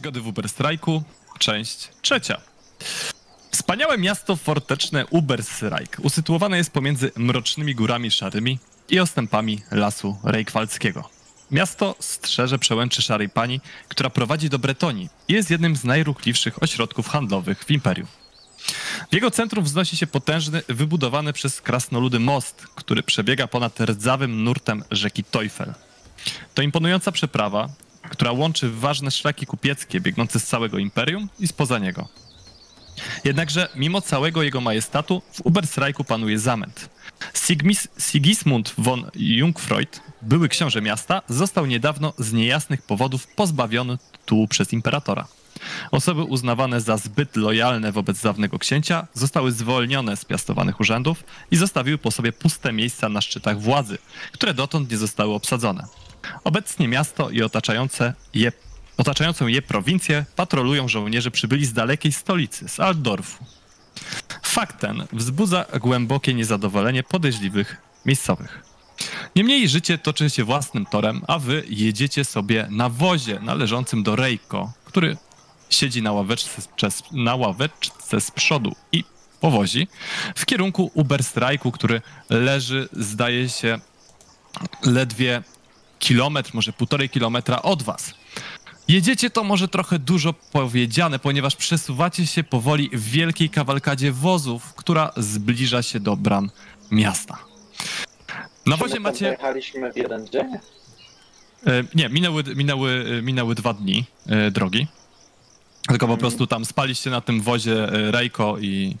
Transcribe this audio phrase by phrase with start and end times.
[0.00, 1.02] Przygody w Uberstrajku,
[1.38, 2.40] część trzecia.
[3.50, 8.58] Wspaniałe miasto forteczne Uberstrajk usytuowane jest pomiędzy mrocznymi górami szarymi
[8.88, 11.08] i ostępami lasu Rejkwaldzkiego.
[11.50, 17.08] Miasto strzeże przełęczy Szarej Pani, która prowadzi do Bretonii i jest jednym z najruchliwszych ośrodków
[17.08, 18.08] handlowych w imperium.
[19.10, 24.84] W jego centrum wznosi się potężny, wybudowany przez krasnoludy most, który przebiega ponad rdzawym nurtem
[24.90, 25.74] rzeki Teufel.
[26.54, 27.68] To imponująca przeprawa,
[28.10, 32.08] która łączy ważne szlaki kupieckie biegnące z całego imperium i spoza niego.
[33.24, 36.90] Jednakże mimo całego jego majestatu w Ubersreichu panuje zamęt.
[37.34, 44.72] Sigmis, Sigismund von Jungfreud, były książę miasta, został niedawno z niejasnych powodów pozbawiony tytułu przez
[44.72, 45.26] imperatora.
[45.90, 51.98] Osoby uznawane za zbyt lojalne wobec dawnego księcia zostały zwolnione z piastowanych urzędów i zostawiły
[51.98, 53.98] po sobie puste miejsca na szczytach władzy,
[54.32, 55.84] które dotąd nie zostały obsadzone.
[56.44, 58.52] Obecnie miasto i otaczające je,
[58.96, 63.44] otaczającą je prowincję patrolują żołnierze przybyli z dalekiej stolicy, z Altdorfu.
[64.42, 67.76] Fakt ten wzbudza głębokie niezadowolenie podejrzliwych
[68.06, 68.62] miejscowych.
[69.36, 74.72] Niemniej życie toczy się własnym torem, a wy jedziecie sobie na wozie należącym do Rejko,
[74.84, 75.16] który
[75.70, 76.62] siedzi na ławeczce,
[77.12, 79.04] na ławeczce z przodu i
[79.40, 79.88] powozi
[80.36, 83.78] w kierunku Uberstrajku, który leży, zdaje się,
[84.84, 85.42] ledwie
[86.00, 88.14] kilometr, może półtorej kilometra od was.
[88.88, 95.12] Jedziecie to może trochę dużo powiedziane, ponieważ przesuwacie się powoli w wielkiej kawalkadzie wozów, która
[95.16, 96.50] zbliża się do bram
[96.90, 97.38] miasta.
[98.66, 99.26] Na wozie macie...
[99.26, 100.46] Jechaliśmy w jeden dzień?
[101.66, 104.86] E, nie, minęły, minęły, minęły dwa dni e, drogi.
[105.90, 108.96] Tylko po prostu tam spaliście na tym wozie e, Rejko i,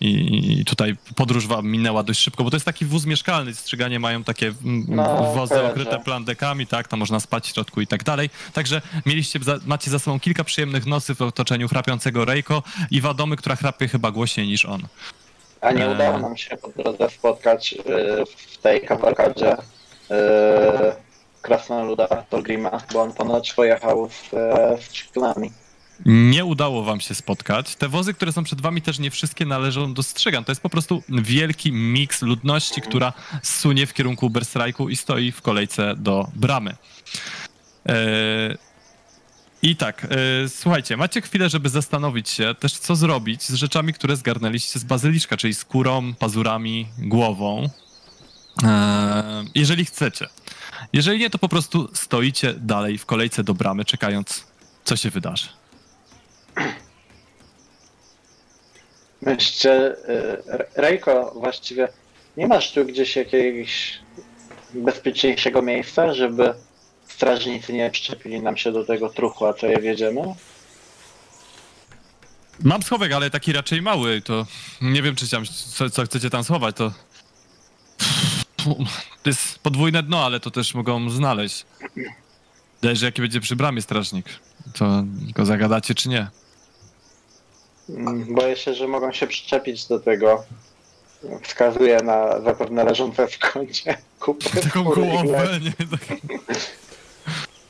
[0.00, 4.24] i tutaj podróż wam minęła dość szybko, bo to jest taki wóz mieszkalny, strzyganie mają
[4.24, 4.52] takie
[4.88, 8.30] No, wozy okryte plandekami, tak, tam można spać w środku i tak dalej.
[8.52, 13.56] Także mieliście, macie za sobą kilka przyjemnych nocy w otoczeniu chrapiącego Rejko i Wadomy, która
[13.56, 14.82] chrapie chyba głośniej niż on.
[15.60, 15.94] A nie Eee.
[15.94, 19.58] udało nam się po drodze spotkać y, w tej kavalkadzie y,
[21.42, 25.50] krasnoluda Tolgrima, bo on ponoć pojechał z, e, z Ciclami.
[26.06, 27.76] Nie udało wam się spotkać.
[27.76, 30.44] Te wozy, które są przed wami, też nie wszystkie należą do Strzygan.
[30.44, 35.42] To jest po prostu wielki miks ludności, która sunie w kierunku Uberstrajku i stoi w
[35.42, 36.76] kolejce do bramy.
[37.86, 38.56] Eee,
[39.62, 44.16] I tak, e, słuchajcie, macie chwilę, żeby zastanowić się też, co zrobić z rzeczami, które
[44.16, 47.70] zgarnęliście z bazyliszka, czyli skórą, pazurami, głową.
[48.62, 50.26] Eee, jeżeli chcecie.
[50.92, 54.46] Jeżeli nie, to po prostu stoicie dalej w kolejce do bramy, czekając,
[54.84, 55.57] co się wydarzy.
[59.22, 61.88] Jeszcze y, Rejko, właściwie
[62.36, 63.98] nie masz tu gdzieś jakiegoś
[64.74, 66.54] bezpieczniejszego miejsca, żeby
[67.08, 70.20] strażnicy nie przyczepili nam się do tego truchła, co je wiedziemy?
[72.60, 74.46] Mam schowek, ale taki raczej mały, to
[74.80, 76.92] nie wiem, czy tam, co, co chcecie tam schować, to...
[79.22, 81.66] To jest podwójne dno, ale to też mogą znaleźć.
[82.82, 84.26] Zależy, jaki będzie przy bramie strażnik.
[84.74, 85.04] To
[85.34, 86.26] go zagadacie, czy nie?
[88.28, 90.44] Boję się, że mogą się przyczepić do tego.
[91.42, 95.86] Wskazuje na zapewne leżące w kącie kupę Taką głowę, nie?
[95.86, 96.18] Tak.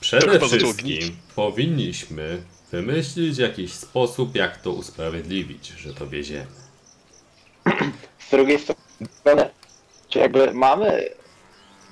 [0.00, 2.42] Przede wszystkim powinniśmy
[2.72, 6.46] wymyślić jakiś sposób, jak to usprawiedliwić, że to wieziemy.
[8.18, 9.50] Z drugiej strony,
[10.08, 11.08] czy jakby mamy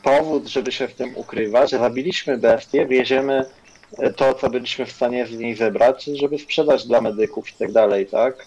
[0.02, 3.44] powód, żeby się w tym ukrywać, zabiliśmy bestię, wieziemy
[4.16, 8.06] to, co byliśmy w stanie z niej zebrać, żeby sprzedać dla medyków i tak dalej,
[8.06, 8.46] tak?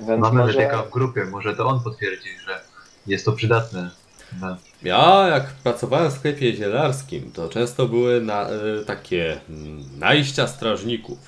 [0.00, 0.58] Więc Mamy może...
[0.58, 2.60] medyka w grupie, może to on potwierdzi, że
[3.06, 3.90] jest to przydatne.
[4.40, 4.56] No.
[4.82, 9.40] Ja, jak pracowałem w sklepie zielarskim, to często były na, y, takie
[9.98, 11.18] najścia strażników,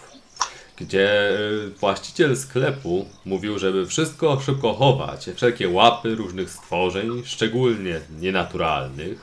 [0.76, 9.18] gdzie y, właściciel sklepu mówił, żeby wszystko szybko chować, wszelkie łapy różnych stworzeń, szczególnie nienaturalnych,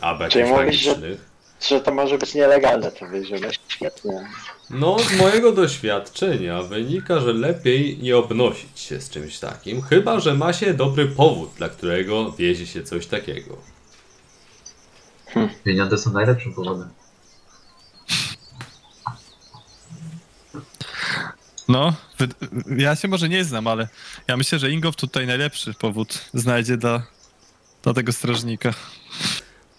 [0.00, 1.33] albo Czyli mówisz, że-.
[1.68, 3.50] Że to może być nielegalne, to wieziemy.
[3.68, 4.28] Świetnie.
[4.70, 10.34] No, z mojego doświadczenia wynika, że lepiej nie obnosić się z czymś takim, chyba że
[10.34, 13.56] ma się dobry powód, dla którego wiezie się coś takiego.
[15.64, 16.88] Pieniądze są najlepszym powodem.
[21.68, 21.94] No,
[22.76, 23.88] ja się może nie znam, ale
[24.28, 27.02] ja myślę, że Ingow tutaj najlepszy powód znajdzie dla,
[27.82, 28.74] dla tego strażnika.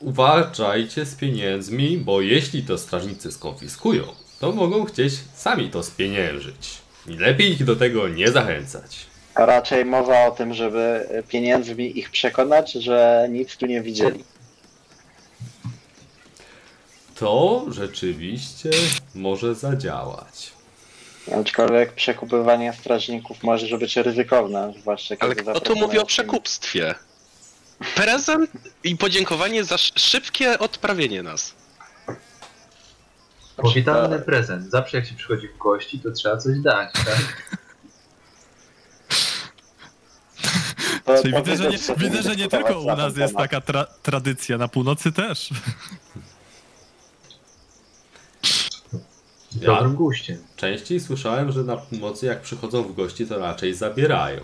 [0.05, 4.03] Uważajcie z pieniędzmi, bo jeśli to strażnicy skonfiskują,
[4.39, 6.77] to mogą chcieć sami to spieniężyć.
[7.07, 8.97] I lepiej ich do tego nie zachęcać.
[9.35, 14.23] A raczej mowa o tym, żeby pieniędzmi ich przekonać, że nic tu nie widzieli.
[17.15, 18.69] To rzeczywiście
[19.15, 20.51] może zadziałać.
[21.41, 26.95] Aczkolwiek przekupywanie strażników może być ryzykowne, zwłaszcza kiedy Ale kto tu mówi o przekupstwie?
[27.95, 28.51] Prezent
[28.83, 31.54] i podziękowanie za sz- szybkie odprawienie nas.
[33.57, 34.72] Powitalny prezent.
[34.72, 37.51] Zawsze jak się przychodzi w gości, to trzeba coś dać, tak?
[41.22, 44.57] Czyli widzę, że nie, widzę, że nie tylko u na nas jest taka tra tradycja,
[44.57, 45.50] na północy też.
[49.62, 50.38] Ja dobrym guściem.
[50.56, 54.42] częściej słyszałem, że na północy jak przychodzą w gości, to raczej zabierają.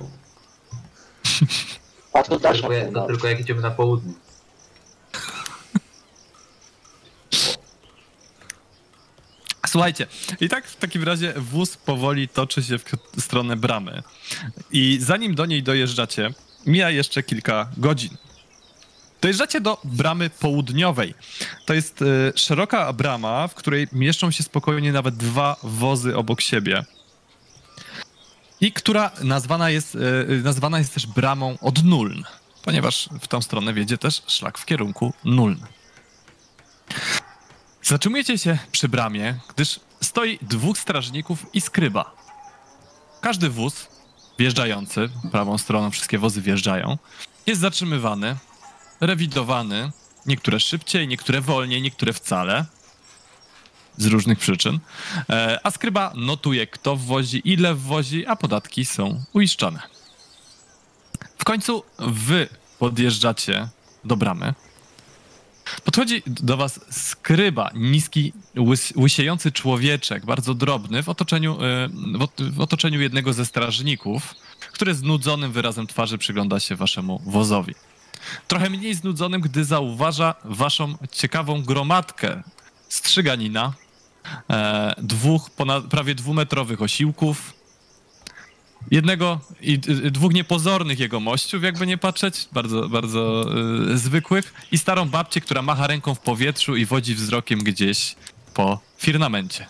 [2.13, 4.13] A to tylko, jak- to tylko jak idziemy na południe.
[9.67, 10.07] Słuchajcie,
[10.41, 12.77] i tak w takim razie wóz powoli toczy się
[13.17, 14.03] w stronę bramy.
[14.71, 16.29] I zanim do niej dojeżdżacie,
[16.65, 18.17] mija jeszcze kilka godzin.
[19.21, 21.13] Dojeżdżacie do bramy południowej.
[21.65, 26.85] To jest y, szeroka brama, w której mieszczą się spokojnie nawet dwa wozy obok siebie.
[28.61, 32.23] I która nazwana jest, y, nazwana jest też bramą od Nuln,
[32.63, 35.65] ponieważ w tą stronę wiedzie też szlak w kierunku Nuln.
[37.83, 42.15] Zatrzymujecie się przy bramie, gdyż stoi dwóch strażników i skryba.
[43.21, 43.87] Każdy wóz
[44.39, 46.97] wjeżdżający, prawą stroną wszystkie wozy wjeżdżają,
[47.47, 48.35] jest zatrzymywany,
[49.01, 49.91] rewidowany,
[50.25, 52.65] niektóre szybciej, niektóre wolniej, niektóre wcale,
[53.97, 54.79] z różnych przyczyn,
[55.29, 59.79] e, a skryba notuje, kto wwozi, ile wwozi, a podatki są uiszczone.
[61.38, 62.47] W końcu wy
[62.79, 63.67] podjeżdżacie
[64.03, 64.53] do bramy,
[65.83, 71.89] Podchodzi do was skryba, niski, łys, łysiejący człowieczek, bardzo drobny, w otoczeniu, e,
[72.51, 74.35] w otoczeniu jednego ze strażników,
[74.71, 77.75] który znudzonym wyrazem twarzy przygląda się waszemu wozowi.
[78.47, 82.44] Trochę mniej znudzonym, gdy zauważa waszą ciekawą gromadkę
[82.93, 83.73] strzyganina,
[84.49, 87.53] e, dwóch ponad, prawie dwumetrowych osiłków,
[88.91, 93.45] jednego i y, dwóch niepozornych jegomościów, jakby nie patrzeć, bardzo, bardzo
[93.91, 98.15] y, zwykłych, i starą babcię, która macha ręką w powietrzu i wodzi wzrokiem gdzieś
[98.53, 99.67] po firmamencie.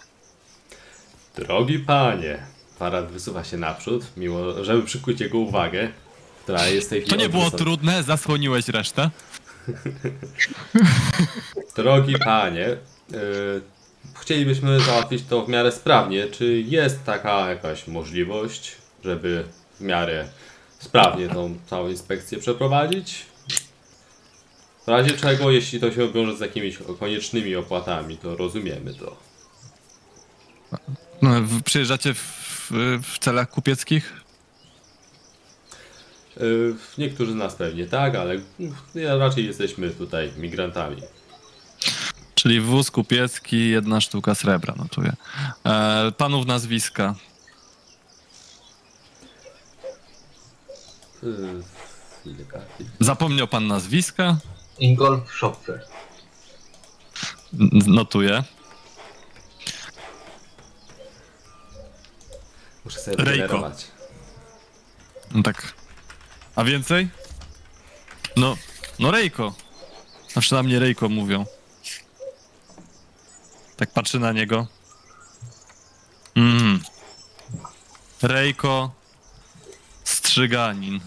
[1.35, 2.39] Drogi panie,
[2.79, 5.91] Farad wysuwa się naprzód, mimo, żeby przykuć jego uwagę,
[6.43, 9.09] która jest w tej To nie było trudne, zasłoniłeś resztę.
[11.75, 12.77] Drogi panie,
[14.21, 16.27] chcielibyśmy załatwić to w miarę sprawnie.
[16.27, 18.71] Czy jest taka jakaś możliwość,
[19.03, 19.43] żeby
[19.79, 20.27] w miarę
[20.79, 23.25] sprawnie tą całą inspekcję przeprowadzić?
[24.85, 29.17] W razie czego, jeśli to się wiąże z jakimiś koniecznymi opłatami, to rozumiemy to.
[31.21, 31.29] No,
[31.65, 32.71] Przyjeżdżacie w,
[33.03, 34.13] w celach kupieckich?
[36.37, 38.39] Yy, niektórzy z nas pewnie tak, ale
[38.95, 41.01] raczej jesteśmy tutaj migrantami.
[42.41, 45.13] Czyli wóz kupiecki, jedna sztuka srebra, notuję.
[45.65, 47.15] E, panów nazwiska.
[52.99, 54.37] Zapomniał pan nazwiska?
[54.79, 55.85] Ingolf Schopfer.
[57.87, 58.43] Notuję.
[62.85, 63.71] Muszę sobie Rejko.
[65.31, 65.73] No tak.
[66.55, 67.09] A więcej?
[68.37, 68.57] No,
[68.99, 69.53] no Rejko.
[70.33, 71.45] Zawsze na mnie Rejko mówią.
[73.81, 74.67] Tak patrzy na niego.
[76.35, 76.79] Mm.
[78.21, 78.91] Rejko
[80.03, 80.99] Strzyganin.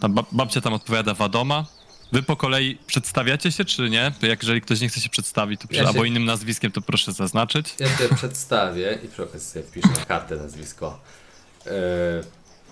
[0.00, 1.66] Ta ba babcia tam odpowiada Wadoma.
[2.12, 4.12] Wy po kolei przedstawiacie się, czy nie?
[4.22, 7.12] Jak jeżeli ktoś nie chce się przedstawić, to Ja się- albo innym nazwiskiem, to proszę
[7.12, 7.74] zaznaczyć.
[7.78, 11.00] Ja się przedstawię i przy okazji sobie wpiszę na kartę nazwisko.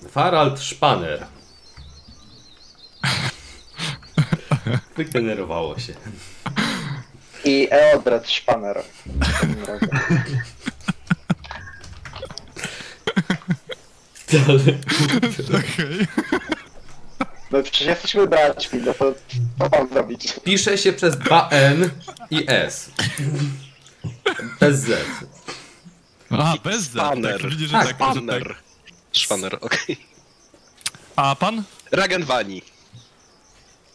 [0.03, 1.27] Yy, Farald Szpaner.
[4.97, 5.95] Wygenerowało się.
[7.45, 8.83] I Eodred Szpaner.
[15.49, 16.07] Okej.
[17.51, 19.15] No przecież jesteśmy braćmi, no to
[19.59, 20.33] co mam zrobić?
[20.45, 21.89] Pisze się przez 2N
[22.31, 22.91] i S.
[24.61, 25.05] Bez Z.
[26.31, 26.91] A, bez Z.
[26.91, 27.41] Spanner.
[27.41, 28.21] Tak, widzisz, że Tak, tak, że tak.
[28.21, 28.55] Szpaner.
[29.13, 29.97] Szpaner, okej.
[31.17, 31.63] A pan?
[31.93, 32.63] Ragenwani.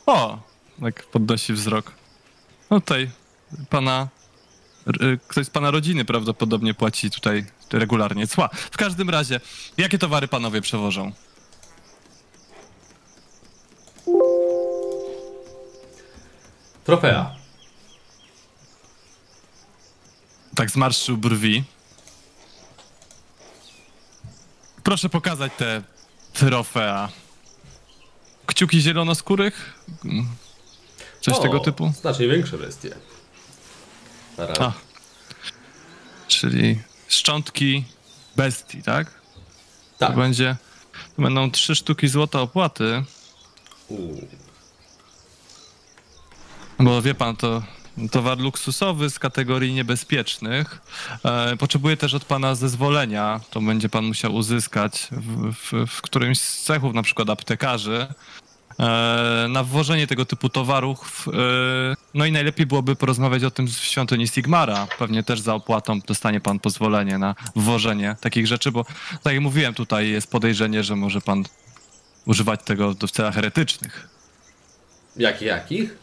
[0.05, 0.39] O,
[0.81, 1.91] tak podnosi wzrok.
[2.69, 3.09] No tutaj
[3.69, 4.07] pana.
[5.01, 8.49] y, Ktoś z pana rodziny prawdopodobnie płaci tutaj regularnie cła.
[8.71, 9.39] W każdym razie,
[9.77, 11.11] jakie towary panowie przewożą?
[16.83, 17.35] Trofea.
[20.55, 21.63] Tak zmarszczył brwi.
[24.83, 25.81] Proszę pokazać te
[26.33, 27.09] trofea.
[28.45, 29.73] Kciuki zielonoskórych?
[30.05, 30.27] Mm,
[31.21, 31.93] Coś O, tego typu?
[32.01, 32.95] Znacznie większe bestie.
[34.59, 34.71] A.
[36.27, 37.83] Czyli szczątki
[38.35, 39.11] bestii, tak?
[39.97, 40.09] tak.
[40.09, 40.55] To będzie.
[41.15, 43.03] To będą trzy sztuki złota opłaty.
[43.89, 43.97] U,
[46.79, 47.63] Bo wie pan, to
[48.11, 50.81] towar luksusowy z kategorii niebezpiecznych.
[51.25, 53.39] E, potrzebuje też od pana zezwolenia.
[53.49, 58.07] To będzie pan musiał uzyskać w, w, w którymś z cechów, na przykład aptekarzy,
[59.49, 61.27] na wwożenie tego typu towarów.
[61.27, 64.87] E, no i najlepiej byłoby porozmawiać o tym w świątyni Sigmara.
[64.99, 68.85] Pewnie też za opłatą dostanie pan pozwolenie na wwożenie takich rzeczy, bo
[69.23, 71.43] tak jak mówiłem, tutaj jest podejrzenie, że może pan
[72.25, 74.07] używać tego do- w celach heretycznych.
[75.17, 75.97] jakich, jakich?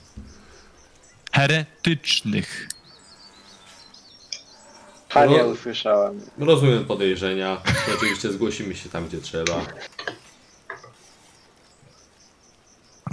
[1.33, 2.69] Heretycznych.
[5.15, 6.21] A nie usłyszałem.
[6.39, 7.57] Rozumiem podejrzenia.
[7.97, 9.61] Oczywiście zgłosimy się tam, gdzie trzeba.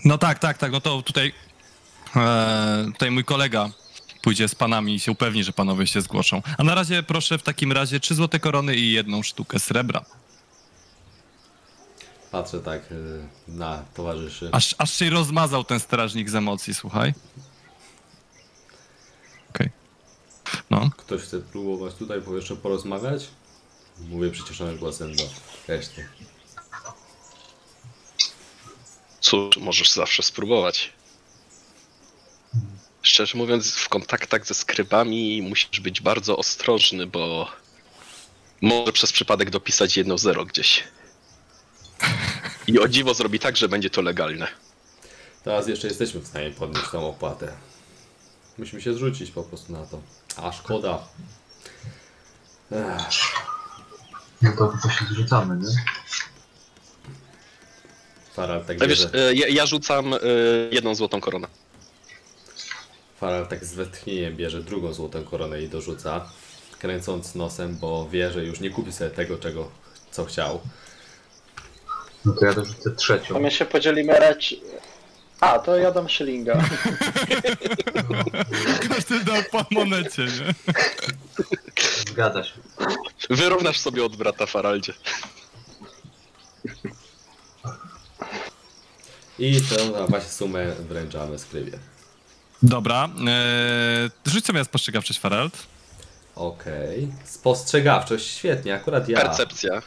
[0.06, 0.72] No tak, tak, tak.
[0.72, 1.34] No to tutaj,
[2.16, 3.70] e, tutaj mój kolega
[4.22, 6.42] pójdzie z panami i się upewni, że panowie się zgłoszą.
[6.58, 10.06] A na razie proszę w takim razie trzy złote korony i jedną sztukę srebra.
[12.32, 14.50] Patrzę tak y, na towarzyszy.
[14.52, 17.14] Aż, aż się rozmazał ten strażnik z emocji, słuchaj.
[19.50, 19.70] Okej.
[20.70, 20.90] No.
[20.98, 23.28] Ktoś chce próbować tutaj jeszcze porozmawiać?
[24.10, 25.24] Mówię przyciszonym głosem do
[25.68, 26.06] reszty.
[29.22, 30.94] Cóż, możesz zawsze spróbować.
[33.02, 37.52] Szczerze mówiąc, w kontaktach ze skrybami musisz być bardzo ostrożny, bo
[38.62, 40.84] może przez przypadek dopisać jedno zero gdzieś.
[42.68, 44.48] I o dziwo zrobi tak, że będzie to legalne.
[45.44, 47.54] Teraz jeszcze jesteśmy w stanie podnieść tą opłatę.
[48.58, 50.02] Musimy się zrzucić po prostu na to.
[50.36, 51.08] A szkoda.
[52.72, 53.10] Ech,
[54.42, 55.76] No to, to się zrzucamy, nie?
[58.40, 60.18] Faral tak wiesz, bierze, e, ja, ja rzucam e,
[60.72, 61.48] jedną złotą koronę.
[63.20, 66.30] Faral tak z westchnieniem bierze drugą złotą koronę i dorzuca.
[66.80, 69.72] Kręcąc nosem, bo wie, że już nie kupi sobie tego, czego,
[70.12, 70.60] co chciał.
[72.26, 73.40] No to ja dorzucę To trzecią.
[73.40, 74.56] my się podzielimy rać.
[75.40, 76.54] A, to ja dam szylinga.
[78.90, 80.74] Każdy dał po monecie, nie?
[82.10, 82.54] Zgadza się.
[83.30, 84.94] Wyrównasz sobie od brata Faraldzie.
[89.40, 91.80] I tę na właśnie sumę wręczamy skrybie.
[92.64, 93.10] Dobra.
[93.28, 95.68] E, rzuć sobie spostrzegawczość, Farald.
[96.36, 97.08] Okej.
[97.26, 99.22] Spostrzegawczość, świetnie, akurat ja.
[99.22, 99.82] Percepcja.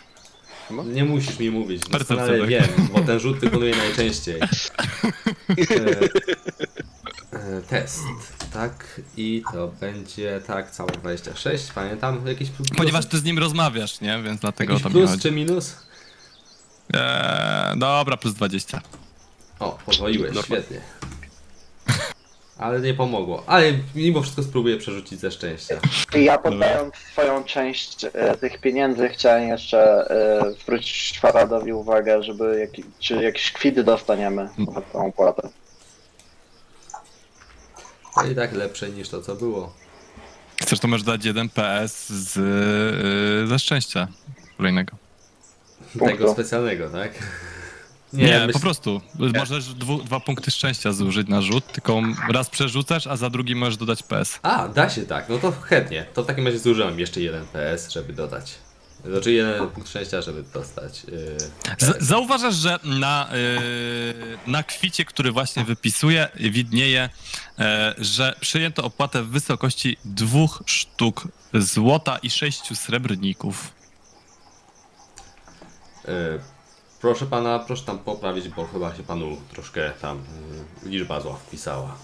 [0.85, 2.49] Nie musisz mi mówić, Percepcja, doskonale tak.
[2.49, 4.41] wiem, bo ten rzut wykonuję najczęściej.
[7.33, 8.01] E, e, test,
[8.53, 9.01] tak?
[9.17, 12.69] I to będzie, tak, całe 26, pamiętam, jakiś plus?
[12.77, 14.23] Ponieważ ty z nim rozmawiasz, nie?
[14.23, 15.23] Więc dlatego jakiś to mi plus chodzi.
[15.23, 15.77] czy minus?
[16.95, 18.81] Eee, dobra, plus 20.
[19.63, 20.45] O, podwoiłeś, Normal.
[20.45, 20.81] świetnie.
[22.59, 23.43] Ale nie pomogło.
[23.47, 25.81] Ale mimo wszystko spróbuję przerzucić ze szczęścia.
[26.15, 32.61] I ja poddając swoją część e, tych pieniędzy chciałem jeszcze e, zwrócić Faradowi uwagę, żeby
[32.61, 35.49] jaki, czy jakiś kwit dostaniemy za tą opłatę.
[38.15, 39.73] To i tak lepsze niż to, co było.
[40.63, 42.37] Chcesz, to możesz dać jeden PS z,
[43.43, 44.09] yy, ze szczęścia
[44.57, 44.97] kolejnego.
[45.93, 46.17] Punktu.
[46.17, 47.13] Tego specjalnego, tak?
[48.13, 49.01] Nie, myśl- po prostu.
[49.39, 53.77] Możesz dwu, dwa punkty szczęścia zużyć na rzut, tylko raz przerzucasz, a za drugi możesz
[53.77, 54.39] dodać PS.
[54.43, 56.07] A, da się tak, no to chętnie.
[56.15, 58.55] To w takim razie zużyłem jeszcze jeden PS, żeby dodać.
[59.05, 61.05] Znaczy jeden punkt szczęścia, żeby dostać.
[61.05, 67.09] Yy, zauważasz, że na, yy, na kwicie, który właśnie wypisuje, widnieje,
[67.59, 73.73] e, że przyjęto opłatę w wysokości dwóch sztuk złota i sześciu srebrników.
[77.03, 80.25] Proszę pana, proszę tam poprawić, bo chyba się panu troszkę tam
[80.83, 81.97] yy, liczba zła wpisała.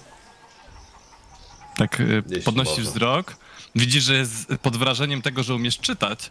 [1.76, 3.36] Tak y, podnosisz wzrok,
[3.74, 6.30] widzisz, że jest pod wrażeniem tego, że umiesz czytać,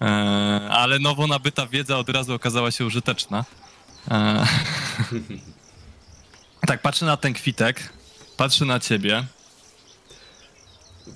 [0.00, 0.04] e,
[0.70, 3.44] ale nowo nabyta wiedza od razu okazała się użyteczna.
[4.10, 4.46] E,
[6.68, 7.92] tak, patrzy na ten kwitek,
[8.36, 9.24] patrzy na ciebie.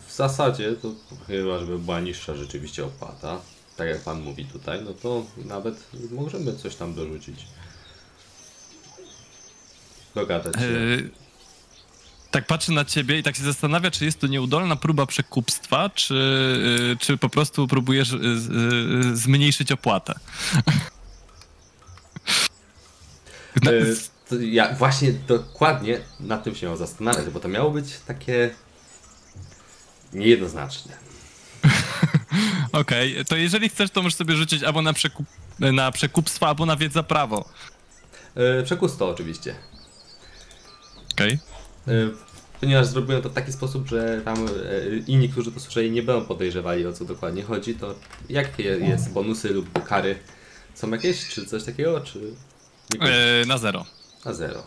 [0.08, 0.88] W zasadzie to
[1.26, 3.40] chyba, żeby była niższa rzeczywiście opłata,
[3.80, 7.46] tak jak pan mówi tutaj, no to nawet możemy coś tam dorzucić.
[10.14, 10.60] Dogadać się.
[10.60, 10.98] E,
[12.30, 16.14] tak patrzy na ciebie i tak się zastanawia, czy jest to nieudolna próba przekupstwa, czy,
[16.94, 20.14] y, czy po prostu próbujesz y, y, zmniejszyć opłatę.
[24.40, 28.54] Ja właśnie dokładnie nad tym się zastanawiać, bo to miało być takie
[30.12, 31.09] niejednoznaczne.
[32.80, 35.26] Okej, to jeżeli chcesz, to możesz sobie rzucić albo na, przekup,
[35.58, 37.48] na przekupstwo, albo na wiedza prawo.
[38.34, 39.54] E, Przekus to oczywiście.
[41.12, 41.38] Okej.
[42.60, 44.50] ponieważ zrobiłem to w taki sposób, że tam e,
[45.06, 47.94] inni, którzy to słyszeli, nie będą podejrzewali o co dokładnie chodzi, to
[48.28, 50.18] jakie jest bonusy lub kary?
[50.74, 52.34] Są jakieś, czy coś takiego, czy...
[53.00, 53.86] E, na zero.
[54.24, 54.62] Na zero.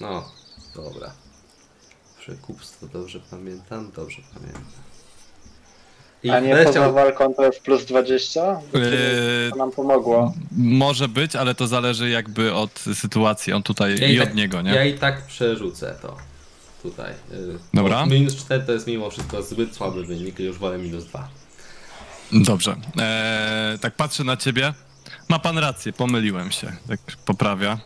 [0.00, 0.32] No,
[0.74, 1.12] dobra.
[2.20, 3.90] Przekupstwo, dobrze pamiętam?
[3.96, 4.87] Dobrze pamiętam.
[6.22, 6.94] I A nie poza chciał...
[6.94, 8.40] walką to jest plus 20?
[8.50, 10.34] Eee, To nam pomogło.
[10.56, 13.52] Może być, ale to zależy jakby od sytuacji.
[13.52, 14.70] On tutaj Ja i, i od tak- niego, nie?
[14.74, 16.16] Ja i tak przerzucę to.
[16.82, 17.12] Tutaj.
[17.12, 18.00] y, Dobra.
[18.00, 21.28] bo Minus 4 to jest mimo wszystko zbyt słaby wynik i już wolę minus 2.
[22.32, 22.76] Dobrze.
[22.98, 24.74] Eee, tak patrzę na ciebie.
[25.28, 26.72] Ma pan rację, pomyliłem się.
[26.88, 27.78] Tak poprawia.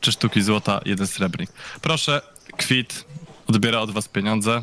[0.00, 1.50] Trzy sztuki złota, jeden srebrnik.
[1.82, 2.20] Proszę,
[2.56, 3.04] kwit.
[3.46, 4.62] Odbiera od was pieniądze.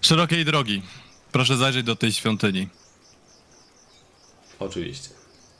[0.00, 0.82] Szerokiej drogi.
[1.32, 2.68] Proszę zajrzeć do tej świątyni
[4.58, 5.08] Oczywiście.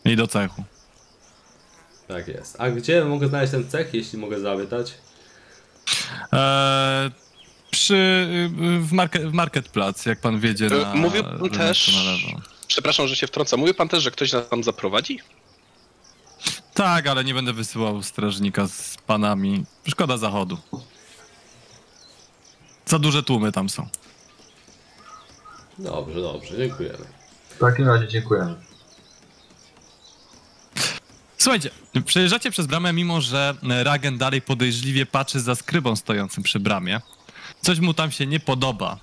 [0.05, 0.65] i do cechu.
[2.09, 2.57] Tak jest.
[2.61, 4.95] A gdzie mogę znaleźć ten cech, jeśli mogę zapytać?
[6.33, 7.11] Eee,
[7.71, 8.27] przy,
[8.81, 12.41] w, market, w marketplace, jak pan wiedzie E, na, mówił pan na, też- na lewo.
[12.67, 13.61] Przepraszam, że się wtrącam.
[13.61, 15.19] Mówił pan też, że ktoś nas tam zaprowadzi?
[16.75, 19.65] Tak, ale nie będę wysyłał strażnika z panami.
[19.89, 20.59] Szkoda zachodu.
[22.87, 23.89] Za duże tłumy tam są.
[25.79, 27.05] Dobrze, dobrze, dziękujemy.
[27.49, 28.55] W takim razie dziękujemy.
[31.39, 31.71] Słuchajcie,
[32.05, 37.01] przejeżdżacie przez bramę, mimo że Ragen dalej podejrzliwie patrzy za skrybą stojącym przy bramie.
[37.63, 38.99] Coś mu tam się nie podoba.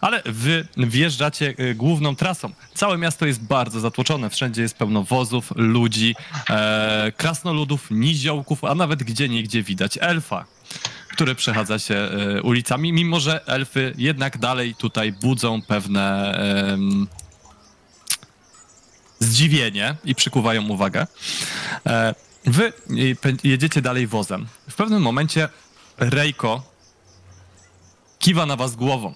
[0.00, 2.52] Ale wy wjeżdżacie y, główną trasą.
[2.74, 4.30] Całe miasto jest bardzo zatłoczone.
[4.30, 6.14] Wszędzie jest pełno wozów, ludzi,
[6.50, 10.44] e, krasnoludów, niziołków, a nawet gdzie niegdzie widać elfa,
[11.16, 17.06] który przechadza się e, ulicami, mimo że elfy jednak dalej tutaj budzą pewne em,
[19.20, 21.06] zdziwienie i przykuwają uwagę.
[21.86, 22.14] E,
[22.46, 22.72] Wy
[23.44, 24.46] jedziecie dalej wozem.
[24.70, 25.48] W pewnym momencie
[25.98, 26.62] Rejko
[28.18, 29.14] kiwa na was głową.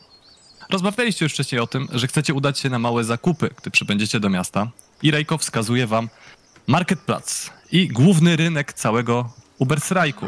[0.71, 4.31] Rozmawialiście już wcześniej o tym, że chcecie udać się na małe zakupy, gdy przybędziecie do
[4.31, 4.70] miasta.
[5.03, 6.09] I Rejko wskazuje wam
[6.66, 10.27] marketplac i główny rynek całego Ubersrajku,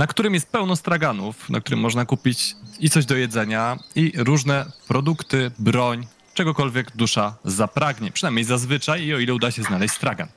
[0.00, 4.72] na którym jest pełno straganów, na którym można kupić i coś do jedzenia, i różne
[4.88, 8.10] produkty, broń, czegokolwiek dusza zapragnie.
[8.12, 10.28] Przynajmniej zazwyczaj, i o ile uda się znaleźć stragan.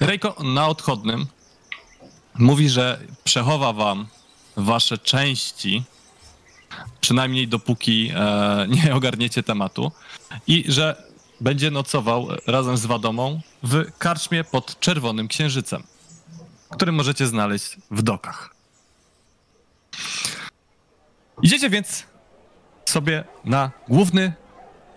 [0.00, 1.26] Rejko na odchodnym
[2.34, 4.06] mówi, że przechowa wam
[4.56, 5.82] wasze części,
[7.00, 9.92] przynajmniej dopóki e, nie ogarniecie tematu,
[10.46, 11.02] i że
[11.40, 15.82] będzie nocował razem z Wadomą w karczmie pod Czerwonym Księżycem,
[16.72, 18.54] który możecie znaleźć w dokach.
[21.42, 22.06] Idziecie więc
[22.84, 24.32] sobie na główny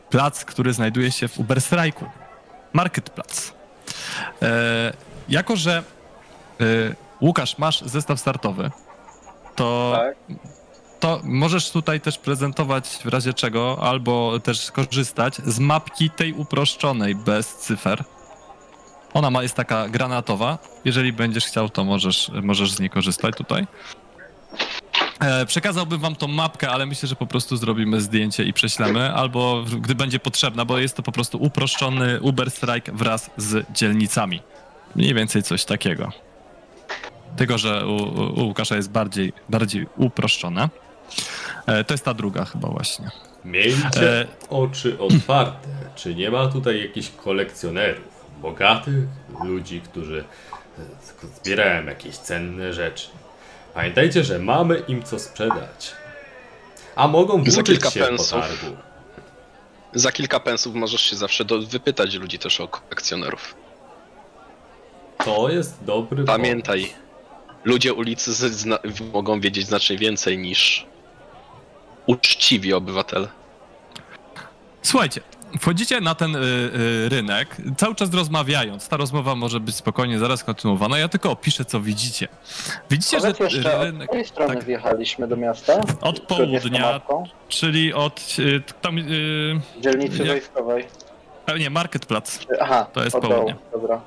[0.09, 2.05] plac, który znajduje się w Uberstrajku.
[2.73, 3.53] Marketplac.
[4.41, 4.93] E,
[5.29, 5.83] jako, że
[6.61, 6.63] e,
[7.21, 8.71] Łukasz, masz zestaw startowy,
[9.55, 10.37] to, Tak.
[10.99, 17.15] to możesz tutaj też prezentować w razie czego, albo też skorzystać z mapki tej uproszczonej
[17.15, 18.03] bez cyfer.
[19.15, 20.57] Ona ma, jest taka granatowa.
[20.85, 23.67] Jeżeli będziesz chciał, to możesz, możesz z niej korzystać tutaj.
[25.19, 29.63] E, przekazałbym wam tą mapkę, ale myślę, że po prostu zrobimy zdjęcie i prześlemy, albo
[29.81, 34.41] gdy będzie potrzebna, bo jest to po prostu uproszczony Uber Strike wraz z dzielnicami.
[34.95, 36.11] Mniej więcej coś takiego.
[37.37, 40.69] Tylko, że u, u u Łukasza jest bardziej, bardziej uproszczona.
[41.67, 43.11] E, to jest ta druga chyba właśnie.
[43.45, 45.67] Miejcie E, oczy otwarte.
[45.95, 49.03] Czy nie ma tutaj jakichś kolekcjonerów, bogatych
[49.43, 50.23] ludzi, którzy
[51.35, 53.07] zbierają jakieś cenne rzeczy?
[53.73, 55.91] Pamiętajcie, że mamy im co sprzedać.
[56.95, 58.41] A mogą Za włóczyć kilka się po pensów.
[58.41, 58.77] targu.
[59.93, 63.55] Za kilka pensów możesz się zawsze do, wypytać ludzi też o kolekcjonerów.
[65.25, 66.93] To jest dobry Pamiętaj,
[67.63, 68.79] ludzie ulicy z, zna,
[69.13, 70.85] mogą wiedzieć znacznie więcej niż
[72.05, 73.27] uczciwi obywatele.
[74.81, 75.21] Słuchajcie,
[75.59, 78.87] wchodzicie na ten y, y, rynek, cały czas rozmawiając.
[78.87, 80.97] Ta rozmowa może być spokojnie zaraz kontynuowana.
[80.97, 82.27] Ja tylko opiszę, co widzicie.
[82.89, 84.63] Widzicie, że Powiedz jeszcze, od rynek, której strony tak.
[84.63, 85.73] wjechaliśmy do miasta?
[86.01, 87.01] Od południa.
[87.47, 89.01] czyli od y, tam, y,
[89.81, 90.87] Dzielnicy Jak- wojskowej.
[91.45, 92.39] a nie, Marketplace.
[92.39, 93.55] Czy- Aha, To jest od dołu, południe.
[93.71, 94.01] Dobra.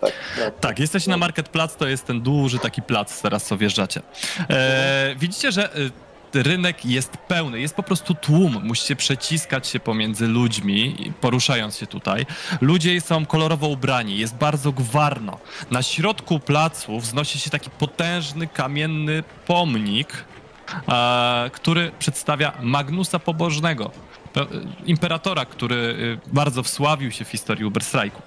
[0.00, 0.58] Tak, tak.
[0.60, 4.02] Tak, jesteście na Marketplace, to jest ten duży taki plac, teraz co wjeżdżacie.
[4.50, 5.90] E, widzicie, że y,
[6.34, 12.26] rynek jest pełny, jest po prostu tłum, musicie przeciskać się pomiędzy ludźmi, poruszając się tutaj.
[12.60, 15.38] Ludzie są kolorowo ubrani, jest bardzo gwarno.
[15.70, 20.24] Na środku placu wznosi się taki potężny, kamienny pomnik,
[20.88, 23.90] e, który przedstawia Magnusa Pobożnego,
[24.34, 24.46] pe-
[24.86, 28.22] imperatora, który y, bardzo wsławił się w historii Uberstrajku.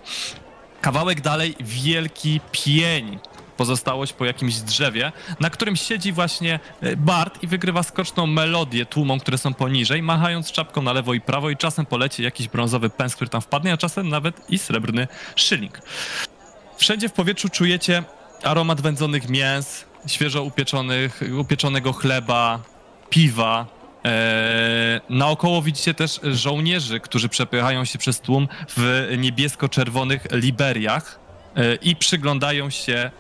[0.82, 3.20] Kawałek dalej wielki pień
[3.62, 9.20] pozostałość po jakimś drzewie, na którym siedzi właśnie e, Bart i wygrywa skoczną melodię tłumom,
[9.20, 13.16] które są poniżej, machając czapką na lewo i prawo i czasem poleci jakiś brązowy pęs,
[13.16, 15.82] który tam wpadnie, a czasem nawet i srebrny szyling.
[16.78, 18.04] Wszędzie w powietrzu czujecie
[18.44, 22.60] aromat wędzonych mięs, świeżo upieczonych, upieczonego chleba,
[23.10, 23.66] piwa.
[24.04, 28.48] Eee, naokoło widzicie też żołnierzy, którzy przepychają się przez tłum
[28.78, 31.20] w niebiesko-czerwonych liberiach
[31.56, 33.12] e, i przyglądają się e,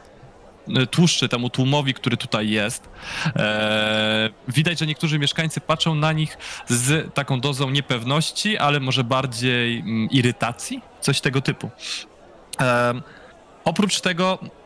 [0.91, 2.89] tłuszczy temu tłumowi, który tutaj jest.
[3.25, 9.79] Eee, widać, że niektórzy mieszkańcy patrzą na nich z taką dozą niepewności, ale może bardziej
[9.79, 11.69] mm, irytacji, coś tego typu.
[12.57, 13.01] Em,
[13.63, 14.60] oprócz tego e,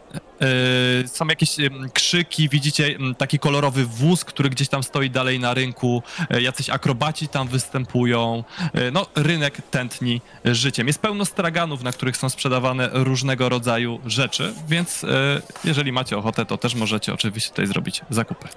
[1.07, 1.55] są jakieś
[1.93, 7.27] krzyki, widzicie taki kolorowy wóz, który gdzieś tam stoi dalej na rynku, e, jacyś akrobaci
[7.27, 8.43] tam występują.
[8.73, 10.87] E, No, rynek tętni życiem.
[10.87, 16.45] Jest pełno straganów, na których są sprzedawane różnego rodzaju rzeczy, więc e, jeżeli macie ochotę,
[16.45, 18.47] to też możecie oczywiście tutaj zrobić zakupy.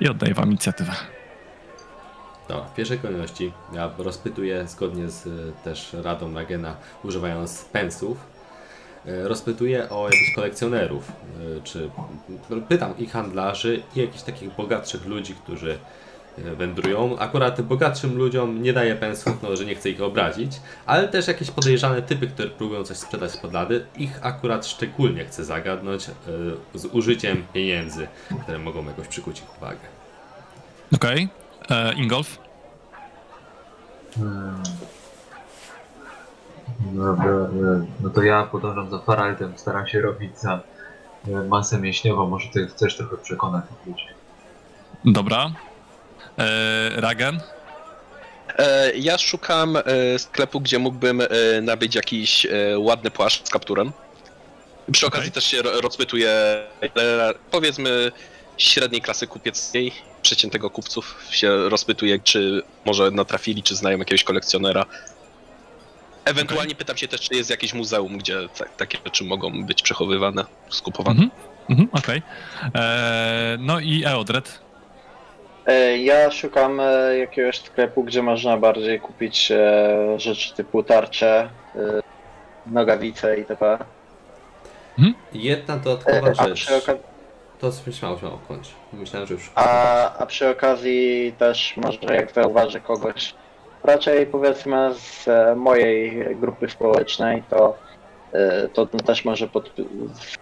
[0.00, 0.92] I oddaję wam inicjatywę.
[2.48, 5.28] Dobra, w pierwszej kolejności ja rozpytuję zgodnie z
[5.64, 8.35] też radą Nagena, używając pensów.
[9.08, 11.12] Y, Rozpytuję o jakichś kolekcjonerów,
[11.58, 11.90] y, czy
[12.68, 15.78] pytam ich handlarzy i jakichś takich bogatszych ludzi, którzy
[16.38, 17.18] y, wędrują.
[17.18, 20.52] Akurat bogatszym ludziom nie daję pensów, no, że nie chcę ich obrazić,
[20.86, 25.44] ale też jakieś podejrzane typy, które próbują coś sprzedać pod lady, ich akurat szczególnie chcę
[25.44, 26.06] zagadnąć
[26.74, 28.06] z użyciem pieniędzy,
[28.42, 29.78] które mogą jakoś przykuć ich uwagę.
[30.94, 31.28] Okej.
[31.70, 32.38] E, Ingolf?
[34.14, 34.62] Hmm.
[36.80, 40.60] Dobra, e, no to ja podążam za Faraldem, staram się robić za
[41.28, 44.06] e, masę mięśniową, może ty chcesz trochę przekonać tych ludzi.
[45.04, 45.50] Dobra.
[46.38, 47.40] E, Ragen?
[48.58, 49.82] E, ja szukam e,
[50.18, 51.26] sklepu, gdzie mógłbym e,
[51.62, 53.92] nabyć jakiś e, ładny płaszcz z kapturem.
[54.92, 56.62] Przy okazji też się ro- rozpytuję,
[57.50, 58.12] powiedzmy,
[58.56, 64.84] średniej klasy kupieckiej, przeciętnego kupców się rozpytuję, czy może natrafili, czy znają jakiegoś kolekcjonera.
[66.26, 70.44] Ewentualnie pytam się też, czy jest jakieś muzeum, gdzie ta, takie rzeczy mogą być przechowywane,
[70.68, 71.22] skupowane.
[71.22, 71.30] Mhm.
[71.70, 72.22] Mhm, Okej.
[72.74, 74.60] E, No i Eodred?
[75.66, 81.78] E, Ja szukam e, jakiegoś sklepu, gdzie można bardziej kupić e, rzeczy typu tarcze, e,
[82.66, 83.78] nogawice itp.
[85.32, 86.66] Jedna E, dodatkowa A rzecz.
[87.60, 88.68] To śmiało, śmiało, kończ.
[88.92, 89.50] Myślałem, że już.
[89.54, 93.34] a, a przy okazji też może jak zauważy kogoś,
[93.86, 97.76] raczej powiedzmy z e, mojej grupy społecznej, to,
[98.32, 99.84] e, to też może podpy-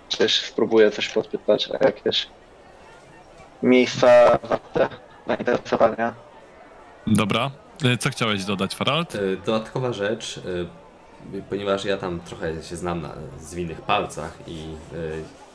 [0.08, 2.26] coś spróbuję coś podpytać, jakieś
[3.62, 4.88] miejsca warte
[5.26, 6.14] zainteresowania.
[7.06, 7.50] Dobra.
[7.84, 9.12] E, Co chciałeś dodać, Farald?
[9.46, 10.40] Dodatkowa rzecz,
[11.50, 14.58] ponieważ ja tam trochę się znam na zwinnych palcach i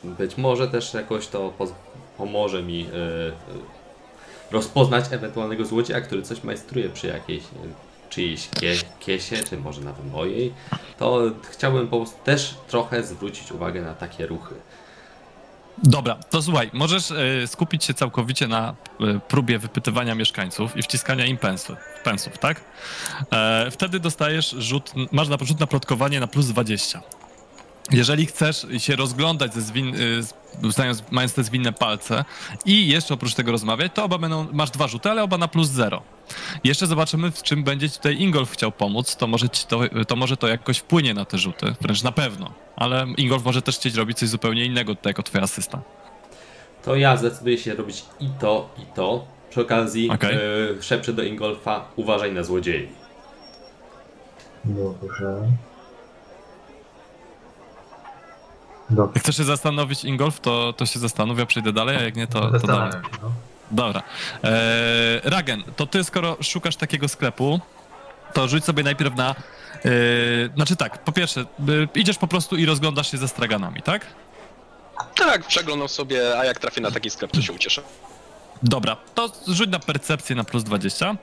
[0.04, 1.52] być może też jakoś to
[2.18, 2.86] pomoże mi
[4.50, 7.46] rozpoznać ewentualnego złodzieja, który coś majstruje przy jakiejś e,
[8.10, 10.52] czyjejś kie, kiesie, czy może nawet mojej,
[10.98, 14.54] to chciałbym po prostu też trochę zwrócić uwagę na takie ruchy.
[15.82, 21.26] Dobra, to słuchaj, możesz e, skupić się całkowicie na e, próbie wypytywania mieszkańców i wciskania
[21.26, 22.60] im pensów, pensów tak?
[23.32, 27.02] E, wtedy dostajesz rzut, masz na rzut na plotkowanie na plus 20.
[27.92, 32.24] Jeżeli chcesz się rozglądać ze zwin, y, znając, mając te zwinne palce
[32.66, 35.68] i jeszcze oprócz tego rozmawiać, to oba będą, masz dwa rzuty, ale oba na plus
[35.68, 36.02] zero.
[36.64, 40.16] Jeszcze zobaczymy, w czym będzie ci tutaj Ingolf chciał pomóc, to może, ci to, to
[40.16, 42.52] może to jakoś wpłynie na te rzuty, wręcz na pewno.
[42.76, 45.80] Ale Ingolf może też chcieć robić coś zupełnie innego tutaj jako twój asysta.
[46.84, 49.24] To ja zdecyduję się robić i to, i to.
[49.50, 50.34] Przy okazji Okej.
[50.34, 52.88] e, szepczę do Ingolfa, uważaj na złodziei.
[54.64, 55.42] Dobrze.
[58.90, 59.12] Dobrze.
[59.14, 62.26] Jak chcesz się zastanowić Ingolf, to, to się zastanów, ja przejdę dalej, a jak nie,
[62.26, 62.90] to, to się, no.
[63.70, 64.02] Dobra.
[64.42, 64.50] Eee,
[65.24, 67.60] Ragen, to ty skoro szukasz takiego sklepu,
[68.32, 69.34] to rzuć sobie najpierw na...
[69.84, 71.44] Eee, znaczy tak, po pierwsze, y,
[71.94, 74.06] idziesz po prostu i rozglądasz się ze straganami, tak?
[75.14, 77.82] Tak, przeglądam sobie, a jak trafię na taki sklep, to się ucieszę.
[78.62, 81.16] Dobra, to rzuć na percepcję na plus 20.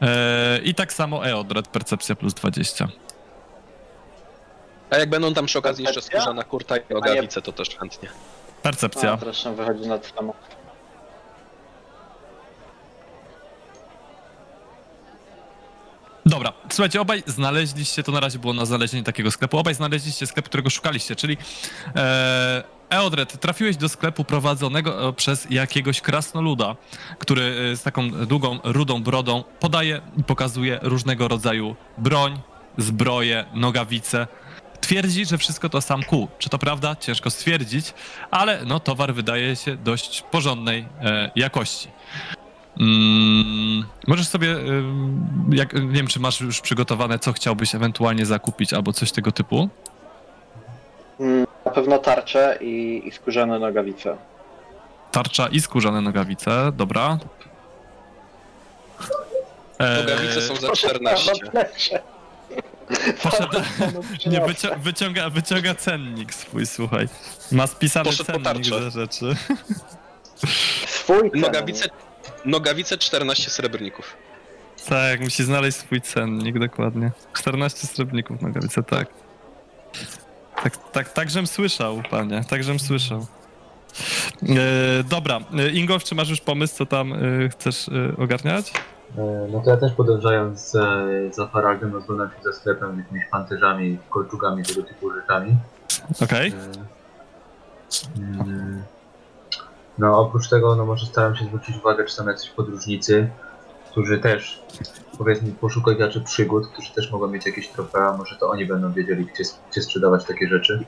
[0.00, 2.88] Eee, I tak samo Eodred, percepcja plus 20.
[4.92, 6.20] A jak będą tam przy okazji jeszcze Percepcja?
[6.20, 8.08] skórzana kurta i nogawice, to też chętnie.
[8.62, 9.12] Percepcja.
[9.12, 10.34] A, zresztą wychodzi na samo.
[16.26, 20.44] Dobra, słuchajcie, obaj znaleźliście, to na razie było na znalezienie takiego sklepu, obaj znaleźliście sklep,
[20.44, 21.36] którego szukaliście, czyli
[21.96, 26.76] e, Eodred, trafiłeś do sklepu prowadzonego e, przez jakiegoś krasnoluda,
[27.18, 32.40] który e, z taką długą, rudą brodą podaje i pokazuje różnego rodzaju broń,
[32.78, 34.26] zbroje, nogawice.
[34.86, 36.28] Twierdzi, że wszystko to sam kuł.
[36.38, 36.96] Czy to prawda?
[36.96, 37.94] Ciężko stwierdzić,
[38.30, 41.88] ale no, towar wydaje się dość porządnej e, jakości.
[42.80, 44.56] Mm, możesz sobie,
[45.52, 49.68] jak, nie wiem, czy masz już przygotowane, co chciałbyś ewentualnie zakupić, albo coś tego typu.
[51.20, 54.16] Mm, Na pewno tarcze i, i skórzane nogawice.
[55.12, 57.18] Tarcza i skórzane nogawice, dobra.
[59.78, 61.32] E, Nogawice są za 14.
[63.22, 63.58] Poszedł,
[64.30, 67.08] nie, wycią, wyciąga, wyciąga cennik swój, słuchaj.
[67.52, 69.36] Ma spisany Poszedł po cennik za rzeczy.
[70.86, 71.88] Swój Nogawice,
[72.44, 74.16] nogawice 14 srebrników.
[74.88, 77.10] Tak, musi znaleźć swój cennik, dokładnie.
[77.38, 79.08] 14 srebrników nogawice, tak.
[80.62, 83.26] Tak, tak, tak, żem słyszał, panie, tak, żem słyszał.
[84.42, 88.72] E, dobra, e, Ingolf, czy masz już pomysł, co tam e, chcesz e, ogarniać?
[89.18, 90.70] E, No to ja też podążając
[91.30, 95.56] za Faraldem rozglądam się za sklepem, jakimiś pancerzami, kolczugami, tego typu rzeczami.
[96.22, 96.52] Okej.
[96.52, 96.54] E,
[98.18, 98.82] mm,
[99.98, 103.28] No oprócz tego, no może staram się zwrócić uwagę, czy są jacyś podróżnicy,
[103.90, 104.62] którzy też,
[105.18, 109.44] powiedzmy, poszukiwacze przygód, którzy też mogą mieć jakieś trofea, może to oni będą wiedzieli, gdzie,
[109.70, 110.84] gdzie sprzedawać takie rzeczy.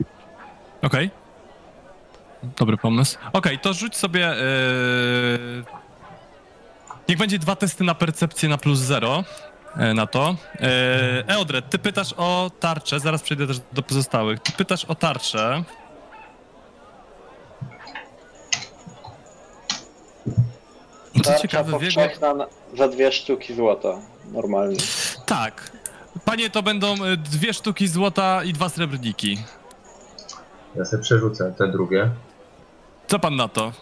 [0.82, 1.10] Okej.
[2.58, 3.18] Dobry pomysł.
[3.32, 4.20] Okej, to rzuć sobie.
[4.20, 5.83] Yy...
[7.08, 9.24] Niech będzie dwa testy na percepcję na plus zero.
[9.76, 10.36] e, Na to.
[10.60, 14.40] E, Eodred, ty pytasz o tarczę, zaraz przejdę też do pozostałych.
[14.40, 15.64] Ty pytasz o tarczę.
[21.14, 21.94] I co Tarcza ciekawe, w jego...
[21.94, 22.46] powszechna na-
[22.78, 23.88] za dwie sztuki złota.
[24.32, 24.76] Normalnie.
[25.26, 25.72] Tak.
[26.24, 29.38] Panie, to będą e, dwie sztuki złota i dwa srebrniki.
[30.76, 32.10] Ja sobie przerzucę te drugie.
[33.06, 33.72] Co pan na to?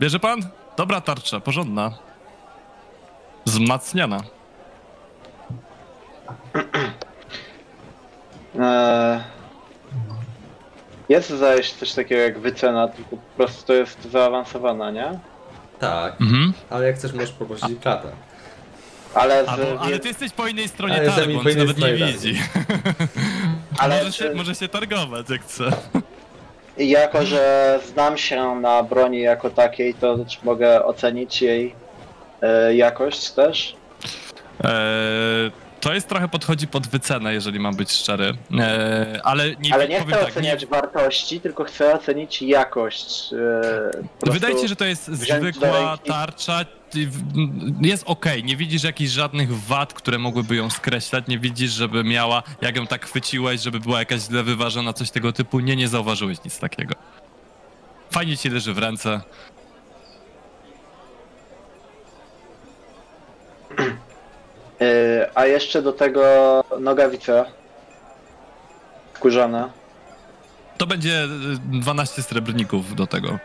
[0.00, 0.40] Bierze pan?
[0.76, 1.90] Dobra tarcza, porządna.
[3.46, 4.18] Wzmacniana.
[8.60, 9.20] Eee,
[11.08, 15.18] jest zajść coś takiego jak wycena, tylko po prostu to jest zaawansowana, nie?
[15.78, 16.52] Tak, Mhm.
[16.70, 18.08] ale jak chcesz, możesz poprosić brata.
[19.14, 19.48] Ale, z,
[19.80, 22.12] ale ty jesteś po innej stronie Ale jestem targu, on cię innej nawet nie stronie
[22.12, 22.40] widzi.
[23.78, 25.64] Ale może, się, może się targować jak chce.
[26.80, 31.74] Jako, że znam się na broni jako takiej, to czy mogę ocenić jej
[32.42, 33.76] e, jakość też?
[34.64, 38.24] Eee, to jest trochę podchodzi pod wycenę, jeżeli mam być szczery.
[38.52, 43.32] Eee, ale nie, Ale nie chcę tak, oceniać wartości, tylko chcę ocenić jakość.
[44.26, 46.64] e, Wydaje się, że to jest zwykła tarcza.
[47.82, 52.42] Jest okej, nie widzisz jakichś żadnych wad, które mogłyby ją skreślać, nie widzisz, żeby miała,
[52.60, 56.44] jak ją tak chwyciłeś, żeby była jakaś źle wyważona, coś tego typu, nie, nie zauważyłeś
[56.44, 56.94] nic takiego.
[58.10, 59.20] Fajnie ci leży w ręce.
[64.80, 66.24] E, a jeszcze do tego
[66.80, 67.44] nogawice
[69.14, 69.70] skórzane.
[70.78, 71.28] To będzie y,
[71.80, 73.38] 12 srebrników do tego.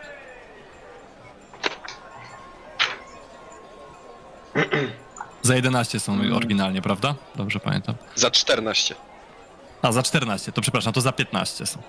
[5.41, 7.15] Za 11 są oryginalnie, prawda?
[7.35, 7.95] Dobrze pamiętam.
[8.15, 8.95] Za 14.
[9.81, 11.79] A, za 14, to przepraszam, to za 15 są.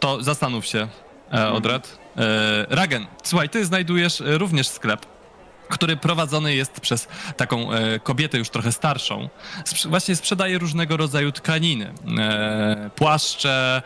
[0.00, 0.88] To zastanów się,
[1.34, 1.98] e, Odred.
[2.18, 5.06] E, Ragen, słuchaj, ty znajdujesz e, również sklep,
[5.68, 9.28] który prowadzony jest przez taką e, kobietę już trochę starszą.
[9.84, 11.92] Właśnie sprzedaje różnego rodzaju tkaniny.
[12.94, 13.82] Płaszcze,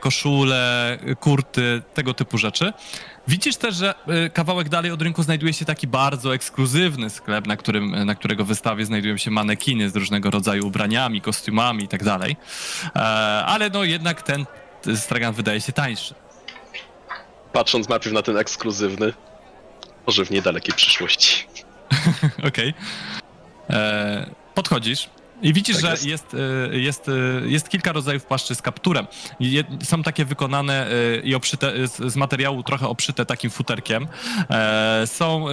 [0.00, 2.72] koszule, kurty, tego typu rzeczy.
[3.28, 3.94] Widzisz też, że
[4.32, 8.86] kawałek dalej od rynku znajduje się taki bardzo ekskluzywny sklep, na, którym, na którego wystawie
[8.86, 12.00] znajdują się manekiny z różnego rodzaju ubraniami, kostiumami i tak
[13.46, 14.46] Ale no jednak ten
[14.94, 16.14] stragan wydaje się tańszy.
[17.54, 19.12] Patrząc najpierw na ten ekskluzywny,
[20.06, 21.46] może w niedalekiej przyszłości.
[22.48, 22.74] Okej.
[23.70, 25.08] E, Podchodzisz
[25.42, 26.04] i widzisz, Tak że jest.
[26.06, 26.34] jest,
[26.72, 27.12] e, jest, e,
[27.48, 29.06] jest kilka rodzajów płaszczy z kapturem.
[29.40, 30.86] Je, są takie wykonane
[31.24, 34.06] i obszyte, z, z materiału trochę obszyte takim futerkiem.
[34.50, 35.52] E, Są e,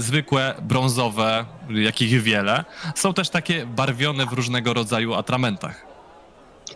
[0.00, 2.64] zwykłe, brązowe, jakich wiele.
[2.94, 5.86] Są też takie barwione w różnego rodzaju atramentach.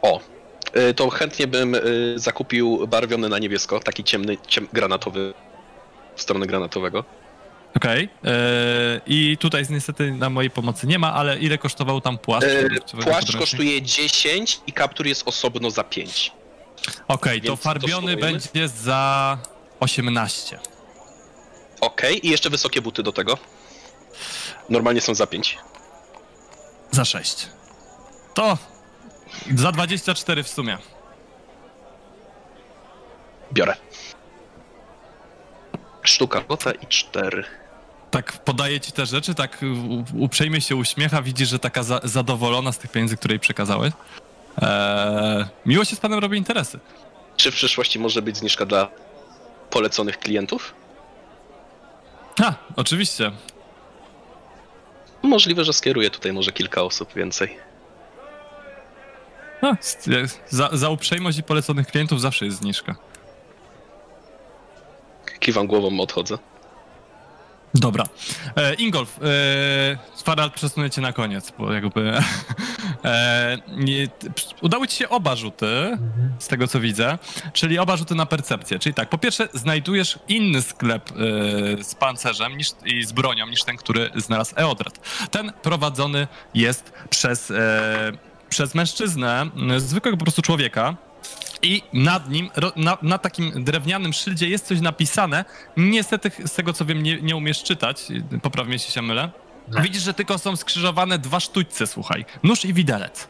[0.02, 0.20] O,
[0.96, 5.34] to chętnie bym y, zakupił barwiony na niebiesko, taki ciemny, ciem, granatowy,
[6.16, 7.04] w stronę granatowego.
[7.76, 8.08] Okej.
[8.24, 12.46] E, I tutaj niestety na mojej pomocy nie ma, ale ile kosztował tam płaszcz?
[12.68, 16.32] Właściwego Płaszcz kosztuje 10 i kaptur jest osobno za 5.
[17.08, 18.22] Okej, to Więc farbiony dostosujemy?
[18.22, 19.38] będzie za
[19.80, 20.58] 18.
[21.80, 23.38] Okej, i jeszcze wysokie buty do tego.
[24.68, 25.58] Normalnie są za 5.
[26.90, 27.48] Za 6.
[28.34, 28.58] To
[29.54, 30.78] za 24 w sumie.
[33.52, 33.76] Biorę.
[36.02, 37.44] Sztuka złota i 4.
[38.10, 39.58] tak podaje ci te rzeczy, tak
[40.18, 43.92] uprzejmie się uśmiecha, widzisz, że taka za, zadowolona z tych pieniędzy, które jej przekazałeś.
[44.62, 46.78] Eee, miło się z panem robi interesy.
[47.36, 48.88] Czy w przyszłości może być zniżka dla
[49.70, 50.74] poleconych klientów?
[52.38, 53.32] Ha, oczywiście.
[55.22, 57.56] Możliwe, że skieruję tutaj może kilka osób więcej.
[60.48, 62.94] Za, za uprzejmość i poleconych klientów zawsze jest zniżka.
[65.40, 66.38] Kiwam głową, odchodzę.
[67.74, 68.04] Dobra.
[68.56, 72.12] E, Ingolf, e, Farald przesunę cię na koniec, bo jakby...
[73.04, 74.08] E, nie,
[74.62, 76.32] udały ci się oba rzuty, Mhm.
[76.38, 77.18] z tego co widzę,
[77.52, 78.78] czyli oba rzuty na percepcję.
[78.78, 83.62] Czyli tak, po pierwsze znajdujesz inny sklep e, z pancerzem niż, i z bronią niż
[83.64, 85.00] ten, który znalazł Eodred.
[85.30, 88.12] Ten prowadzony jest przez, e,
[88.48, 90.96] przez mężczyznę, m, zwykłego po prostu człowieka,
[91.62, 95.44] i nad nim, na, na takim drewnianym szyldzie jest coś napisane.
[95.76, 98.02] Niestety, z tego co wiem, nie, nie umiesz czytać.
[98.42, 99.30] Popraw mnie, jeśli się mylę.
[99.74, 99.82] Nie.
[99.82, 102.24] Widzisz, że tylko są skrzyżowane dwa sztućce, słuchaj.
[102.42, 103.28] Nóż i widelec.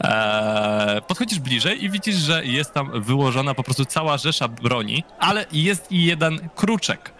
[0.00, 5.46] Eee, podchodzisz bliżej i widzisz, że jest tam wyłożona po prostu cała rzesza broni, ale
[5.52, 7.12] jest i jeden kruczek.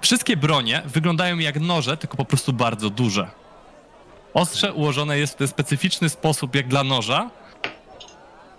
[0.00, 3.41] Wszystkie bronie wyglądają jak noże, tylko po prostu bardzo duże.
[4.34, 7.30] Ostrze ułożone jest w ten specyficzny sposób, jak dla noża,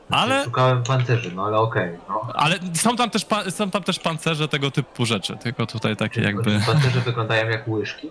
[0.09, 2.27] ale Szukałem pancerzy, no ale okej, no.
[2.33, 6.59] ale są tam, też są tam też pancerze tego typu rzeczy, tylko tutaj takie jakby...
[6.65, 8.09] Pancerze wyglądają jak łyżki.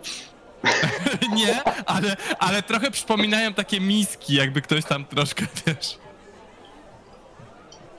[1.37, 5.99] Nie, ale, ale trochę przypominają takie miski, jakby ktoś tam troszkę, wiesz...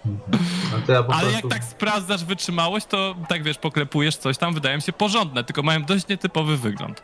[0.05, 1.31] No ja Ale prostu...
[1.31, 5.83] jak tak sprawdzasz wytrzymałość, to tak wiesz, poklepujesz coś tam, wydają się porządne, tylko mają
[5.83, 7.03] dość nietypowy wygląd.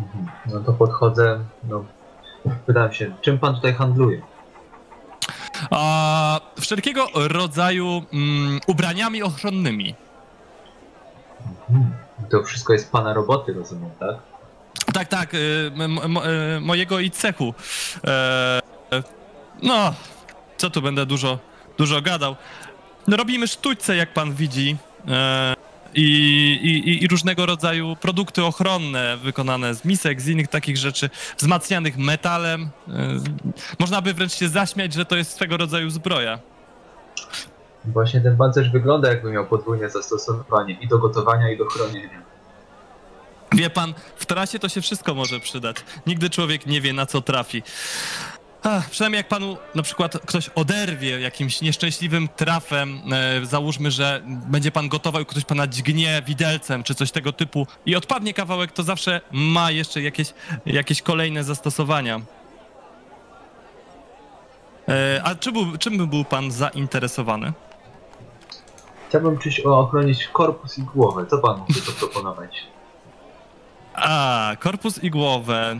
[0.00, 0.26] Mhm.
[0.46, 1.84] No to podchodzę, no.
[2.66, 4.22] Pytam się, czym pan tutaj handluje?
[5.70, 9.94] A, wszelkiego rodzaju mm, ubraniami ochronnymi.
[11.68, 11.94] Hmm.
[12.30, 14.16] To wszystko jest pana roboty, rozumiem, tak?
[14.92, 15.38] Tak, tak, y,
[16.56, 17.54] y, mojego i cechu.
[18.06, 18.60] E,
[19.62, 19.94] no,
[20.56, 21.38] co tu będę dużo,
[21.78, 22.36] dużo gadał.
[23.08, 24.76] No, robimy sztućce, jak pan widzi.
[25.08, 25.54] E,
[25.94, 32.70] i, i, różnego rodzaju produkty ochronne wykonane z misek, z innych takich rzeczy, wzmacnianych metalem.
[32.88, 33.18] E,
[33.78, 36.38] można by wręcz się zaśmiać, że to jest swego rodzaju zbroja.
[37.84, 42.22] Właśnie ten pancerz wygląda jakby miał podwójne zastosowanie i do gotowania, i do chronienia.
[43.52, 45.76] Wie pan, w trasie to się wszystko może przydać.
[46.06, 47.62] Nigdy człowiek nie wie, na co trafi.
[48.66, 54.70] Ach, przynajmniej jak panu na przykład ktoś oderwie jakimś nieszczęśliwym trafem, e, załóżmy, że będzie
[54.70, 58.82] pan gotował i ktoś pana dźgnie widelcem czy coś tego typu i odpadnie kawałek, to
[58.82, 60.34] zawsze ma jeszcze jakieś,
[60.66, 62.20] jakieś kolejne zastosowania.
[64.88, 67.52] E, a czym, był, czym by był pan zainteresowany?
[69.08, 71.26] Chciałbym czyś ochronić korpus i głowę.
[71.30, 72.73] Co pan mógłby zaproponować?
[73.94, 75.78] A, korpus i głowę.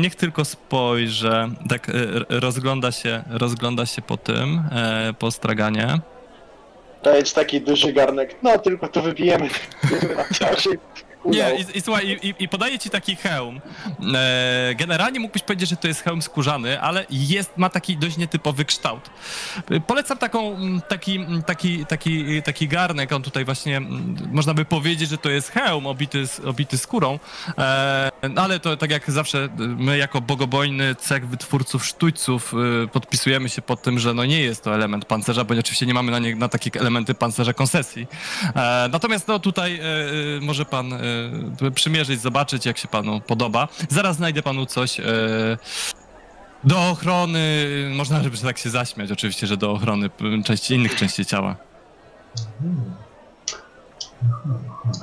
[0.00, 1.48] Niech tylko spojrzę.
[1.68, 5.98] Tak r- rozgląda się, rozgląda się po tym, e, po straganie.
[7.02, 8.36] To jest taki duży garnek.
[8.42, 9.48] No, tylko to wybijemy.
[11.24, 13.60] Nie, i, i słuchaj, i, i- podaję ci taki hełm.
[14.14, 18.64] E, generalnie mógłbyś powiedzieć, że to jest hełm skórzany, ale jest, ma taki dość nietypowy
[18.64, 19.10] kształt.
[19.86, 20.56] Polecam taką,
[20.88, 23.80] taki, taki, taki, taki garnek, on tutaj właśnie,
[24.32, 27.18] można by powiedzieć, że to jest hełm obity, obity skórą,
[27.58, 33.48] e, no ale to tak jak zawsze, my jako bogobojny cech wytwórców sztućców e, podpisujemy
[33.48, 36.18] się pod tym, że no nie jest to element pancerza, bo oczywiście nie mamy na,
[36.18, 38.06] nie, na takie elementy pancerza koncesji.
[38.56, 40.92] E, natomiast no tutaj e, e, może pan
[41.74, 43.68] przymierzyć, zobaczyć jak się panu podoba.
[43.88, 45.04] Zaraz znajdę panu coś e,
[46.64, 50.10] do ochrony, można żeby tak się zaśmiać oczywiście, że do ochrony
[50.44, 51.56] części, innych części ciała.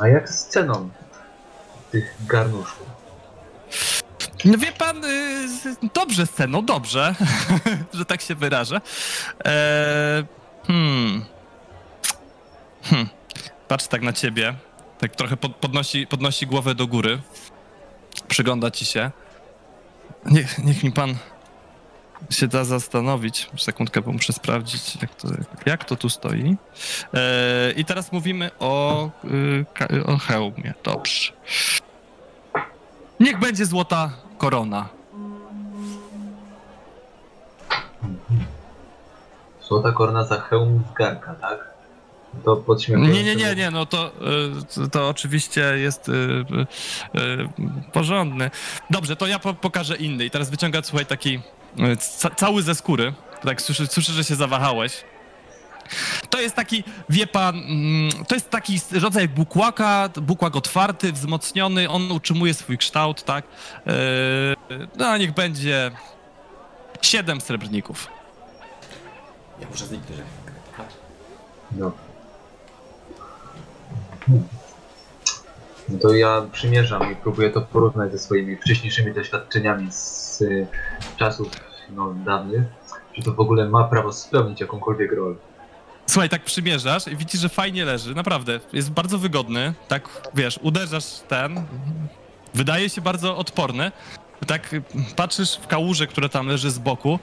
[0.02, 0.90] A jak z ceną
[1.92, 2.92] tych garnuszków?
[4.46, 7.16] No wie pan, y, z- dobrze sceną, dobrze,
[7.94, 8.82] że tak się wyrażę.
[9.46, 10.24] E,
[10.68, 11.26] hmm.
[12.84, 13.10] Hmm.
[13.68, 14.54] Patrz tak na ciebie,
[15.02, 17.20] tak trochę pod, podnosi, podnosi głowę do góry,
[18.28, 19.12] przygląda ci się.
[20.26, 21.16] Niech, niech mi pan
[22.30, 23.50] się da zastanowić.
[23.58, 25.28] Sekundkę, bo muszę sprawdzić, jak to,
[25.66, 26.58] jak to tu stoi.
[27.14, 29.10] E, I teraz mówimy o,
[29.92, 30.74] y, o hełmie.
[30.84, 31.34] Dobrze.
[33.20, 34.90] Niech będzie złota korona.
[39.68, 41.71] Złota korona za hełm z garka, tak?
[42.46, 42.64] To.
[42.88, 44.12] Nie, nie, nie, nie, no to,
[44.86, 47.50] y, to oczywiście jest y, y,
[47.94, 48.52] porządny.
[48.90, 50.26] Dobrze, to ja po, pokażę inny.
[50.26, 51.40] I teraz wyciąga, słuchaj, taki
[52.00, 53.14] ca, cały ze skóry.
[53.44, 55.04] Tak, słyszę, słyszę, że się zawahałeś.
[56.30, 62.12] To jest taki, wie pan, mm, to jest taki rodzaj bukłaka, bukłak otwarty, wzmocniony, on
[62.12, 63.46] utrzymuje swój kształt, tak?
[64.98, 65.92] No, a niech będzie
[67.02, 68.08] siedem srebrników.
[69.60, 70.22] Ja muszę zniknąć.
[71.72, 71.92] No.
[75.90, 80.68] No to ja przymierzam i próbuję to porównać ze swoimi wcześniejszymi doświadczeniami z y,
[81.18, 81.48] czasów
[81.90, 82.62] no, dawnych,
[83.16, 85.36] czy to w ogóle ma prawo spełnić jakąkolwiek rolę.
[86.08, 88.60] Słuchaj, tak przymierzasz i widzisz, że fajnie leży, naprawdę.
[88.74, 91.64] Jest bardzo wygodny, tak, wiesz, uderzasz ten,
[92.54, 93.92] wydaje się bardzo odporny.
[94.48, 94.76] Tak
[95.16, 97.20] patrzysz w kałużę, która tam leży z boku.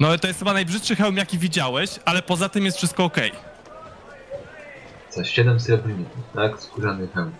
[0.00, 3.32] No to jest chyba najbrzydszy hełm, jaki widziałeś, ale poza tym jest wszystko okej.
[5.16, 6.60] Za 7 srebrników, tak?
[6.62, 7.32] Skórzany hełm.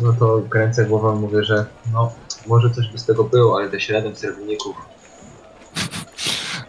[0.00, 2.12] No to kręcę głową, mówię, że no,
[2.46, 4.76] może coś by z tego było, ale te 7 srebrników,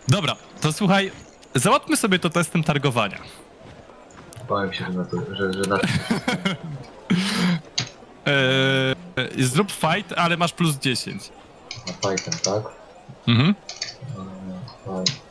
[0.08, 1.12] Dobra, to słuchaj,
[1.56, 3.18] załatwmy sobie to testem targowania.
[4.50, 5.88] bałem się, że na to, że, że na to
[8.26, 11.32] Eee, zrób fight, ale masz plus 10.
[11.88, 12.64] na fajtem, tak?
[13.28, 13.56] Mhm.
[14.18, 15.29] Eee, fight.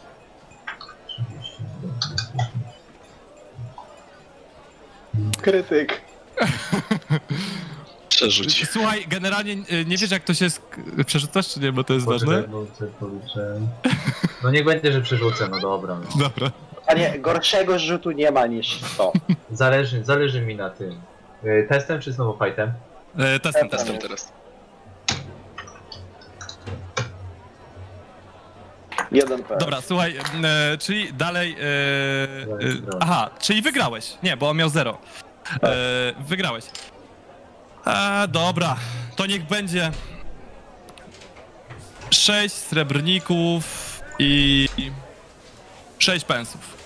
[5.43, 6.01] Krytyk.
[8.09, 8.69] Przerzuć.
[8.71, 12.07] Słuchaj, generalnie y, nie wiesz jak to się sk- przerzucasz, czy nie, bo to jest
[12.07, 12.49] Poczekaj, ważne.
[12.49, 13.61] bo sobie policzę.
[14.43, 15.95] No niech będzie, że przerzucę, no dobra.
[15.95, 16.23] No.
[16.29, 16.51] Dobra.
[16.87, 19.12] A nie, gorszego rzutu nie ma niż 100.
[19.53, 21.01] Zależy, zależy mi na tym.
[21.45, 22.73] E, Testem czy znowu fightem?
[23.19, 23.71] E, testem, testem.
[23.71, 24.33] Testem teraz.
[29.13, 29.59] Jeden PS.
[29.61, 31.57] Dobra, słuchaj, e, czyli dalej.
[31.61, 31.67] E, e,
[33.01, 34.19] aha, czyli wygrałeś.
[34.23, 34.99] Nie, bo on miał zero.
[35.63, 35.69] E,
[36.19, 36.65] wygrałeś.
[37.87, 38.77] E, dobra,
[39.17, 39.91] to niech będzie.
[42.11, 43.65] Sześć srebrników
[44.19, 44.69] i.
[45.99, 46.77] Sześć pensów.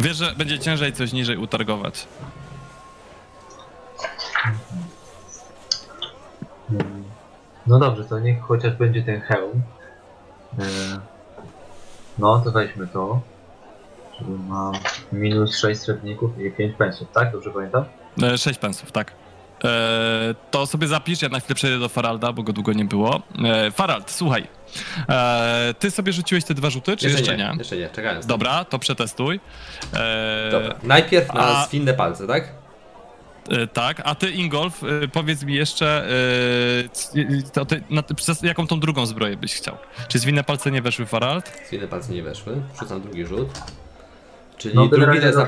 [0.00, 2.06] Wiesz, że będzie ciężej coś niżej utargować.
[7.66, 9.62] No dobrze, to niech chociaż będzie ten hełm.
[10.58, 10.62] E,
[12.18, 13.20] No, to weźmy to.
[14.18, 14.72] Czyli mam
[15.12, 17.32] minus 6 srebrników i 5 pensów, tak?
[17.32, 17.84] Dobrze pamiętam?
[18.22, 19.12] E, Sześć pensów, tak.
[19.64, 23.20] E, to sobie zapisz, ja na chwilę przejdę do Faralda, bo go długo nie było.
[23.44, 24.46] E, Farald, słuchaj.
[25.08, 27.54] E, ty sobie rzuciłeś te dwa rzuty, czy jeszcze, nie?
[27.58, 28.26] Jeszcze nie, czekając.
[28.26, 29.40] Dobra, to przetestuj.
[29.94, 30.74] E, Dobra.
[30.82, 32.52] Najpierw na a- zwinne palce, tak?
[33.48, 36.08] E, tak, a ty Ingolf, e, powiedz mi jeszcze,
[37.54, 39.76] e, ty, na, przez jaką tą drugą zbroję byś chciał?
[40.08, 41.52] Czy zwinne palce nie weszły, Farald?
[41.66, 42.62] Zwinne palce nie weszły.
[42.80, 43.48] Rzucam drugi rzut.
[44.58, 45.46] Czyli No, drugi jest na.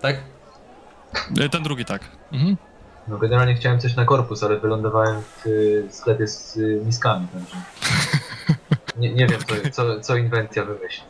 [0.00, 0.16] Tak?
[1.50, 2.02] Ten drugi tak.
[2.32, 2.56] Mhm.
[3.08, 7.56] No generalnie chciałem coś na korpus, ale wylądowałem w y, sklepie z miskami, także...
[8.96, 11.04] Nie, nie wiem, co, co, co inwencja wymyśli.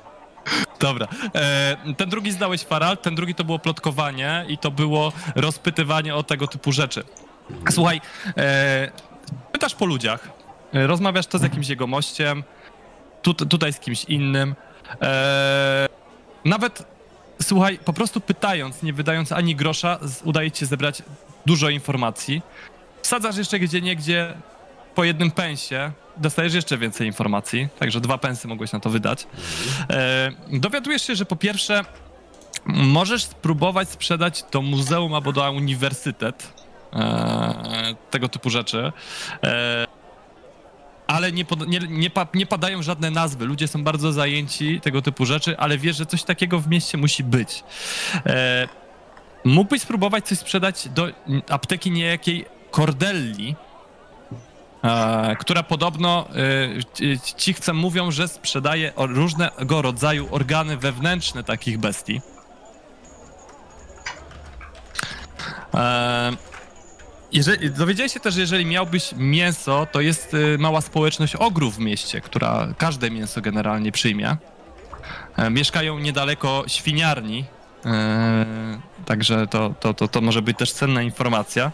[0.81, 1.09] Dobra.
[1.35, 6.23] E, ten drugi zdałeś Farald, ten drugi to było plotkowanie i to było rozpytywanie o
[6.23, 7.05] tego typu rzeczy.
[7.71, 8.01] Słuchaj,
[8.37, 8.91] e,
[9.53, 10.29] pytasz po ludziach,
[10.73, 12.43] rozmawiasz to z jakimś jego mościem,
[13.23, 14.55] tu, tutaj z kimś innym.
[15.03, 15.89] E,
[16.45, 16.83] nawet,
[17.43, 21.03] słuchaj, po prostu pytając, nie wydając ani grosza, udaje ci się zebrać
[21.47, 22.43] dużo informacji.
[23.03, 24.35] Wsadzasz jeszcze gdzie niegdzie
[25.01, 29.27] po jednym pensie, dostajesz jeszcze więcej informacji, także dwa pensy mogłeś na to wydać.
[29.91, 31.85] E, dowiadujesz się, że po pierwsze
[32.67, 36.53] możesz spróbować sprzedać do muzeum albo do uniwersytet
[36.93, 38.93] e, tego typu rzeczy.
[39.45, 39.87] E,
[41.07, 43.45] ale nie, pod, nie, nie, pa, nie padają żadne nazwy.
[43.45, 47.25] Ludzie są bardzo zajęci tego typu rzeczy, ale wiesz, że coś takiego w mieście musi
[47.25, 47.65] być.
[48.27, 48.69] E,
[49.45, 51.09] mógłbyś spróbować coś sprzedać do
[51.49, 53.57] apteki niejakiej Cordelli,
[55.39, 62.21] która podobno e, ci- ci chcę mówią, że sprzedaje różnego rodzaju organy wewnętrzne takich bestii.
[65.75, 66.33] E,
[67.33, 72.21] jeżeli, dowiedziałeś się też, że jeżeli miałbyś mięso, to jest mała społeczność ogrów w mieście,
[72.21, 74.37] która każde mięso generalnie przyjmie.
[75.37, 77.60] E, mieszkają niedaleko świniarni, e,
[79.07, 81.73] także to, to, to, to może być też cenna informacja.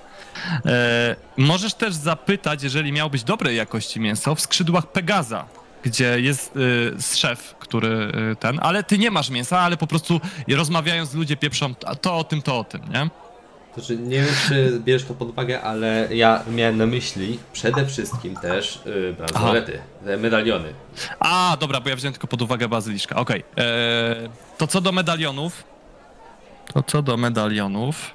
[0.66, 5.44] E, możesz też zapytać, jeżeli miałbyś dobrej jakości mięso, w skrzydłach Pegaza,
[5.82, 7.88] gdzie jest y, szef, który
[8.32, 12.16] y, ten, ale ty nie masz mięsa, ale po prostu rozmawiając ludzie pieprzą "A to
[12.16, 13.08] o tym, to o tym, nie?
[13.74, 18.36] Znaczy, nie wiem, czy bierzesz to pod uwagę, ale ja miałem na myśli przede wszystkim
[18.36, 20.72] też yy, bransolety, te medaliony.
[21.20, 23.16] A, dobra, bo ja wziąłem tylko pod uwagę bazyliszka.
[23.16, 23.44] Okej.
[23.56, 23.66] Eee,
[24.58, 25.64] To co do medalionów.
[26.76, 28.14] To co do medalionów.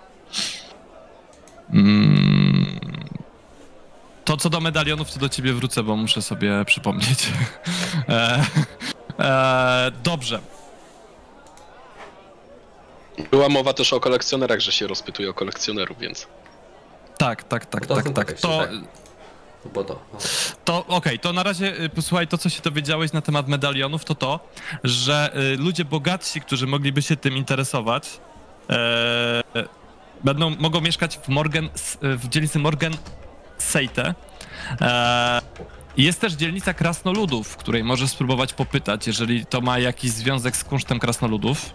[1.74, 2.80] Mm,
[4.26, 7.28] to co do medalionów, to do ciebie wrócę, bo muszę sobie przypomnieć.
[8.10, 8.46] e,
[9.20, 10.40] e, dobrze.
[13.32, 16.28] Była mowa też o kolekcjonerach, że się rozpytuje o kolekcjonerów, więc.
[17.18, 18.16] Tak, tak, tak, No tak, tak.
[18.16, 18.70] tak, To, tak.
[19.74, 20.00] Bo to.
[20.14, 20.20] No.
[20.66, 24.16] to okej, to na razie y, posłuchaj, to co się dowiedziałeś na temat medalionów, to
[24.16, 24.40] to,
[24.84, 28.31] że y, ludzie bogatsi, którzy mogliby się tym interesować, e,
[30.24, 31.70] będą, mogą mieszkać w Morgan,
[32.02, 32.94] w dzielnicy Morgan
[33.58, 34.14] Seite.
[34.82, 35.42] E,
[35.98, 40.64] jest też dzielnica krasnoludów, w której możesz spróbować popytać, jeżeli to ma jakiś związek z
[40.64, 41.74] kunsztem krasnoludów.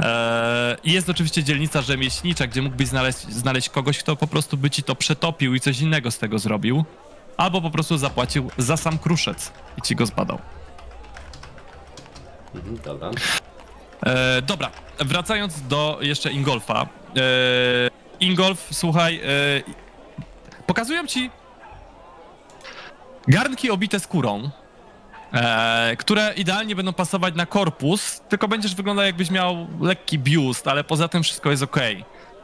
[0.00, 4.70] E, I jest oczywiście dzielnica rzemieślnicza, gdzie mógłbyś znaleźć, znaleźć kogoś, kto po prostu by
[4.70, 6.84] ci to przetopił i coś innego z tego zrobił.
[7.36, 10.38] Albo po prostu zapłacił za sam kruszec i ci go zbadał.
[12.54, 13.10] Mhm, dobra.
[14.06, 16.82] E, dobra, wracając do jeszcze Ingolfa.
[16.82, 16.86] E,
[18.20, 19.26] Ingolf, słuchaj, e,
[20.66, 21.30] pokazują ci
[23.28, 24.50] garnki obite skórą,
[25.32, 30.84] e, które idealnie będą pasować na korpus, tylko będziesz wyglądał jakbyś miał lekki biust, ale
[30.84, 31.76] poza tym wszystko jest ok.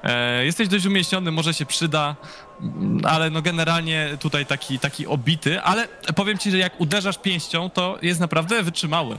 [0.05, 2.17] E, jesteś dość umieśniony, może się przyda,
[2.61, 7.71] mm, ale no generalnie tutaj taki, taki obity, ale powiem ci, że jak uderzasz pięścią,
[7.71, 9.17] to jest naprawdę wytrzymały.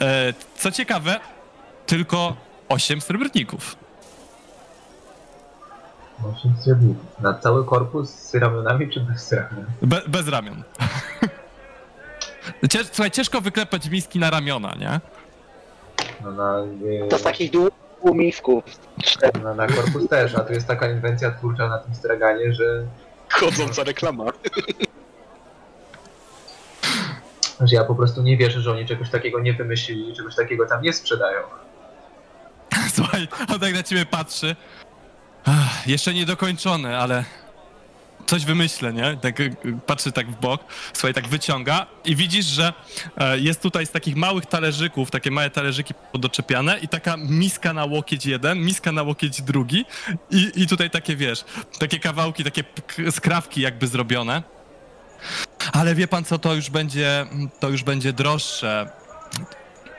[0.00, 1.20] E, co ciekawe,
[1.96, 2.36] tylko
[2.68, 3.76] 8 srebrników.
[6.32, 7.20] Osiem srebrników.
[7.20, 9.64] Na cały korpus z ramionami czy bez ramion?
[9.82, 10.62] Be, bez ramion.
[12.70, 15.00] Cięż, słuchaj, ciężko wyklepać miski na ramiona, nie?
[16.24, 16.58] No na,
[17.04, 17.74] e, To z takich długich
[18.04, 18.64] misków.
[19.02, 19.40] Cztery.
[19.40, 22.86] na, na korpus też, a tu jest taka inwencja twórcza na tym straganie, że,
[23.28, 24.24] Chodząca reklama.
[27.60, 30.66] że ja po prostu nie wierzę, że oni czegoś takiego nie wymyślili i czegoś takiego
[30.66, 31.40] tam nie sprzedają.
[32.96, 34.56] Słuchaj, on tak na ciebie patrzy.
[35.44, 37.24] Ach, jeszcze niedokończone, ale
[38.26, 39.16] coś wymyślę, nie?
[39.16, 39.56] Tak y,
[39.86, 42.72] patrzy tak w bok, słuchaj, tak wyciąga i widzisz, że
[43.16, 47.84] e, jest tutaj z takich małych talerzyków, takie małe talerzyki podoczepiane i taka miska na
[47.84, 49.84] łokieć jeden, miska na łokieć drugi
[50.30, 51.44] i, i tutaj takie, wiesz,
[51.78, 52.64] takie kawałki, takie
[53.10, 54.42] skrawki jakby zrobione.
[55.72, 57.26] Ale wie pan co, to już będzie,
[57.60, 58.90] to już będzie droższe.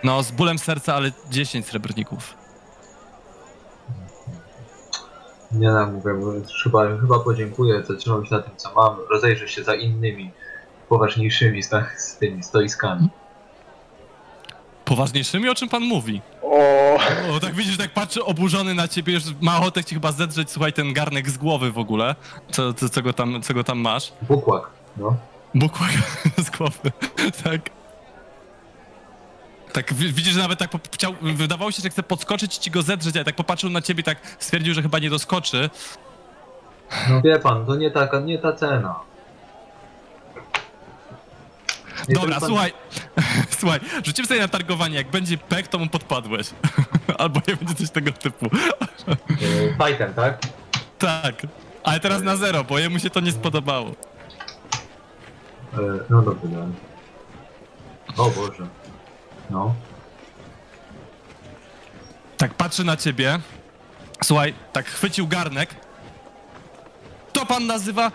[0.03, 2.42] No, z bólem serca, ale 10 srebrników.
[5.53, 6.31] Nie no, mówię, bo
[6.63, 10.31] chyba, chyba podziękuję, zatrzymam się na tym, co mam, rozejrzę się za innymi,
[10.89, 13.09] poważniejszymi sta- z tymi stoiskami.
[14.85, 16.21] Poważniejszymi, o czym pan mówi?
[16.41, 16.93] O,
[17.35, 20.73] O, tak widzisz, tak patrzy oburzony na ciebie, już ma ochotę ci chyba zedrzeć, słuchaj,
[20.73, 22.15] ten garnek z głowy w ogóle,
[22.51, 24.13] co, co, co, go, tam, co go tam masz.
[24.21, 25.15] Bukłak, no.
[25.55, 25.89] Bukłak
[26.45, 26.91] z głowy,
[27.43, 27.61] tak.
[29.73, 32.81] Tak, wi- widzisz, że nawet tak chciał, wydawało się, że chce podskoczyć i ci go
[32.81, 35.69] zedrzeć, ale tak popatrzył na ciebie, tak stwierdził, że chyba nie doskoczy.
[37.09, 38.95] No wie pan, to nie taka, nie ta cena.
[42.09, 42.73] Nie Dobra, pan- słuchaj,
[43.59, 46.47] słuchaj, rzucimy sobie na targowanie, jak będzie pek, to mu podpadłeś.
[47.17, 48.45] Albo nie będzie coś tego typu.
[48.47, 50.37] E, Fightem, tak?
[50.99, 51.35] Tak,
[51.83, 53.89] ale teraz na zero, bo jemu się to nie spodobało.
[55.73, 55.77] E,
[56.09, 56.65] No dobrze, dobra.
[58.17, 58.67] O Boże.
[59.49, 59.75] No.
[62.37, 63.39] Tak patrzy na ciebie.
[64.23, 65.75] Słuchaj, tak chwycił garnek.
[67.33, 68.11] To pan nazywa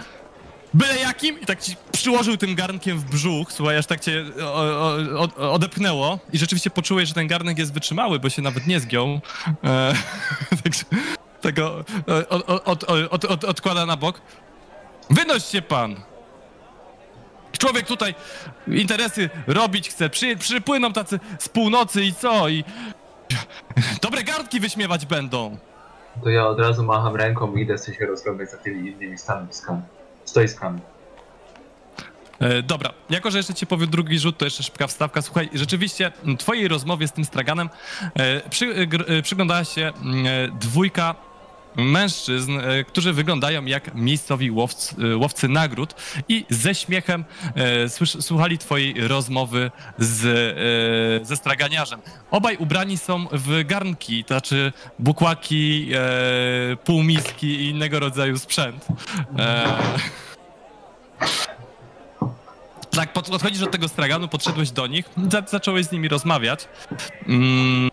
[0.75, 1.41] byle jakim?
[1.41, 3.53] I tak ci przyłożył tym garnkiem w brzuch.
[3.53, 4.97] Słuchaj, aż tak cię o,
[5.39, 6.19] o, odepchnęło.
[6.33, 9.21] I rzeczywiście poczułeś, że ten garnek jest wytrzymały, bo się nawet nie zgiął.
[9.65, 9.95] E,
[10.65, 10.85] także
[11.41, 11.85] tego
[12.65, 14.21] od, od, od, odkłada na bok.
[15.11, 15.97] Wynoś się pan!
[17.59, 18.15] Człowiek tutaj
[18.67, 20.11] interesy robić chce.
[20.11, 22.49] Przy, przypłyną tacy z północy i co?
[22.49, 22.65] I
[24.03, 25.59] Dobre garnki wyśmiewać będą.
[26.25, 29.83] To ja od razu macham ręką i idę sobie się rozglądać za tymi innymi stanowiskami.
[30.25, 30.81] Stoiskami.
[32.41, 35.23] E, dobra, jako że jeszcze ci powiem drugi rzut, to jeszcze szybka wstawka.
[35.23, 37.71] Słuchaj, rzeczywiście m, twojej rozmowie z tym straganem
[38.15, 39.93] e, przy, e, przyglądała się e,
[40.61, 41.15] dwójka
[41.79, 45.95] mężczyzn, e, którzy wyglądają jak miejscowi łowcy, e, łowcy nagród
[46.29, 47.25] i ze śmiechem
[47.55, 52.01] e, słuchali twojej rozmowy z, ze straganiarzem.
[52.31, 55.91] Obaj ubrani są w garnki, to znaczy bukłaki,
[56.85, 58.87] półmiski i innego rodzaju sprzęt.
[62.91, 66.69] Tak, pod- podchodzisz do tego straganu, podszedłeś do nich, za, zacząłeś z nimi rozmawiać.
[67.27, 67.91] Mm,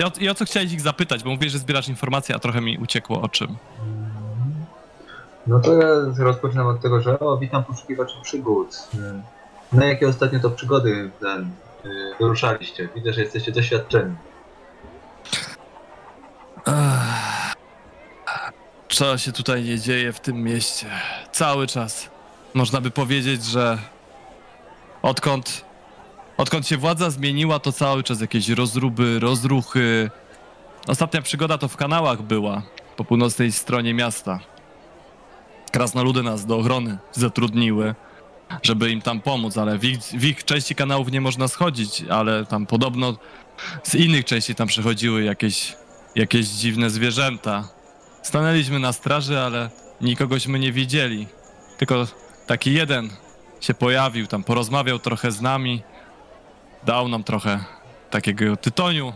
[0.00, 2.60] i, o, I o co chciałeś ich zapytać, bo mówisz, że zbierasz informacje, a trochę
[2.60, 3.56] mi uciekło o czym.
[5.46, 5.88] No to ja
[6.18, 8.88] rozpoczynam od tego, że o, witam poszukiwaczy przygód.
[9.72, 11.50] Na jakie ostatnio to przygody ten,
[11.84, 11.88] e,
[12.20, 12.88] wyruszaliście?
[12.94, 14.14] Widzę, że jesteście doświadczeni.
[18.88, 20.86] Co się tutaj nie dzieje w tym mieście?
[21.32, 22.10] Cały czas.
[22.54, 23.78] można by powiedzieć, że
[25.02, 25.63] odkąd,
[26.36, 30.10] odkąd się władza zmieniła, to cały czas jakieś rozruby, rozruchy.
[30.86, 32.62] Ostatnia przygoda to w kanałach była,
[32.96, 34.40] po północnej stronie miasta.
[35.72, 37.94] Krasnoludy nas do ochrony zatrudniły,
[38.62, 42.46] żeby im tam pomóc, ale w ich, w ich części kanałów nie można schodzić, ale
[42.46, 43.16] tam podobno
[43.82, 45.76] z innych części tam przychodziły jakieś,
[46.14, 47.68] jakieś dziwne zwierzęta.
[48.22, 49.70] Stanęliśmy na straży, ale
[50.00, 51.26] nikogośmy nie widzieli.
[51.78, 52.06] Tylko
[52.46, 53.10] taki jeden
[53.60, 55.82] się pojawił, tam porozmawiał trochę z nami,
[56.86, 57.58] dał nam trochę
[58.10, 59.12] takiego tytoniu.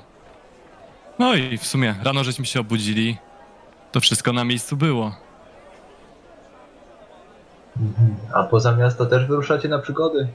[1.18, 3.16] No i w sumie rano żeśmy się obudzili,
[3.92, 5.14] to wszystko na miejscu było.
[8.34, 10.28] A poza miasto też wyruszacie na przygody?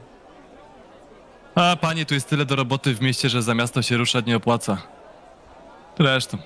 [1.55, 4.35] A panie, tu jest tyle do roboty w mieście, że za miasto się ruszać nie
[4.35, 4.77] opłaca.
[5.97, 6.37] Zresztą,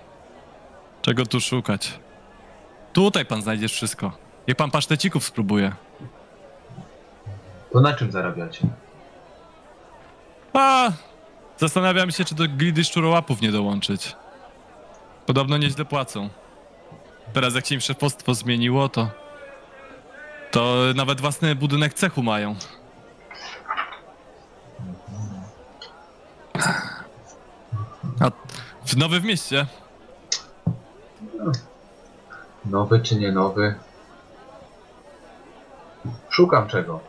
[1.02, 2.00] czego tu szukać?
[2.94, 4.12] Tutaj pan znajdziesz wszystko.
[4.48, 5.72] Niech pan pasztecików spróbuje.
[7.74, 8.68] To na czym zarabiacie?
[10.54, 10.92] A,
[11.58, 14.16] zastanawiam się, czy do gildy szczurołapów nie dołączyć.
[15.26, 16.30] Podobno nieźle płacą.
[17.34, 19.10] Teraz jak się im szefostwo zmieniło, to...
[20.52, 22.56] To nawet własny budynek cechu mają.
[28.20, 28.32] A
[28.86, 29.66] w nowy w mieście?
[32.66, 33.76] Nowy czy nie nowy?
[36.30, 37.00] Szukam czego?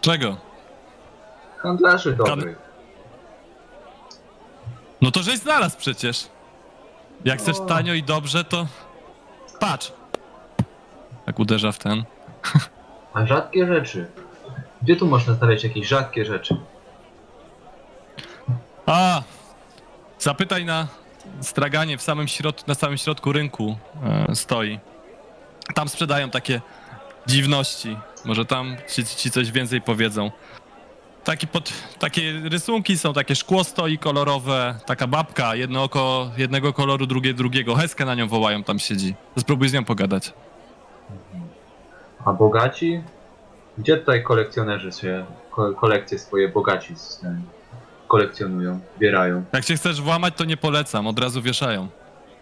[0.00, 0.36] Czego?
[1.62, 2.58] Handlarzy dobrych.
[5.00, 6.28] No to żeś znalazł przecież.
[7.24, 7.66] Jak chcesz O.
[7.66, 8.66] tanio i dobrze, to...
[9.60, 9.92] Patrz!
[11.26, 12.04] Tak uderza w ten.
[13.14, 14.06] A rzadkie rzeczy.
[14.82, 16.56] Gdzie tu można znaleźć jakieś rzadkie rzeczy?
[18.86, 19.22] A!
[20.18, 20.88] Zapytaj na
[21.40, 23.76] straganie w samym środku, na samym środku rynku
[24.30, 24.78] e, stoi.
[25.74, 26.60] Tam sprzedają takie
[27.26, 27.96] dziwności.
[28.24, 30.30] Może tam ci, ci coś więcej powiedzą.
[31.24, 37.06] Taki pod, takie rysunki są, takie szkło stoi kolorowe, taka babka, jedno oko jednego koloru,
[37.06, 37.74] drugie drugiego.
[37.74, 39.14] Heskę na nią wołają, tam siedzi.
[39.38, 40.32] Spróbuj z nią pogadać.
[42.24, 43.02] A bogaci?
[43.78, 47.20] Gdzie tutaj kolekcjonerzy się, ko kolekcje swoje bogaci z,
[48.08, 49.44] kolekcjonują, zbierają?
[49.52, 51.88] Jak się chcesz włamać, to nie polecam, od razu wieszają.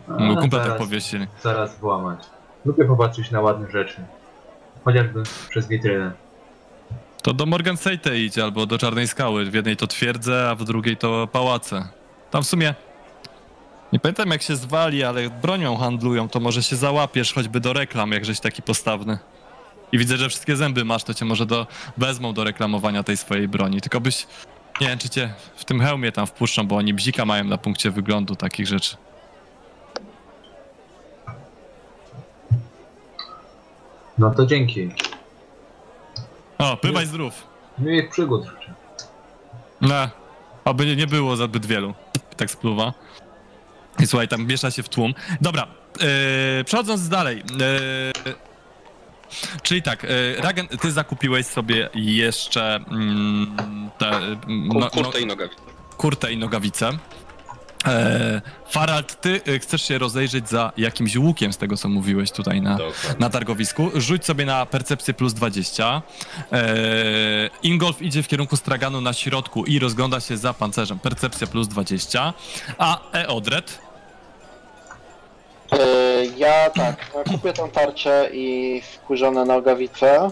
[0.09, 1.26] Mój kumpel tak powiesili.
[1.43, 2.20] zaraz włamać.
[2.64, 3.97] Lubię popatrzeć na ładne rzeczy.
[4.85, 6.12] Chociażby przez witrynę.
[7.22, 9.50] To do Morgan State idź, albo do Czarnej Skały.
[9.50, 11.88] W jednej to twierdze, a w drugiej to pałace.
[12.30, 12.74] Tam w sumie...
[13.92, 18.12] Nie pamiętam jak się zwali, ale bronią handlują, to może się załapiesz choćby do reklam,
[18.12, 19.18] jak żeś taki postawny.
[19.92, 21.66] I widzę, że wszystkie zęby masz, to cię może do,
[21.96, 23.80] wezmą do reklamowania tej swojej broni.
[23.80, 24.26] Tylko byś...
[24.80, 27.90] Nie wiem, czy cię w tym hełmie tam wpuszczą, bo oni bzika mają na punkcie
[27.90, 28.96] wyglądu takich rzeczy.
[34.18, 34.90] No to dzięki.
[36.59, 37.46] O, bywaj zdrów.
[37.78, 38.74] Miłych przygód życzę.
[39.80, 40.09] No,
[40.64, 41.94] aby nie- nie było zbyt wielu.
[42.36, 42.92] Tak spluwa.
[44.00, 45.14] I słuchaj, tam miesza się w tłum.
[45.40, 45.66] Dobra,
[46.59, 47.36] yy, przechodząc dalej.
[48.24, 48.34] Yy,
[49.62, 53.56] czyli tak, yy, Ragen, ty zakupiłeś sobie jeszcze mm,
[53.98, 54.11] te,
[54.48, 55.48] no, no, i noga.
[55.96, 56.90] kurtę i nogawice.
[57.87, 62.61] E, Farald, ty y, chcesz się rozejrzeć za jakimś łukiem z tego, co mówiłeś tutaj
[62.62, 63.14] na, Dokładnie.
[63.18, 63.91] na targowisku.
[63.95, 66.03] Rzuć sobie na percepcję plus 20.
[66.53, 66.64] E,
[67.62, 70.99] Ingolf idzie w kierunku straganu na środku i rozgląda się za pancerzem.
[70.99, 72.33] Percepcja plus 20.
[72.79, 73.79] A Eodred?
[75.72, 75.79] Yy,
[76.37, 80.31] ja tak, ja kupię tą tarczę i wkurzone nogawice,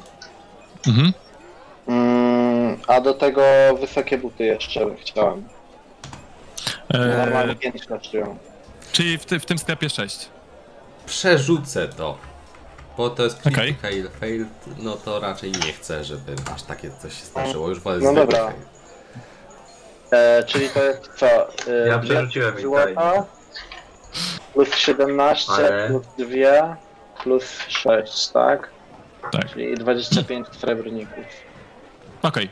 [0.87, 1.13] Mhm.
[1.89, 3.43] mm, a do tego
[3.81, 5.45] wysokie buty jeszcze chciałem.
[6.91, 8.39] Normalnie E, 5 kosztują.
[8.93, 10.29] czyli w, ty, w tym sklepie 6.
[11.07, 12.19] Przerzucę to.
[12.97, 14.47] Bo to jest critical fail,
[14.79, 17.69] no to raczej nie chcę, żeby aż takie coś się zdarzyło.
[17.69, 18.47] Już wolę No zwykły dobra.
[18.47, 18.57] fail.
[20.13, 21.27] E, czyli to jest co?
[21.27, 23.25] E, Ja przerzuciłem złota,
[24.55, 26.77] plus 17, Ale- plus 2,
[27.23, 28.71] plus 6, tak?
[29.33, 29.51] Tak.
[29.53, 31.25] Czyli 25 srebrników.
[32.23, 32.45] Okej.
[32.45, 32.49] Y,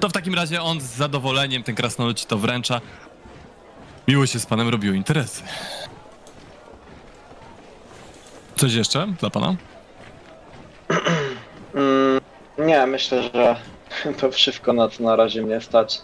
[0.00, 2.80] To w takim razie on z zadowoleniem, ten krasnolud ci to wręcza.
[4.08, 5.42] Miło się z panem robiło interesy.
[8.56, 9.54] Coś jeszcze dla pana?
[11.74, 12.20] Mm,
[12.58, 13.56] nie, myślę, że
[14.20, 16.02] to wszystko na co na razie mnie stać.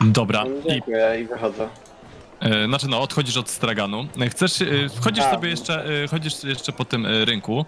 [0.00, 0.44] Dobra.
[0.44, 1.68] I, Dziękuję i wychodzę.
[2.40, 4.06] E, znaczy no, odchodzisz od straganu.
[4.20, 4.64] E, Chcesz, e,
[5.04, 5.34] chodzisz Tak.
[5.34, 7.64] sobie jeszcze, chodzisz jeszcze po tym rynku.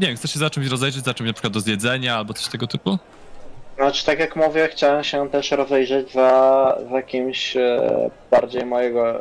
[0.00, 2.48] Nie wiem, chcesz się za czymś rozejrzeć, za czymś na przykład do zjedzenia albo coś
[2.48, 2.98] tego typu?
[3.76, 7.54] Znaczy, tak jak mówię, chciałem się też rozejrzeć za, za kimś
[8.30, 9.20] bardziej mojego,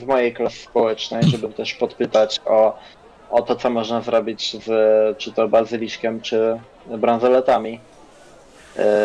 [0.00, 2.78] z mojej klasy społecznej, żeby też podpytać o
[3.30, 4.68] o to, co można zrobić z
[5.18, 6.58] czy to bazyliszkiem, czy
[6.98, 7.80] bransoletami.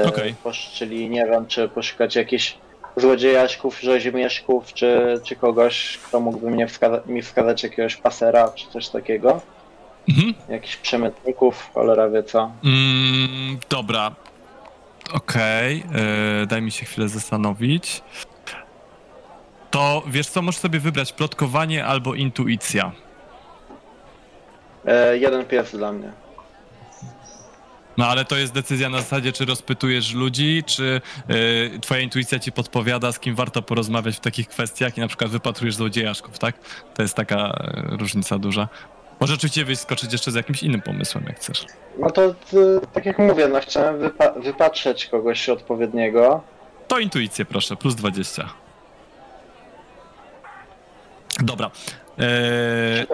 [0.08, 0.36] Okej.
[0.44, 2.58] posz- Czyli nie wiem, czy poszukać jakichś
[2.98, 8.90] złodziejaszków, rzezimieszków, czy, czy kogoś, kto mógłby mnie wskaza- mi wskazać jakiegoś pasera, czy coś
[8.90, 9.42] takiego.
[10.10, 10.34] Mhm.
[10.50, 12.52] Jakichś przemytników, cholera wie co.
[12.64, 14.12] Mm, dobra.
[15.14, 15.84] Okej,
[16.44, 18.02] e, daj mi się chwilę zastanowić.
[19.72, 22.92] To wiesz co, możesz sobie wybrać plotkowanie albo intuicja.
[24.86, 26.12] E, jeden pies dla mnie.
[27.98, 31.02] No ale to jest decyzja na zasadzie, czy rozpytujesz ludzi, czy
[31.76, 35.32] e, twoja intuicja ci podpowiada, z kim warto porozmawiać w takich kwestiach i na przykład
[35.32, 36.56] wypatrujesz złodziejaszków, tak?
[36.94, 38.68] To jest taka e, różnica duża.
[39.20, 41.66] Może oczywiście wyskoczyć jeszcze z jakimś innym pomysłem, jak chcesz.
[42.00, 42.58] No to, to
[42.94, 46.44] tak jak mówię, no chciałem wypa- wypatrzeć kogoś odpowiedniego.
[46.88, 48.50] To intuicję proszę, plus 20.
[51.40, 51.72] Dobra.
[52.18, 53.06] Eee,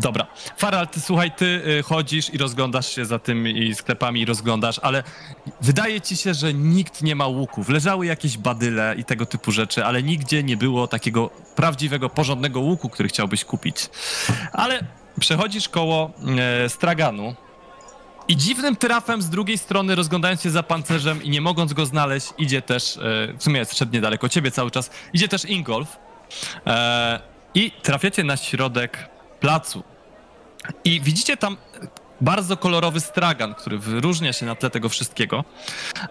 [0.00, 0.26] Dobra.
[0.56, 5.02] Faral, ty słuchaj, ty y, chodzisz i rozglądasz się za tymi sklepami i rozglądasz, ale
[5.60, 7.68] wydaje ci się, że nikt nie ma łuków.
[7.68, 12.88] Leżały jakieś badyle i tego typu rzeczy, ale nigdzie nie było takiego prawdziwego, porządnego łuku,
[12.88, 13.76] który chciałbyś kupić.
[14.52, 14.80] Ale
[15.20, 17.34] przechodzisz koło e, straganu
[18.28, 22.28] i dziwnym trafem z drugiej strony, rozglądając się za pancerzem i nie mogąc go znaleźć,
[22.38, 23.00] idzie też, e,
[23.38, 25.96] w sumie jest szedł niedaleko ciebie cały czas, idzie też Ingolf.
[26.66, 27.20] E,
[27.54, 29.13] I trafiacie na środek
[29.44, 29.82] placu.
[30.84, 31.56] I widzicie tam
[32.20, 35.44] bardzo kolorowy stragan, który wyróżnia się na tle tego wszystkiego.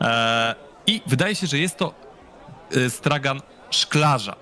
[0.02, 0.56] E,
[0.88, 1.94] I wydaje się, że jest to
[2.76, 4.36] e, stragan szklarza.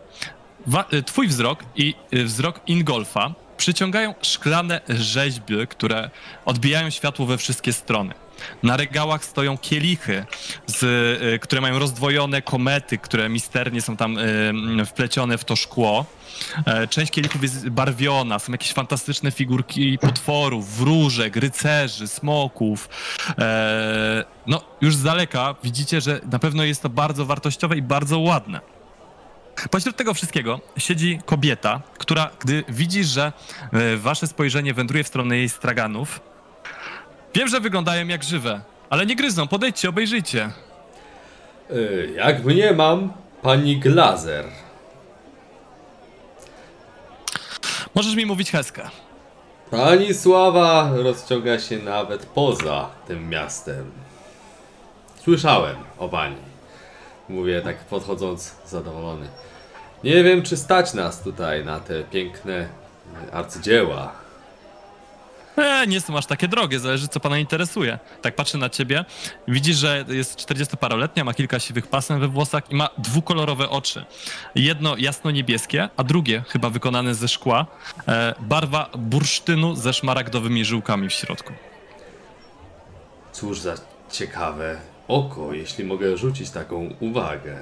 [0.92, 6.10] E, twój wzrok i wzrok Ingolfa przyciągają szklane rzeźby, które
[6.46, 8.14] odbijają światło we wszystkie strony.
[8.64, 10.26] Na regałach stoją kielichy,
[10.66, 14.18] z, które mają rozdwojone komety, które misternie są tam
[14.86, 16.06] wplecione w to szkło.
[16.66, 22.90] E, Część kielichów jest barwiona, są jakieś fantastyczne figurki potworów, wróżek, rycerzy, smoków.
[23.40, 28.20] E, No, już z daleka widzicie, że na pewno jest to bardzo wartościowe i bardzo
[28.20, 28.60] ładne.
[29.72, 33.34] Pośród tego wszystkiego siedzi kobieta, która, gdy widzi, że
[33.74, 36.20] e, wasze spojrzenie wędruje w stronę jej straganów,
[37.36, 40.52] wiem, że wyglądają jak żywe, ale nie gryzą, podejdźcie, obejrzyjcie.
[42.16, 44.46] Jak mnie mam, pani Glazer.
[47.96, 48.90] Możesz mi mówić Heskę.
[49.72, 53.92] Pani sława rozciąga się nawet poza tym miastem.
[55.24, 56.36] Słyszałem o pani.
[57.30, 59.28] Mówię tak podchodząc zadowolony.
[60.04, 62.70] Nie wiem, czy stać nas tutaj na te piękne
[63.32, 64.14] arcydzieła.
[65.58, 68.00] E, nie są aż takie drogie, zależy co pana interesuje.
[68.22, 69.06] Tak patrzy na ciebie,
[69.48, 74.06] widzisz, że jest 40-paroletnia, ma kilka siwych pasem we włosach i ma dwukolorowe oczy.
[74.56, 77.66] Jedno jasno-niebieskie, a drugie, chyba wykonane ze szkła,
[78.08, 81.54] e, barwa bursztynu ze szmaragdowymi żyłkami w środku.
[83.32, 83.76] Cóż za
[84.12, 84.78] ciekawe
[85.08, 87.58] oko, jeśli mogę rzucić taką uwagę.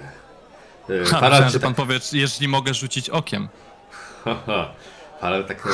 [0.90, 3.50] Y, Ha, myślałem, że pan tak- powie, jeśli mogę rzucić okiem.
[4.26, 4.72] Haha,
[5.22, 5.70] ale tak e,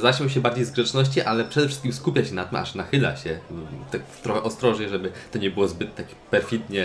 [0.00, 3.38] zasiął się bardziej z grzeczności, ale przede wszystkim skupia się na tym, aż nachyla się
[3.50, 6.82] mm, tak trochę ostrożnie, żeby to nie było zbyt tak perfidnie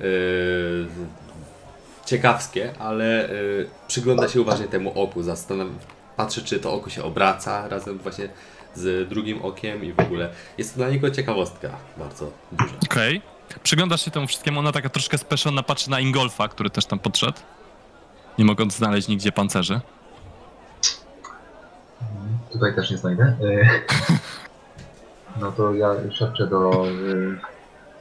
[0.00, 0.04] e,
[2.06, 3.32] ciekawskie, ale e,
[3.88, 5.70] przygląda się uważnie temu oku, zastanawia,
[6.16, 8.28] patrzy czy to oko się obraca razem właśnie
[8.74, 12.74] z drugim okiem i w ogóle jest to dla niego ciekawostka bardzo duża.
[12.84, 13.22] Okej.
[13.62, 17.38] Przyglądasz się temu wszystkiemu, ona taka troszkę speszona patrzy na Ingolfa, który też tam podszedł.
[18.38, 19.80] Nie mogąc znaleźć nigdzie pancerzy.
[22.54, 23.24] Tutaj też nie znajdę.
[23.24, 23.68] E,
[25.40, 26.92] No to ja szepczę do, e,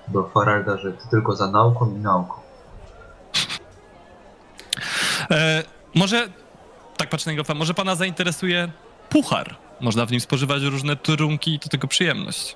[0.07, 2.33] do Faralda, że ty tylko za nauką i nauką.
[5.31, 5.63] E,
[5.95, 6.27] może,
[6.97, 8.71] tak patrzę na Ingolfa, może pana zainteresuje
[9.09, 9.55] puchar.
[9.81, 12.55] Można w nim spożywać różne trunki i to tylko przyjemność.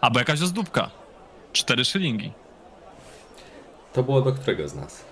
[0.00, 0.90] Albo jakaś ozdóbka.
[1.52, 2.32] Cztery szylingi.
[3.92, 5.07] To było do którego z nas?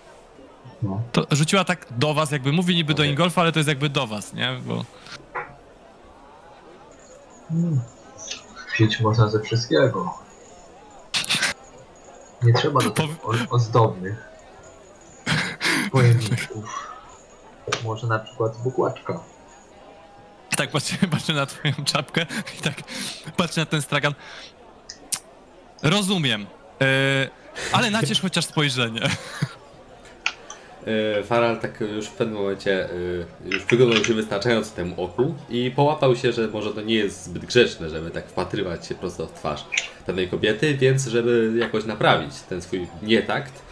[0.83, 1.03] No.
[1.13, 3.05] To rzuciła tak do was, jakby mówi niby do.
[3.05, 4.61] Ingolfa, ale to jest jakby do was, nie?
[4.67, 4.85] Bo
[8.75, 10.19] Wsieć można ze wszystkiego.
[12.43, 13.11] Nie trzeba do tych
[13.51, 14.29] ozdobnych
[15.93, 16.93] pojemników.
[17.85, 19.21] Może na przykład bukłaczka.
[20.57, 22.27] tak patrzę, patrzę na twoją czapkę
[22.59, 22.75] i tak
[23.37, 24.15] patrzę na ten stragan.
[25.83, 26.47] Rozumiem.
[26.81, 26.87] E,
[27.73, 29.01] ale naciesz chociaż spojrzenie.
[30.87, 32.89] E, Faral tak już w pewnym momencie e,
[33.47, 37.45] już przyglądał się wystarczająco temu oku i połapał się, że może to nie jest zbyt
[37.45, 39.65] grzeczne, żeby tak wpatrywać się prosto w twarz
[40.07, 43.63] pewnej kobiety, więc żeby jakoś naprawić ten swój nietakt,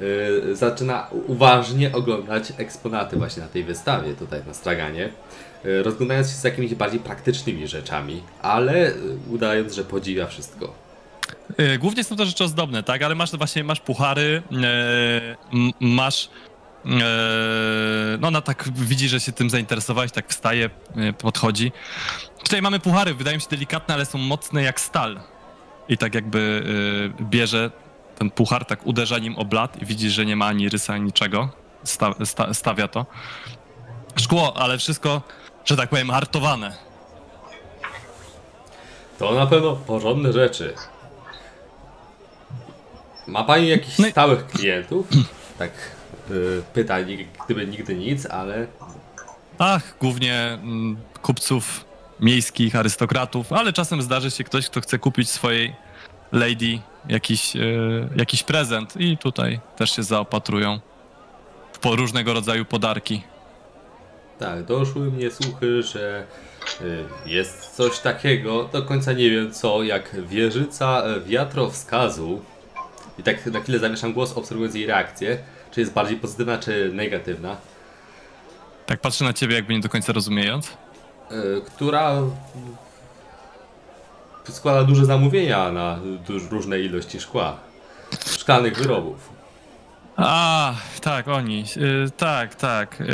[0.00, 5.08] y, zaczyna uważnie oglądać eksponaty właśnie na tej wystawie tutaj na Straganie.
[5.82, 8.92] Rozglądając się z jakimiś bardziej praktycznymi rzeczami, ale
[9.30, 10.74] udając, że podziwia wszystko.
[11.56, 13.02] E, Głównie są to rzeczy ozdobne, tak?
[13.02, 15.36] Ale masz właśnie masz puchary, e,
[15.80, 16.28] masz.
[16.86, 21.72] E, no, ona tak widzi, że się tym zainteresowałeś, tak wstaje, e, podchodzi.
[22.44, 25.20] Tutaj mamy puchary, wydają się delikatne, ale są mocne jak stal.
[25.88, 26.64] I tak jakby
[27.20, 27.70] e, bierze
[28.18, 31.04] ten puchar, tak uderza nim o blat i widzisz, że nie ma ani rysa, ani
[31.04, 31.48] niczego.
[31.84, 33.06] Sta, sta, stawia to.
[34.16, 35.22] Szkło, ale wszystko,
[35.64, 36.76] że tak powiem, hartowane.
[39.18, 40.74] To na pewno porządne rzeczy.
[43.26, 45.06] Ma pani jakichś No stałych klientów?
[45.58, 45.70] Tak
[46.30, 48.66] y, pyta, nig- gdyby nigdy nic, ale
[49.58, 51.84] Ach, głównie mm, kupców
[52.20, 55.74] miejskich, arystokratów, ale czasem zdarzy się ktoś, kto chce kupić swojej
[56.32, 57.60] lady jakiś, e,
[58.16, 60.80] jakiś prezent i tutaj też się zaopatrują
[61.72, 63.22] w po różnego rodzaju podarki.
[64.38, 66.24] tak, doszły mnie słuchy, że
[66.80, 72.42] y, jest coś takiego, do końca nie wiem co, jak wieżyca wiatrowskazu.
[73.18, 75.38] I tak na chwilę zawieszam głos, obserwując jej reakcję.
[75.74, 77.56] Czy jest bardziej pozytywna, czy negatywna?
[78.86, 80.66] Tak patrzę na ciebie, jakby nie do końca rozumiejąc.
[80.66, 82.12] y, która
[84.48, 87.56] składa duże zamówienia na duż, różne ilości szkła.
[88.26, 89.28] Szklanych wyrobów.
[90.16, 91.64] A, tak, oni.
[91.76, 93.00] Y, tak, tak.
[93.00, 93.04] Y,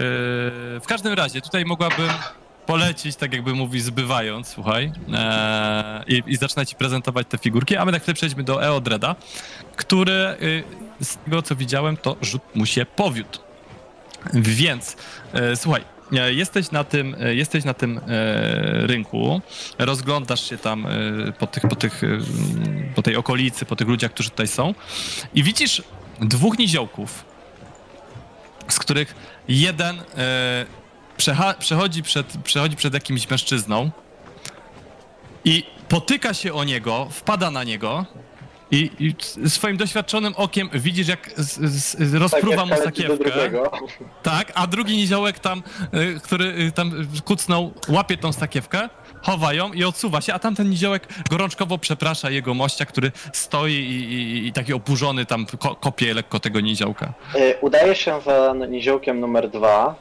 [0.80, 2.10] w każdym razie, tutaj mogłabym
[2.66, 7.84] polecić, tak jakby mówi, zbywając, słuchaj, e, i, i zaczyna ci prezentować te figurki, a
[7.84, 9.16] my na chwilę przejdźmy do Eodreda,
[9.76, 10.36] który
[11.00, 13.38] z tego, co widziałem, to rzut mu się powiódł.
[14.34, 14.96] Więc,
[15.32, 18.02] e, słuchaj, e, jesteś na tym, e, jesteś na tym e,
[18.86, 19.40] rynku,
[19.78, 20.90] rozglądasz się tam e,
[21.32, 22.18] po, tych, po, tych, e,
[22.94, 24.74] po tej okolicy, po tych ludziach, którzy tutaj są
[25.34, 25.82] i widzisz
[26.20, 27.24] dwóch niziołków,
[28.68, 29.14] z których
[29.48, 30.02] jeden
[31.58, 33.90] przechodzi, przed, przechodzi przed jakimś mężczyzną
[35.44, 38.06] i potyka się o niego, wpada na niego
[38.70, 43.60] i, i swoim doświadczonym okiem widzisz, jak z, z, rozpruwa mu leci do sakiewkę.
[44.22, 45.62] Tak, a drugi niziołek tam,
[45.94, 46.92] y, który y, tam
[47.24, 48.88] kucnął, łapie tą sakiewkę,
[49.22, 54.12] chowa ją i odsuwa się, a tamten niziołek gorączkowo przeprasza jego mościa, który stoi i,
[54.12, 57.12] i, i taki oburzony tam ko kopie lekko tego niziołka.
[57.34, 59.94] Y, Udaje się za niziołkiem numer dwa,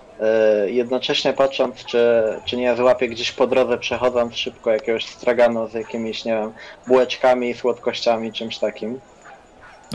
[0.65, 5.73] y, jednocześnie patrząc, czy, czy nie złapię gdzieś po drodze, przechodząc szybko jakiegoś straganu z
[5.73, 6.51] jakimiś, nie wiem,
[6.87, 8.99] bułeczkami, słodkościami, czymś takim.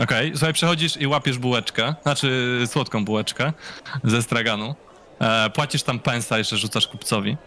[0.03, 3.53] Okej, słuchaj, przechodzisz i łapiesz bułeczkę, znaczy słodką bułeczkę
[4.03, 4.75] ze straganu.
[5.21, 7.37] E, płacisz tam pensa, jeszcze rzucasz kupcowi.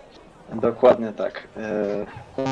[0.54, 1.48] Dokładnie tak.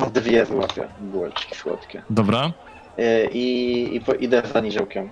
[0.07, 2.03] Y, Dwie złapię bułeczki słodkie.
[2.11, 2.53] Dobra.
[2.99, 5.09] Y, I, i po, idę za niziołkiem.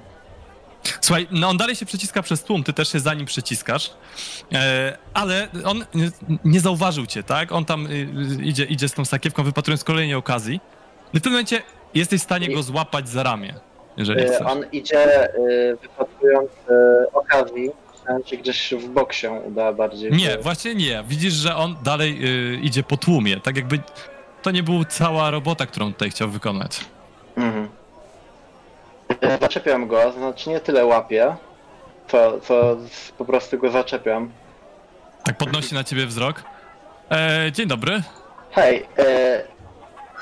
[1.01, 3.95] Słuchaj, no on dalej się przeciska przez tłum, ty też się za nim przeciskasz,
[4.53, 5.85] e, ale on
[6.45, 7.53] nie, zauważył cię, tak?
[7.53, 10.61] On tam y, y, idzie, idzie z tą sakiewką, wypatrując kolejnej okazji.
[11.15, 11.63] No w tym momencie
[11.95, 13.55] jesteś w stanie go złapać za ramię,
[13.97, 14.41] jeżeli chcesz.
[14.47, 16.51] On idzie y, wypatrując
[17.13, 17.71] okazji,
[18.05, 20.13] myślałem, że gdzieś w bok się uda bardziej.
[20.13, 21.05] Nie, właśnie nie.
[21.09, 22.19] Widzisz, że on dalej
[22.55, 23.79] y, idzie po tłumie, tak jakby
[24.43, 26.81] to nie była cała robota, którą tutaj chciał wykonać.
[27.37, 27.69] Mhm.
[29.41, 31.37] Zaczepiam go, znaczy nie tyle łapię,
[32.09, 32.77] co, co
[33.19, 34.31] po prostu go zaczepiam.
[35.25, 36.43] Tak podnosi na ciebie wzrok.
[37.11, 38.03] E, dzień dobry.
[38.51, 38.87] Hej,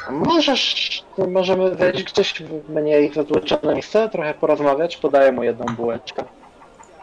[0.09, 6.24] y, możesz, możemy wejść gdzieś w mniej zatłoczone miejsce, trochę porozmawiać, podaję mu jedną bułeczkę.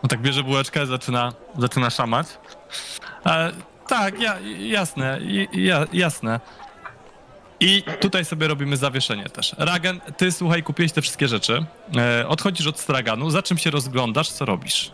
[0.04, 2.28] No tak bierze bułeczkę, zaczyna, zaczyna szamać.
[3.26, 3.52] E,
[3.88, 5.20] tak, ja, jasne,
[5.54, 6.40] ja, jasne.
[7.60, 9.56] I tutaj sobie robimy zawieszenie też.
[9.58, 11.66] Ragen, ty słuchaj, kupiłeś te wszystkie rzeczy.
[11.98, 14.92] E, odchodzisz od straganu, za czym się rozglądasz, co robisz?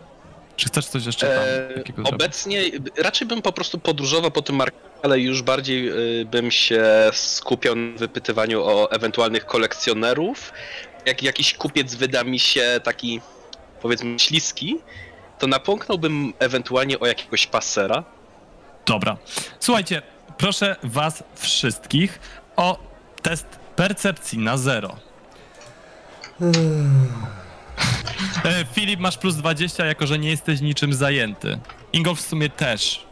[0.56, 1.38] Czy chcesz coś jeszcze tam
[1.70, 2.14] Eee, takiego zrobić?
[2.14, 2.62] obecnie
[2.98, 5.90] raczej bym po prostu podróżował po tym markecie, ale już bardziej
[6.22, 6.84] y, bym się
[7.14, 10.54] skupiał na wypytywaniu o ewentualnych kolekcjonerów.
[11.06, 13.22] Jak jakiś kupiec wyda mi się taki,
[13.82, 14.78] powiedzmy, śliski,
[15.40, 18.04] to napomknąłbym ewentualnie o jakiegoś pasera.
[18.86, 19.18] Dobra.
[19.60, 20.02] Słuchajcie,
[20.38, 22.20] proszę was wszystkich
[22.56, 22.78] o
[23.22, 23.46] test
[23.76, 24.96] percepcji na zero.
[28.46, 31.60] E, Filip, masz plus 20, jako że nie jesteś niczym zajęty.
[31.94, 33.06] Ingolf w sumie też.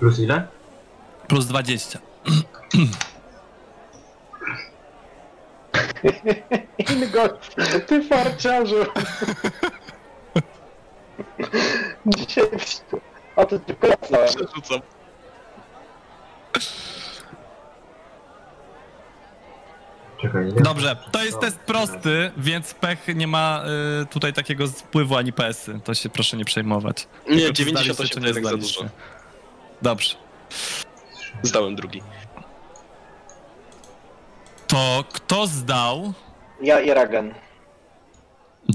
[0.00, 0.46] Plus ile?
[1.28, 1.98] Plus 20.
[6.92, 7.28] Ingo,
[7.86, 8.86] ty farciarzu!
[12.06, 12.44] Dzisiaj...
[13.36, 14.28] O, to tylko ja znałem.
[14.28, 14.80] Przerzucam.
[20.20, 20.52] Czekaj?
[20.62, 23.64] Dobrze, to jest test prosty, więc pech nie ma
[24.02, 25.80] y, tutaj takiego wpływu ani PS-y.
[25.84, 27.06] To się proszę nie przejmować.
[27.28, 28.84] Nie, Tylko czy zdaliście, 98 czy to nie jednak za dużo.
[29.82, 30.14] Dobrze.
[31.42, 32.02] Zdałem drugi.
[34.68, 36.12] To kto zdał?
[36.62, 37.34] Ja i Ragen.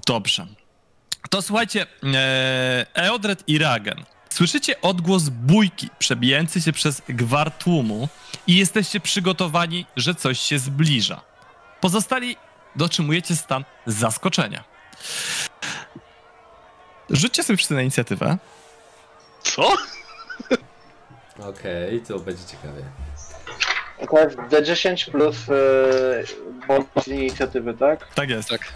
[0.07, 0.47] Dobrze.
[1.29, 4.03] To słuchajcie, e, Eodred i Ragen.
[4.29, 8.07] Słyszycie odgłos bójki przebijający się przez gwar tłumu
[8.47, 11.21] i jesteście przygotowani, że coś się zbliża.
[11.81, 12.37] Pozostali
[12.75, 14.63] dotrzymujecie stan zaskoczenia.
[17.09, 18.37] Rzućcie sobie wszyscy na inicjatywę.
[19.43, 19.73] Co?
[21.49, 22.83] Okej, to będzie ciekawie.
[24.09, 26.25] To jest D10 plus yy,
[26.67, 28.13] bonus z inicjatywy, tak?
[28.13, 28.49] Tak jest.
[28.49, 28.73] Tak.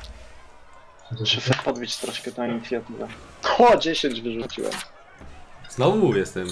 [1.19, 3.07] Muszę sobie podbić troszkę tę inicjatywę.
[3.57, 4.71] O, 10 wyrzuciłem.
[5.69, 6.47] Znowu jestem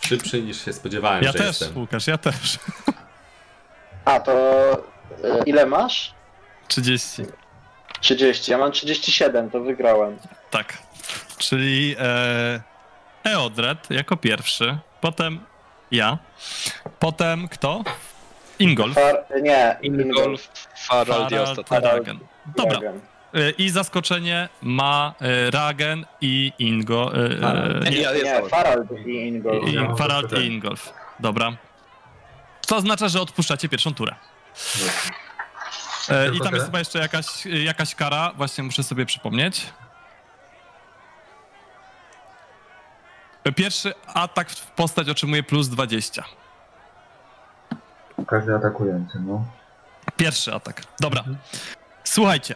[0.00, 1.78] szybszy niż się spodziewałem, Ja że też, jestem.
[1.78, 2.58] Łukasz, ja też.
[4.04, 4.32] A, to
[5.22, 6.14] yy, ile masz?
[6.68, 7.22] 30.
[8.00, 8.50] 30.
[8.50, 10.16] Ja mam 37, to wygrałem.
[10.50, 10.78] Tak.
[11.38, 12.60] Czyli e,
[13.24, 15.40] Eodred jako pierwszy, potem
[15.90, 16.18] ja,
[16.98, 17.84] potem kto?
[18.58, 18.94] Ingolf.
[18.94, 21.76] Far, nie, Ingolf, Farald i ostatni.
[21.80, 22.18] Ragen.
[22.56, 22.80] Dobra.
[23.34, 27.12] E, I zaskoczenie ma e, Ragen i Ingo.
[27.26, 27.84] e, Farald.
[27.84, 27.90] Nie,
[28.22, 28.48] Nie.
[28.48, 29.68] Farald i Ingolf.
[29.68, 30.92] i, Farald i Ingolf.
[31.20, 31.52] Dobra.
[32.66, 34.14] To oznacza, że odpuszczacie pierwszą turę.
[36.34, 39.66] I tam jest chyba jeszcze jakaś, jakaś kara, właśnie muszę sobie przypomnieć.
[43.56, 46.24] Pierwszy atak w postać otrzymuje plus 20.
[48.26, 49.44] Każdy atakujący, no.
[50.16, 50.82] Pierwszy atak.
[51.00, 51.24] Dobra.
[52.04, 52.54] Słuchajcie.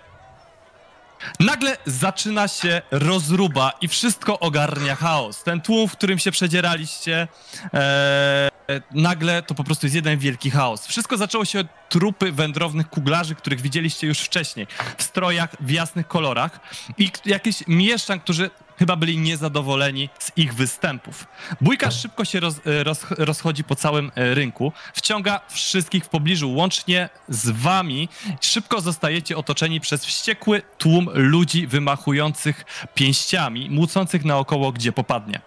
[1.41, 5.43] Nagle zaczyna się rozruba i wszystko ogarnia chaos.
[5.43, 7.29] Ten tłum, w którym się przedzieraliście,
[7.75, 8.51] e,
[8.91, 10.87] nagle to po prostu jest jeden wielki chaos.
[10.87, 16.09] Wszystko zaczęło się od trupy wędrownych kuglarzy, których widzieliście już wcześniej, w strojach, w jasnych
[16.09, 16.61] kolorach
[16.99, 18.51] i jakiś mieszczan, którzy
[18.81, 21.27] chyba byli niezadowoleni z ich występów.
[21.61, 26.55] Bójka szybko się roz, e, roz, rozchodzi po całym e, rynku, wciąga wszystkich w pobliżu,
[26.55, 28.09] łącznie z wami.
[28.41, 32.65] Szybko zostajecie otoczeni przez wściekły tłum ludzi wymachujących
[32.95, 35.41] pięściami, młócących naokoło, gdzie popadnie.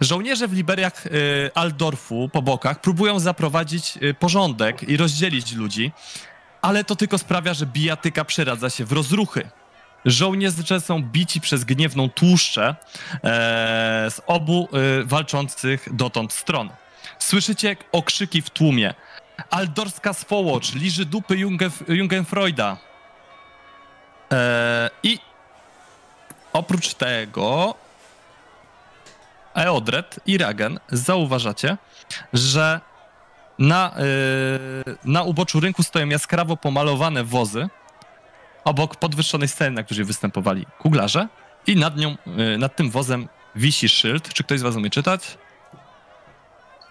[0.00, 1.10] Żołnierze w Liberiach y,
[1.54, 5.92] Aldorfu po bokach próbują zaprowadzić porządek i rozdzielić ludzi,
[6.62, 9.50] ale to tylko sprawia, że bijatyka przeradza się w rozruchy.
[10.04, 12.74] Żołnierze są bici przez gniewną tłuszczę
[13.14, 14.68] e, z obu
[15.00, 16.70] y, walczących dotąd stron.
[17.18, 18.94] Słyszycie okrzyki w tłumie.
[19.50, 22.76] Aldorska swołocz, liży dupy Jungen- Jungenfreuda.
[24.32, 25.18] E, I
[26.52, 27.74] oprócz tego
[29.54, 31.76] Eodred i Ragen zauważacie,
[32.32, 32.80] że
[33.58, 33.94] na,
[34.86, 37.68] yy, na uboczu rynku stoją jaskrawo pomalowane wozy,
[38.64, 41.28] obok podwyższonej sceny, na której występowali kuglarze
[41.66, 44.34] i nad nią, yy, nad tym wozem wisi szyld.
[44.34, 45.38] Czy ktoś z was umie czytać?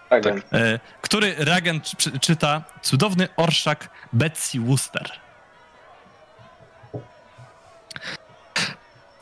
[0.10, 0.36] Ragen.
[0.36, 5.12] Yy, który Ragen czy, czyta cudowny orszak Betsy Wooster.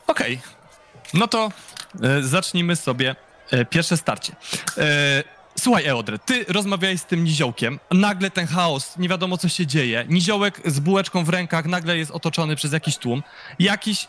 [0.06, 0.40] Okej,
[1.14, 1.52] no to
[2.02, 3.16] e, zacznijmy sobie
[3.50, 4.32] e, pierwsze starcie.
[5.62, 9.66] E, słuchaj, Eodred, ty rozmawiałeś z tym niziołkiem, nagle ten chaos, nie wiadomo co się
[9.66, 10.04] dzieje.
[10.08, 13.22] Niziołek z bułeczką w rękach nagle jest otoczony przez jakiś tłum.
[13.58, 14.08] Jakiś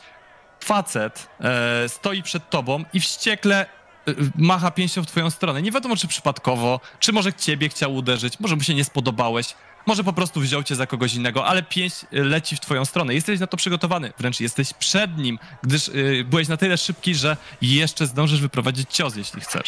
[0.60, 3.66] facet e, stoi przed tobą i wściekle
[4.08, 5.62] e, macha pięścią w twoją stronę.
[5.62, 10.04] Nie wiadomo, czy przypadkowo, czy może ciebie chciał uderzyć, może mu się nie spodobałeś, może
[10.04, 13.14] po prostu wziął cię za kogoś innego, ale pięść e, leci w twoją stronę.
[13.14, 17.38] Jesteś na to przygotowany, wręcz jesteś przed nim, gdyż y, byłeś na tyle szybki, że
[17.62, 19.68] jeszcze zdążysz wyprowadzić cios, jeśli chcesz.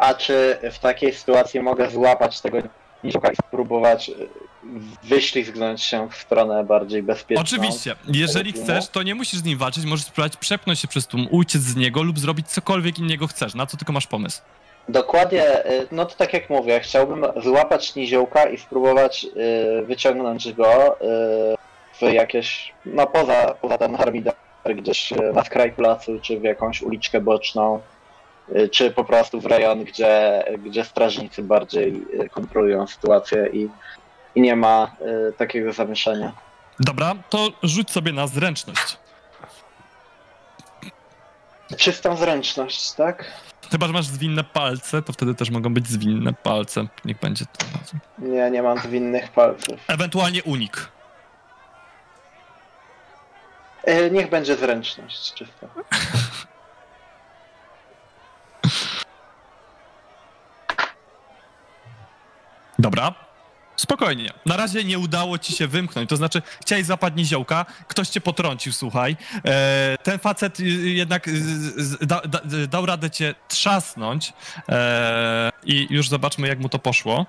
[0.00, 2.58] A czy w takiej sytuacji mogę złapać tego
[3.04, 4.14] niziołka i spróbować y,
[5.02, 7.42] wyślizgnąć się w stronę bardziej bezpieczną?
[7.42, 11.28] Oczywiście, jeżeli chcesz, to nie musisz z nim walczyć, możesz spróbować przepchnąć się przez tłum,
[11.30, 14.42] uciec z niego lub zrobić cokolwiek innego chcesz, na co tylko masz pomysł.
[14.88, 19.26] Dokładnie, y, no to tak jak mówię, chciałbym złapać niziołka i spróbować
[19.80, 20.96] y, wyciągnąć go
[22.00, 24.34] w jakieś, no poza, poza ten harmider,
[24.76, 27.80] gdzieś na skraj placu, czy w jakąś uliczkę boczną,
[28.70, 33.68] czy po prostu w rejon, gdzie, gdzie strażnicy bardziej y, kontrolują sytuację i,
[34.34, 34.96] i nie ma
[35.28, 36.32] y, takiego zamieszania.
[36.80, 38.98] Dobra, to rzuć sobie na zręczność.
[41.76, 43.24] Czystą zręczność, tak?
[43.70, 46.86] Chyba, że masz zwinne palce, to wtedy też mogą być zwinne palce.
[47.04, 47.66] Niech będzie to.
[48.18, 49.80] Nie, nie mam zwinnych palców.
[49.88, 50.88] Ewentualnie unik.
[53.88, 55.66] Y, niech będzie zręczność czysta.
[62.80, 63.14] Dobra.
[63.76, 64.30] Spokojnie.
[64.46, 66.10] Na razie nie udało ci się wymknąć.
[66.10, 69.16] To znaczy, chciałeś złapać niziołka, ktoś cię potrącił, słuchaj.
[69.44, 71.32] E, ten facet y, jednak y,
[72.06, 74.32] da, da, dał radę cię trzasnąć.
[74.68, 77.26] E, I już zobaczmy, jak mu to poszło.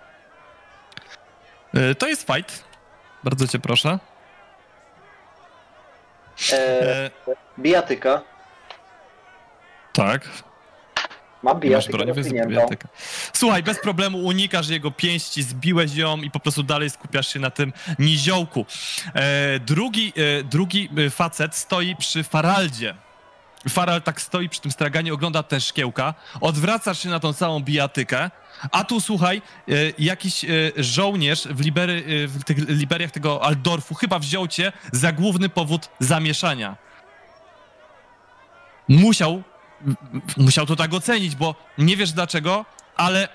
[1.74, 2.64] E, to jest fight.
[3.24, 4.00] Bardzo cię proszę.
[6.54, 6.56] E,
[7.06, 7.12] E,
[7.60, 8.22] bijatyka.
[9.94, 10.28] tak.
[11.44, 12.88] Mam bijatykę broń, biblioteka.
[13.34, 17.50] Słuchaj, bez problemu unikasz jego pięści, zbiłeś ją i po prostu dalej skupiasz się na
[17.50, 18.66] tym niziołku.
[19.14, 22.96] E, drugi, e, drugi e, facet stoi przy Faraldzie.
[23.70, 28.30] Faral tak stoi przy tym straganie, ogląda te szkiełka, odwracasz się na tą całą bijatykę,
[28.72, 33.96] a tu słuchaj, e, jakiś e, żołnierz w, libery, e, w tych liberiach tego Aldorfu
[33.96, 36.76] chyba wziął cię za główny powód zamieszania.
[38.88, 39.44] Musiał
[40.38, 42.66] musiał to tak ocenić, bo nie wiesz dlaczego,
[42.96, 43.28] ale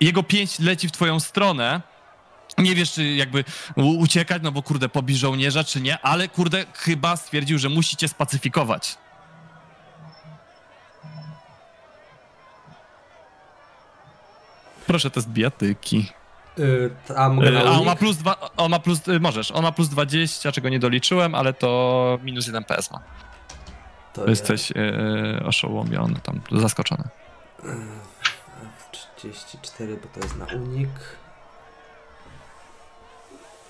[0.00, 1.80] jego pięść leci w twoją stronę.
[2.58, 3.44] Nie wiesz, czy jakby
[3.76, 8.08] uciekać, no bo kurde, pobić żołnierza, czy nie, ale kurde, chyba stwierdził, że musi cię
[8.08, 8.98] spacyfikować.
[14.86, 16.12] Proszę, test bijatyki.
[16.58, 19.72] Y, a E, A on ma plus dwa, on ma plus, y, możesz, on ma
[19.72, 23.00] plus 20, czego nie doliczyłem, ale to minus 1 PS ma.
[24.12, 27.04] To Jesteś e, oszołomiony, tam zaskoczony.
[27.64, 30.90] jest 34, bo to jest na unik.
[30.94, 31.16] Tak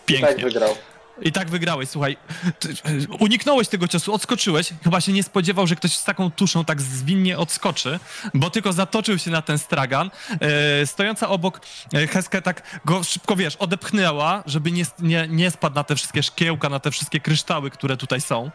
[0.07, 0.45] Pięknie.
[0.45, 0.75] wygrał.
[1.23, 2.17] I tak wygrałeś, słuchaj.
[2.59, 2.73] Ty, e,
[3.21, 4.73] uniknąłeś tego ciosu, odskoczyłeś.
[4.85, 7.99] Chyba się nie spodziewał, że ktoś z taką tuszą tak zwinnie odskoczy,
[8.35, 10.11] bo tylko zatoczył się na ten stragan.
[10.41, 11.61] E, stojąca obok
[11.95, 16.23] e, Heskę tak go szybko, wiesz, odepchnęła, żeby nie, nie, nie spadł na te wszystkie
[16.23, 18.51] szkiełka, na te wszystkie kryształy, które tutaj są.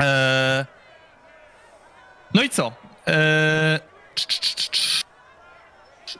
[0.00, 0.66] E,
[2.34, 2.72] no i co?
[3.06, 3.80] E,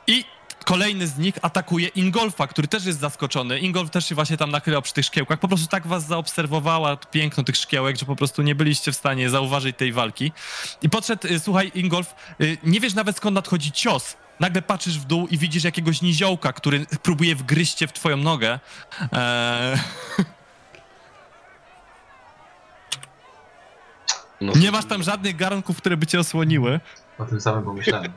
[0.07, 0.25] I
[0.65, 3.59] kolejny z nich atakuje Ingolfa, który też jest zaskoczony.
[3.59, 5.39] Ingolf też się właśnie tam nachylał przy tych szkiełkach.
[5.39, 9.31] Po prostu tak was zaobserwowała piękno tych szkiełek, że po prostu nie byliście w stanie
[9.31, 10.33] zauważyć tej walki.
[10.83, 14.17] I podszedł, y, słuchaj, Ingolf, y, nie wiesz nawet skąd nadchodzi cios.
[14.41, 18.59] Nagle patrzysz w dół i widzisz jakiegoś niziołka, który próbuje wgryźć cię w twoją nogę.
[19.13, 19.79] Eee,
[24.41, 26.81] No, nie masz tam żadnych garnków, które by cię osłoniły.
[27.19, 28.13] O tym samym pomyślałem.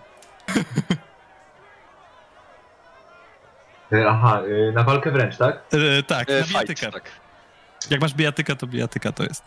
[3.92, 5.62] E, Aha, e, na walkę wręcz, tak?
[5.74, 6.92] Eee, tak, E, na fight, bijatykę.
[6.92, 7.04] tak.
[7.90, 9.44] Jak masz bijatyka, to bijatyka to jest.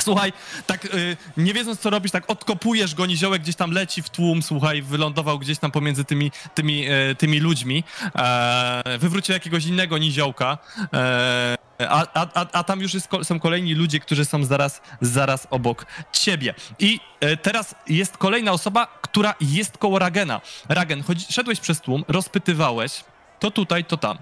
[0.00, 0.32] Słuchaj,
[0.66, 4.42] tak y, nie wiedząc co robisz, tak odkopujesz go, niziołek gdzieś tam leci w tłum,
[4.42, 7.84] słuchaj, wylądował gdzieś tam pomiędzy tymi, tymi, e, tymi ludźmi,
[8.16, 10.58] e, wywrócił jakiegoś innego niziołka,
[10.92, 15.86] e, a, a, a, tam już jest, są kolejni ludzie, którzy są zaraz, zaraz obok
[16.12, 16.54] ciebie.
[16.78, 20.40] I e, teraz jest kolejna osoba, która jest koło Ragena.
[20.68, 23.04] Ragen, chodzi, szedłeś przez tłum, rozpytywałeś,
[23.38, 24.18] to tutaj, to tam.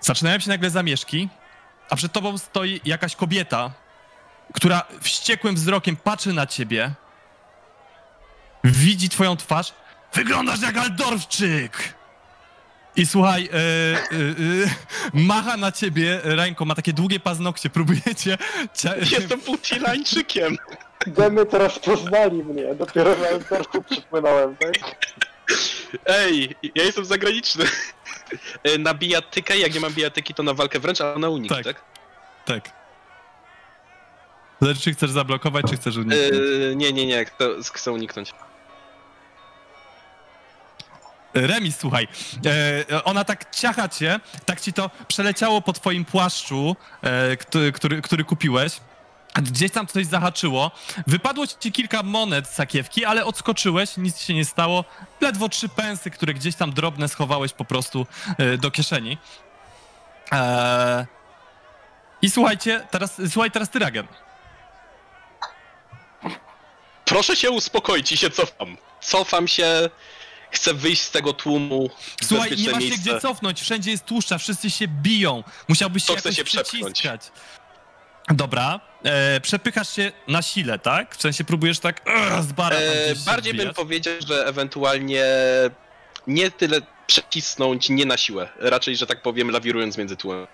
[0.00, 1.28] Zaczynają się nagle zamieszki,
[1.90, 3.70] a przed tobą stoi jakaś kobieta,
[4.54, 6.90] która wściekłym wzrokiem patrzy na ciebie,
[8.64, 9.74] widzi twoją twarz,
[10.14, 11.98] wyglądasz jak Aldorfczyk!
[12.96, 14.70] I słuchaj, e, e, e,
[15.12, 18.38] macha na ciebie ręką, ma takie długie paznokcie, próbujecie...
[18.74, 20.56] Cia, Jestem Putilańczykiem.
[21.06, 24.74] Demy teraz poznali mnie, dopiero na Eltorku przypłynąłem, tak?
[26.06, 27.64] Ej, ja jestem zagraniczny.
[28.64, 31.64] E, Na bijatykę, jak nie mam bijatyki, to na walkę wręcz, a na unik, Tak.
[31.64, 31.82] tak?
[32.44, 32.70] Tak.
[34.60, 36.32] Zależy, czy chcesz zablokować, czy chcesz uniknąć.
[36.72, 38.32] E, nie, nie, nie, chcę, chcę uniknąć.
[41.34, 42.08] Remis, słuchaj,
[42.90, 48.02] e, ona tak ciacha cię, tak ci to przeleciało po twoim płaszczu, e, który, który,
[48.02, 48.80] który kupiłeś.
[49.34, 50.70] Gdzieś tam coś zahaczyło.
[51.06, 54.84] Wypadło ci kilka monet z sakiewki, ale odskoczyłeś, nic się nie stało.
[55.20, 58.06] Ledwo trzy pensy, które gdzieś tam drobne schowałeś po prostu
[58.38, 59.18] e, do kieszeni.
[60.32, 61.06] E,
[62.22, 64.06] I słuchajcie, teraz, słuchaj teraz ty, Ragen.
[67.04, 68.76] Proszę się uspokoić i się cofam.
[69.00, 69.90] Cofam się,
[70.50, 71.90] chcę wyjść z tego tłumu.
[72.24, 72.98] Słuchaj, nie masz się miejsce.
[73.10, 75.44] gdzie cofnąć, wszędzie jest tłuszcza, wszyscy się biją.
[75.68, 76.84] Musiałbyś się To chcę jakoś się przepchnąć.
[76.94, 77.20] przyciskać.
[78.30, 81.16] Dobra, e, przepychasz się na sile, tak?
[81.16, 82.00] W sensie próbujesz tak
[82.40, 85.24] z bara E, bardziej bym powiedział, że ewentualnie
[86.26, 88.48] nie tyle przecisnąć, nie na siłę.
[88.58, 90.46] Raczej, że tak powiem, lawirując między tłem.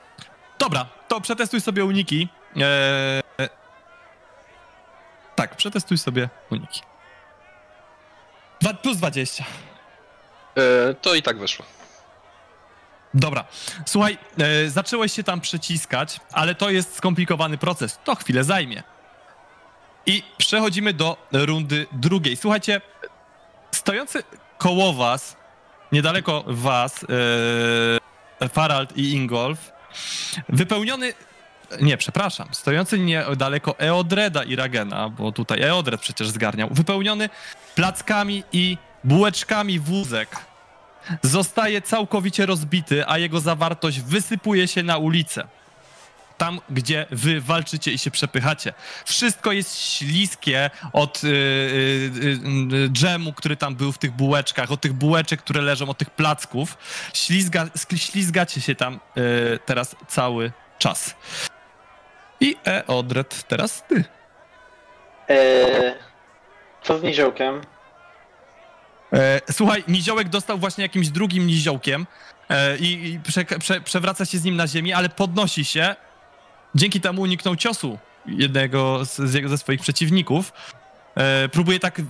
[0.58, 2.28] Dobra, to przetestuj sobie uniki.
[2.56, 3.22] E,
[5.36, 6.80] tak, przetestuj sobie uniki.
[8.60, 9.44] Dwa, plus 20.
[10.56, 11.64] E, to i tak weszło.
[13.14, 13.44] Dobra,
[13.86, 17.98] słuchaj, e, zacząłeś się tam przyciskać, ale to jest skomplikowany proces.
[18.04, 18.82] To chwilę zajmie.
[20.06, 22.36] I przechodzimy do rundy drugiej.
[22.36, 22.80] Słuchajcie,
[23.70, 24.22] stojący
[24.58, 25.36] koło was
[25.92, 27.06] niedaleko was,
[28.40, 29.72] e, Farald i Ingolf,
[30.48, 31.12] wypełniony,
[31.80, 37.28] nie, przepraszam, stojący niedaleko Eodreda i Ragena, bo tutaj Eodred przecież zgarniał, wypełniony
[37.74, 40.28] plackami i bułeczkami wózek
[41.22, 45.46] zostaje całkowicie rozbity, a jego zawartość wysypuje się na ulicę.
[46.38, 48.72] Tam, gdzie wy walczycie i się przepychacie.
[49.04, 51.30] Wszystko jest śliskie od y, y,
[52.74, 56.10] y, dżemu, który tam był w tych bułeczkach, od tych bułeczek, które leżą, od tych
[56.10, 56.78] placków.
[57.14, 57.66] Ślizga,
[57.96, 61.14] ślizgacie się tam y, teraz cały czas.
[62.40, 64.04] I Eodred, teraz ty.
[65.28, 65.94] Eee,
[66.82, 67.60] co z niziołkiem?
[69.14, 72.06] E, słuchaj, niziołek dostał właśnie jakimś drugim niziołkiem
[72.48, 75.96] e, i, prze, prze, przewraca się z nim na ziemi, ale podnosi się.
[76.74, 80.52] Dzięki temu uniknął ciosu jednego z, z ze swoich przeciwników.
[81.14, 82.02] E, próbuje tak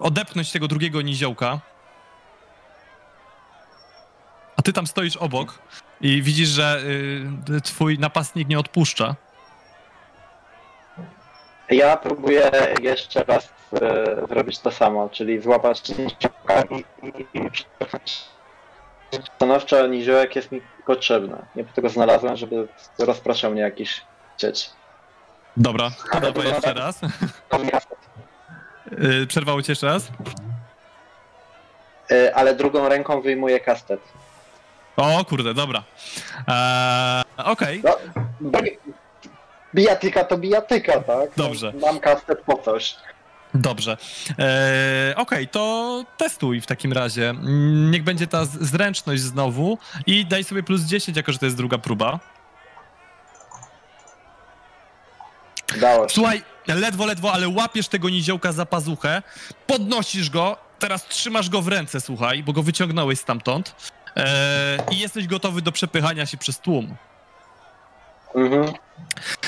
[0.00, 1.60] odepchnąć tego drugiego niziołka.
[4.56, 5.58] A ty tam stoisz obok
[6.00, 6.82] i widzisz, że
[7.50, 9.16] y, twój napastnik nie odpuszcza.
[11.70, 12.50] Ja próbuję
[12.82, 16.84] jeszcze raz e, zrobić to samo, czyli złapać niziołka i,
[19.36, 21.36] stanowczo niziołek jest mi potrzebny.
[21.56, 22.68] Nie po tego znalazłem, żeby
[22.98, 24.02] rozpraszał mnie jakiś
[24.36, 24.70] cieć.
[25.56, 27.00] Dobra, to dawaj jeszcze raz.
[29.22, 30.08] Y, Przerwało cię jeszcze raz?
[32.10, 34.00] E, Ale drugą ręką wyjmuję kastet.
[34.96, 35.82] O kurde, dobra.
[36.48, 37.96] Eee, Okej, No,
[38.60, 38.78] bi-
[39.74, 41.30] bijatyka to bijatyka, tak?
[41.36, 41.72] Dobrze.
[41.80, 42.96] Mam kastet po coś.
[43.54, 43.96] Dobrze.
[44.38, 47.34] Eee, Okej, to testuj w takim razie.
[47.90, 51.78] Niech będzie ta zręczność znowu i daj sobie plus 10, jako że to jest druga
[51.78, 52.20] próba.
[55.80, 56.14] Dało się.
[56.14, 59.22] Słuchaj, ledwo, ledwo, ale łapiesz tego niziołka za pazuchę,
[59.66, 64.24] podnosisz go, teraz trzymasz go w ręce, słuchaj, bo go wyciągnąłeś stamtąd eee,
[64.90, 66.96] i jesteś gotowy do przepychania się przez tłum.
[68.34, 68.72] Mhm.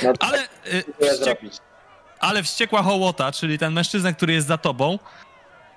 [0.02, 0.44] No Ale, e.
[2.24, 4.98] ale wściekła hołota, czyli ten mężczyzna, który jest za tobą,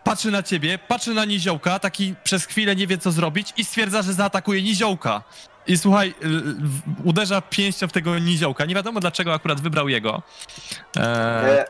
[0.04, 4.02] patrzy na ciebie, patrzy na niziołka, taki przez chwilę nie wie co zrobić i stwierdza,
[4.02, 5.24] że zaatakuje niziołka.
[5.68, 6.24] I słuchaj, y,
[7.04, 8.66] uderza pięścią w tego niziołka.
[8.66, 10.22] Nie wiadomo dlaczego akurat wybrał jego.
[10.96, 11.64] Eee,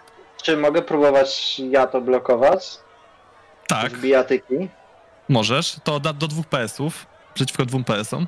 [0.43, 2.77] czy mogę próbować ja to blokować?
[3.67, 4.69] tak, Z bijatyki?
[5.29, 5.75] możesz.
[5.83, 8.27] To da, do dwóch PS-ów, przeciwko dwóm PS-om.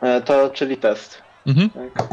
[0.00, 1.22] E, to czyli test.
[1.46, 1.70] Mhm.
[1.70, 2.08] Tak.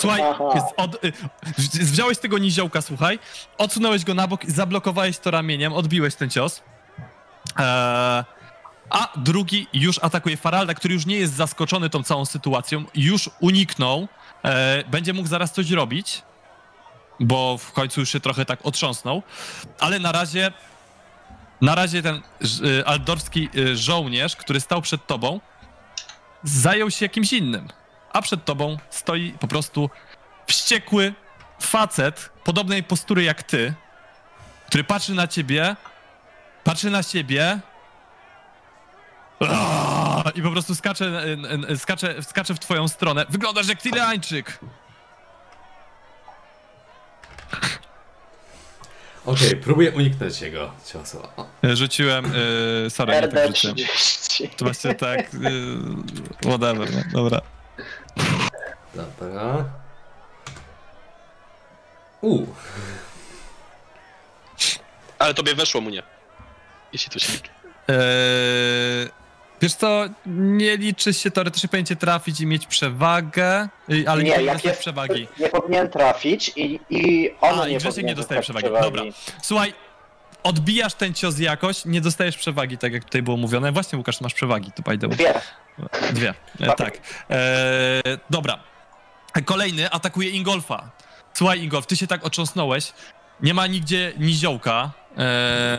[0.00, 0.22] Słuchaj,
[0.76, 0.96] od,
[1.58, 3.18] wzi- wziąłeś tego niziołka, słuchaj,
[3.58, 6.62] odsunąłeś go na bok, zablokowałeś to ramieniem, odbiłeś ten cios.
[7.58, 8.24] Eee,
[8.90, 14.08] a drugi już atakuje Faralda, który już nie jest zaskoczony tą całą sytuacją, już uniknął,
[14.44, 16.22] e, będzie mógł zaraz coś robić,
[17.20, 19.22] bo w końcu już się trochę tak otrząsnął,
[19.80, 20.52] ale na razie,
[21.60, 22.22] na razie ten
[22.80, 25.40] y, aldorski y, żołnierz, który stał przed tobą,
[26.42, 27.68] zajął się jakimś innym
[28.18, 29.90] a przed tobą stoi po prostu
[30.46, 31.14] wściekły
[31.60, 33.74] facet podobnej postury jak ty,
[34.66, 35.76] który patrzy na ciebie,
[36.64, 37.60] patrzy na siebie
[40.34, 41.24] i po prostu skacze,
[41.68, 43.26] e, skacze, skacze w twoją stronę.
[43.30, 44.58] Wyglądasz jak Tyleańczyk!
[49.26, 51.22] Okej, próbuję uniknąć jego ciosu.
[51.36, 52.32] O, Rzuciłem,
[52.86, 53.76] e, sorry, nie tak rzuciłem.
[53.76, 54.48] RD30.
[54.56, 55.28] To właśnie tak, e,
[56.48, 57.57] whatever, no, dobra.
[58.94, 59.64] Dobra.
[62.20, 62.46] U,
[65.18, 66.02] Ale tobie weszło mu nie.
[66.92, 67.50] Jeśli to się liczy.
[67.88, 69.08] Eee,
[69.62, 74.42] wiesz co, nie liczy się teoretycznie cię trafić i mieć przewagę, y, ale nie, Nie,
[74.42, 75.28] jak jest, przewagi.
[75.40, 78.82] nie powinien trafić i, i ono A, i nie Grzesiek powinien nie dostaje dostać przewagi.
[78.82, 79.02] Dobra.
[79.42, 79.74] Słuchaj,
[80.42, 83.72] odbijasz ten cios jakoś, nie dostajesz przewagi, tak jak tutaj było mówione.
[83.72, 85.16] Właśnie, Łukasz, masz przewagi, to by the way.
[85.16, 85.34] Dwie.
[86.12, 86.98] Dwie, e, tak.
[87.30, 88.58] E, dobra.
[89.44, 90.90] Kolejny atakuje Ingolfa.
[91.34, 92.92] Słuchaj, Ingolf, ty się tak otrząsnąłeś.
[93.40, 94.90] Nie ma nigdzie niziołka.
[95.18, 95.78] E,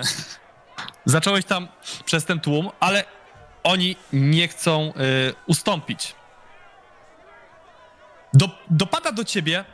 [1.06, 1.68] zacząłeś tam
[2.06, 3.04] przez ten tłum, ale
[3.64, 4.92] oni nie chcą e,
[5.48, 6.16] ustąpić.
[8.34, 9.66] Do, dopada do ciebie.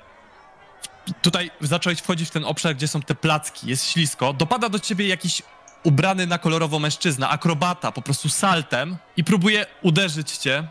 [1.21, 4.33] Tutaj zacząłeś wchodzić w ten obszar, gdzie są te placki, jest ślisko.
[4.33, 5.41] Dopada do ciebie jakiś
[5.83, 10.67] ubrany na kolorowo mężczyzna, akrobata, po prostu saltem i próbuje uderzyć cię,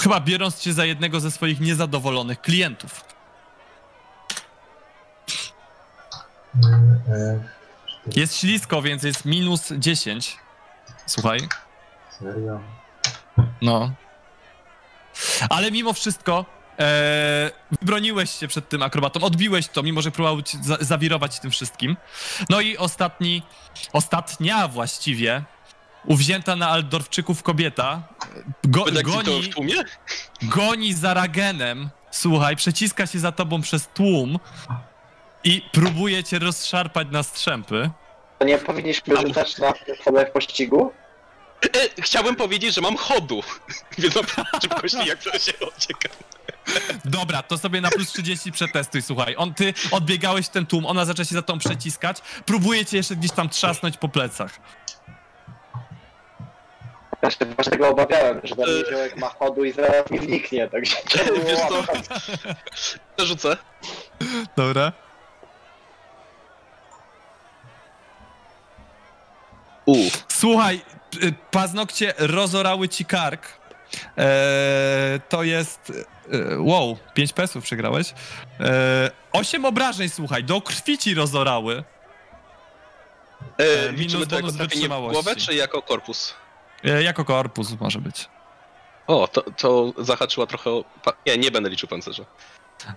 [0.00, 3.04] chyba biorąc cię za jednego ze swoich niezadowolonych klientów.
[8.16, 10.36] Jest ślisko, więc jest minus 10.
[11.06, 11.48] Słuchaj.
[12.18, 12.60] Serio?
[13.62, 13.92] No.
[15.50, 16.44] Ale mimo wszystko
[16.78, 17.50] e,
[17.80, 21.96] wybroniłeś się przed tym akrobatą, odbiłeś to, mimo że próbował za zawirować tym wszystkim.
[22.50, 23.42] No i ostatni,
[23.92, 25.42] ostatnia właściwie,
[26.04, 28.02] uwzięta na Aldorfczyków kobieta,
[28.64, 29.74] go, goni, w tłumie?
[30.42, 34.38] goni za Ragenem, słuchaj, przeciska się za tobą przez tłum
[35.44, 37.90] i próbuje cię rozszarpać na strzępy.
[38.38, 39.72] To nie powinniśmy rzucać na
[40.24, 40.92] w pościgu?
[41.64, 43.42] E, chciałbym powiedzieć, że mam chodu,
[43.98, 46.08] więc mam szybkości jak to się ucieka.
[47.04, 49.34] Dobra, to sobie na plus 30 przetestuj, słuchaj.
[49.38, 53.16] On, ty odbiegałeś w ten tłum, ona zaczęła się za tą przeciskać, próbuje cię jeszcze
[53.16, 54.60] gdzieś tam trzasnąć po plecach.
[57.22, 60.96] Ja się właśnie tego obawiałem, że ten niziołek ma chodu i zaraz mi zniknie, także
[61.46, 61.74] Wiesz co?
[61.74, 62.04] łapać.
[63.18, 63.56] Rzucę.
[64.56, 64.92] Dobra.
[69.86, 69.96] U.
[70.28, 70.80] Słuchaj,
[71.50, 73.58] paznokcie rozorały ci kark.
[74.16, 75.92] Eee, to jest.
[76.32, 78.14] e, wow, 5 pesów przegrałeś.
[78.60, 81.84] Eee, 8 obrażeń, słuchaj, do krwi ci rozorały.
[83.60, 85.12] E, E, minus to jako wytrzymałości.
[85.22, 86.34] głowę, czy jako korpus?
[86.84, 88.28] E, jako korpus może być.
[89.06, 90.84] O, to, to zahaczyła trochę o...
[91.26, 92.24] Nie, nie będę liczył pancerza.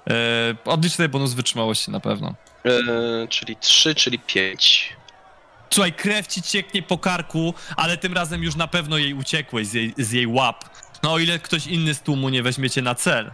[0.08, 2.34] Eee, odlicz sobie bonus wytrzymałości na pewno.
[2.66, 4.96] E, czyli 3, czyli 5.
[5.74, 9.74] Słuchaj, krew ci cieknie po karku, ale tym razem już na pewno jej uciekłeś z
[9.74, 10.64] jej, z jej łap.
[11.04, 13.32] No o ile ktoś inny z tłumu nie weźmiecie na cel.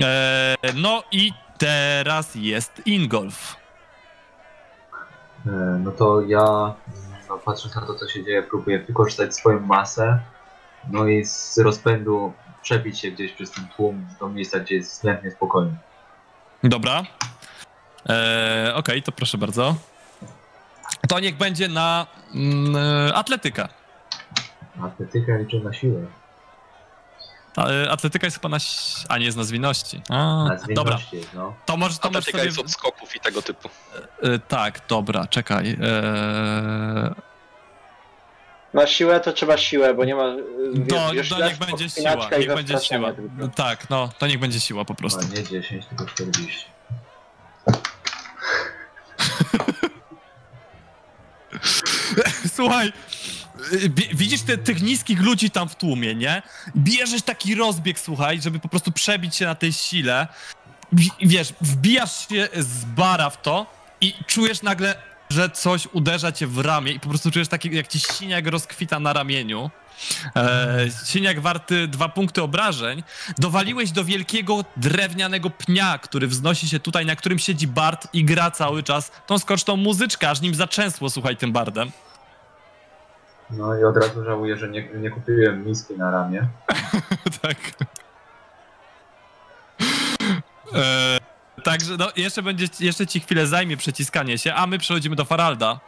[0.00, 3.56] Eee, no i teraz jest Ingolf.
[5.46, 5.50] E,
[5.84, 6.74] No to ja,
[7.28, 10.18] no, patrząc na to, co się dzieje, próbuję wykorzystać swoją masę,
[10.90, 12.32] no i z rozpędu
[12.62, 15.74] przebić się gdzieś przez ten tłum do miejsca, gdzie jest względnie spokojnie.
[16.64, 17.02] Dobra.
[18.06, 19.74] Eee, Okej, to proszę bardzo.
[21.08, 23.68] To niech będzie na mm, e, atletyka.
[24.82, 26.06] Atletyka liczę na siłę,
[27.58, 28.58] e, Atletyka jest chyba na...
[29.08, 30.02] A nie, jest na zwinności.
[30.08, 31.54] A, na dobra, zwinności, no.
[31.66, 32.46] to możesz, to możesz Atletyka sobie...
[32.46, 33.68] jest od skoków i tego typu.
[34.22, 35.68] E, tak, dobra, czekaj.
[35.68, 37.14] Eee,
[38.74, 40.36] Na siłę to trzeba siłę, bo nie ma...
[40.88, 43.12] To, wiesz, to niech będzie siła, niech będzie siła.
[43.12, 43.48] tylko.
[43.48, 45.20] Tak, no, to niech będzie siła po prostu.
[45.32, 46.73] A nie 10, tylko 40.
[52.54, 52.92] Słuchaj,
[54.14, 56.42] widzisz te, tych niskich ludzi tam w tłumie, nie?
[56.76, 60.28] Bierzesz taki rozbieg, słuchaj, żeby po prostu przebić się na tej sile.
[60.92, 63.66] Wi- Wiesz, wbijasz się z bara w to
[64.00, 64.94] i czujesz nagle,
[65.30, 69.00] że coś uderza cię w ramię i po prostu czujesz taki, jak ci siniak rozkwita
[69.00, 69.70] na ramieniu.
[70.36, 70.76] E,
[71.06, 73.02] siniak warty dwa punkty obrażeń.
[73.38, 78.50] Dowaliłeś do wielkiego drewnianego pnia, który wznosi się tutaj, na którym siedzi Bard i gra
[78.50, 81.90] cały czas tą skoczną muzyczkę, aż nim zaczęsło, słuchaj, tym Bardem.
[83.50, 86.48] No i od razu żałuję, że nie, nie kupiłem miski na ramię.
[87.42, 87.56] tak.
[90.74, 91.18] E,
[91.62, 95.80] także no, jeszcze będzie, jeszcze ci chwilę zajmie przeciskanie się, a my przechodzimy do Faralda.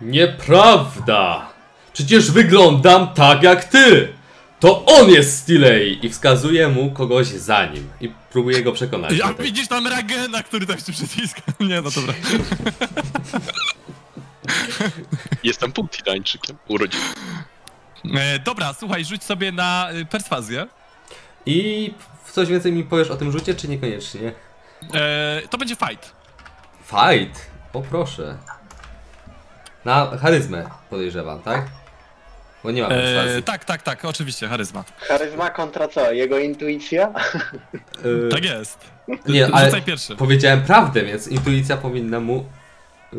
[0.00, 1.48] Nieprawda!
[1.92, 4.12] Przecież wyglądam tak jak ty!
[4.60, 6.06] To on jest Stilej!
[6.06, 7.88] I wskazuje mu kogoś za nim.
[8.00, 9.12] I próbuje go przekonać.
[9.12, 9.42] A do tego.
[9.42, 11.42] widzisz tam Ragena, który tak się przyciska.
[11.60, 12.14] Nie, no dobra.
[15.44, 16.56] Jestem Puntinańczykiem.
[16.68, 17.00] Urodzin.
[18.14, 20.66] E, dobra, słuchaj, rzuć sobie na y, perswazję.
[21.46, 21.94] I
[22.32, 24.32] coś więcej mi powiesz o tym rzucie, czy niekoniecznie?
[24.94, 26.12] E, to będzie fight.
[26.86, 27.50] Fight!
[27.72, 28.36] O proszę.
[29.84, 31.66] Na charyzmę podejrzewam, tak?
[32.64, 33.42] Bo nie mam E, perswazji.
[33.42, 34.84] tak, tak, tak, oczywiście, charyzma.
[34.98, 36.12] Charyzma kontra co?
[36.12, 37.12] Jego intuicja?
[38.04, 38.78] Y, Tak jest.
[39.28, 40.16] Nie, ale pierwszy.
[40.16, 42.44] powiedziałem prawdę, więc intuicja powinna mu...
[43.14, 43.16] y,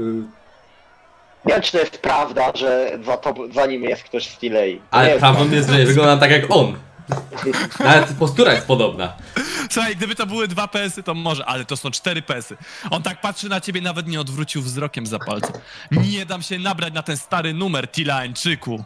[1.46, 4.82] Nie wiem, czy to jest prawda, że za, to, za nim jest ktoś z Tilei.
[4.92, 6.78] Ale jest prawdą jest, że nie wyglądam tak jak on.
[7.80, 9.14] Nawet postura jest podobna.
[9.72, 12.58] Słuchaj, gdyby to były dwa PS-y, to może, ale to są cztery PS-y.
[12.92, 15.52] On tak patrzy na ciebie, nawet nie odwrócił wzrokiem za palcem.
[15.92, 18.84] Nie dam się nabrać na ten stary numer, Tilańczyku.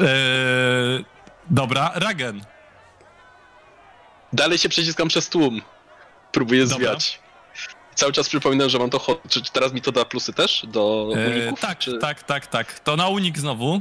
[0.00, 1.04] Eee,
[1.50, 2.40] dobra, Ragen.
[4.32, 5.62] Dalej się przeciskam przez tłum.
[6.32, 6.88] Próbuję Dobra.
[6.88, 7.20] zwiać.
[7.98, 9.22] Cały czas przypominam, że mam to hot.
[9.28, 11.60] Czy teraz mi to da plusy też do Eee, uników?
[11.60, 11.98] tak, czy...
[11.98, 12.80] tak, tak, tak.
[12.80, 13.80] To na unik znowu.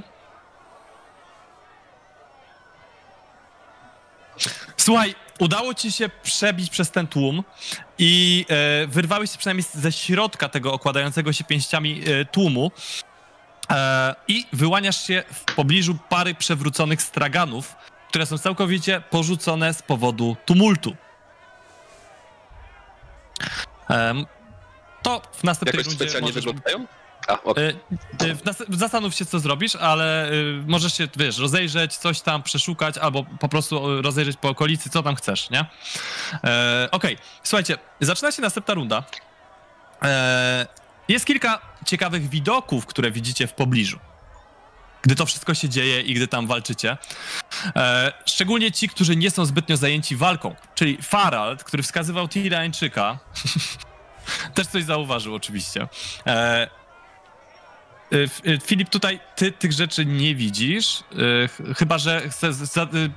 [4.78, 7.44] Słuchaj, udało ci się przebić przez ten tłum
[7.98, 12.72] i e, wyrwałeś się przynajmniej ze środka tego okładającego się pięściami e, tłumu
[13.72, 17.76] e, i wyłaniasz się w pobliżu pary przewróconych straganów,
[18.10, 20.96] które są całkowicie porzucone z powodu tumultu.
[25.04, 26.46] To w następnej Jakoś rundzie specjalnie możesz...
[26.46, 26.88] wyglądają?
[27.28, 27.34] A.
[27.34, 27.76] Y,
[28.24, 32.98] y, nas- Zastanów się, co zrobisz, ale y, możesz się, wiesz, rozejrzeć, coś tam przeszukać,
[32.98, 35.66] albo po prostu rozejrzeć po okolicy, co tam chcesz, nie?
[36.44, 39.04] E, Okej, słuchajcie, zaczyna się następna runda.
[40.04, 40.68] E,
[41.08, 44.00] jest kilka ciekawych widoków, które widzicie w pobliżu.
[45.02, 46.98] Gdy to wszystko się dzieje i gdy tam walczycie.
[47.76, 50.56] E, szczególnie ci, którzy nie są zbytnio zajęci walką.
[50.76, 53.20] Czyli Farald, który wskazywał Tirańczyka,
[54.56, 55.88] też coś zauważył oczywiście.
[56.28, 56.68] E,
[58.12, 61.04] F- y, Filip, tutaj ty tych rzeczy nie widzisz,
[61.48, 62.22] ch- chyba że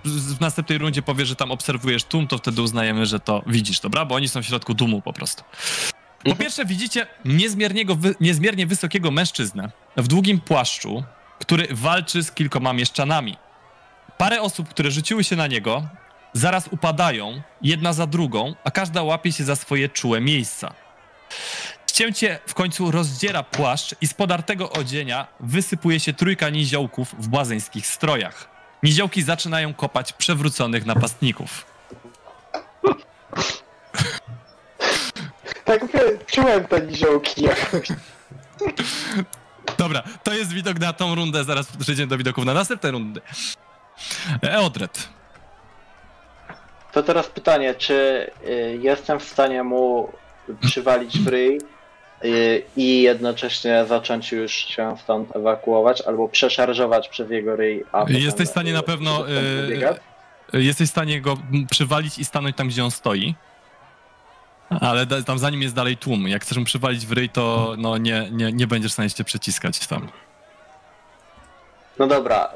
[0.04, 4.04] w następnej rundzie powiesz, że tam obserwujesz tłum, to wtedy uznajemy, że to widzisz, dobra?
[4.04, 5.44] Bo oni są w środku tłumu po prostu.
[6.24, 7.06] Po pierwsze widzicie
[8.20, 11.04] niezmiernie wysokiego mężczyznę w długim płaszczu,
[11.40, 13.36] który walczy z kilkoma mieszczanami.
[14.18, 15.82] Parę osób, które rzuciły się na niego,
[16.32, 20.74] zaraz upadają, jedna za drugą, a każda łapie się za swoje czułe miejsca.
[21.86, 27.86] Cięcie w końcu rozdziera płaszcz i z podartego odzienia wysypuje się trójka niziołków w błazeńskich
[27.86, 28.48] strojach.
[28.82, 31.66] Niziołki zaczynają kopać przewróconych napastników.
[35.64, 35.80] Tak
[36.26, 37.88] czułem te niziołki jakoś.
[39.78, 43.20] Dobra, to jest widok na tą rundę, zaraz przejdziemy do widoków na następne rundy.
[44.42, 45.08] Eodred.
[46.92, 50.12] To teraz pytanie, czy y, jestem w stanie mu
[50.60, 51.60] przywalić w ryj
[52.24, 58.16] y, i jednocześnie zacząć już się stąd ewakuować, albo przeszarżować przez jego ryj, a potem,
[58.16, 59.96] Jesteś w stanie na y, pewno, y, wybiegać?
[60.52, 61.36] Jesteś w stanie go
[61.70, 63.34] przywalić i stanąć tam, gdzie on stoi.
[64.70, 66.28] Ale da, tam za nim jest dalej tłum.
[66.28, 69.24] Jak chcesz mu przywalić w ryj, to no, nie, nie, nie będziesz w stanie się
[69.24, 70.08] przeciskać tam.
[71.98, 72.50] No dobra,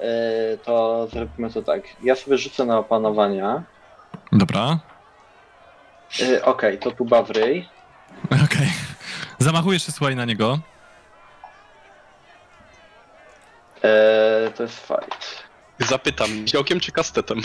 [0.54, 1.82] y, to zrobimy to tak.
[2.02, 3.62] Ja sobie rzucę na opanowania.
[4.32, 4.78] Dobra.
[6.20, 7.68] Y, Okej, to tuba w ryj.
[8.44, 8.72] Okej.
[9.38, 10.58] Zamachujesz się, słuchaj, na niego.
[13.78, 15.44] Y, to jest fight.
[15.78, 17.42] Zapytam, ziołkiem czy kastetem?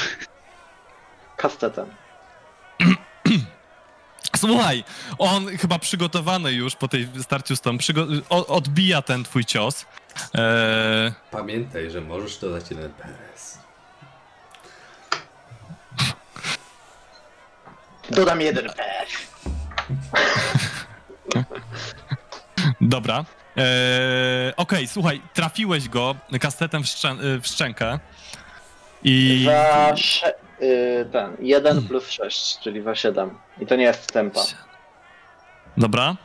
[1.37, 1.85] Kastetem.
[4.39, 4.83] Słuchaj,
[5.17, 7.77] on chyba przygotowany już po tej starciu z tą,
[8.29, 9.85] odbija ten twój cios.
[10.33, 13.57] Eee, Pamiętaj, że możesz dodać jeden PRS.
[18.09, 19.27] Dodam jeden PS.
[22.81, 23.25] dobra.
[23.57, 27.99] Eee, Okej, słuchaj, trafiłeś go kastetem w, szczę- w szczękę.
[29.03, 29.43] I.
[29.45, 29.93] Za
[30.59, 33.37] sze- y, ten, 1 plus 6, czyli za 7.
[33.61, 34.39] I to nie jest tempa.
[35.77, 36.15] Dobra.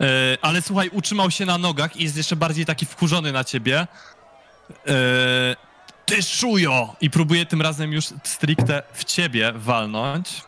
[0.00, 0.04] E,
[0.42, 3.86] ale słuchaj, utrzymał się na nogach i jest jeszcze bardziej taki wkurzony na ciebie.
[4.88, 4.94] E,
[6.06, 6.96] ty szujo!
[7.00, 10.42] I próbuje tym razem już stricte w ciebie walnąć.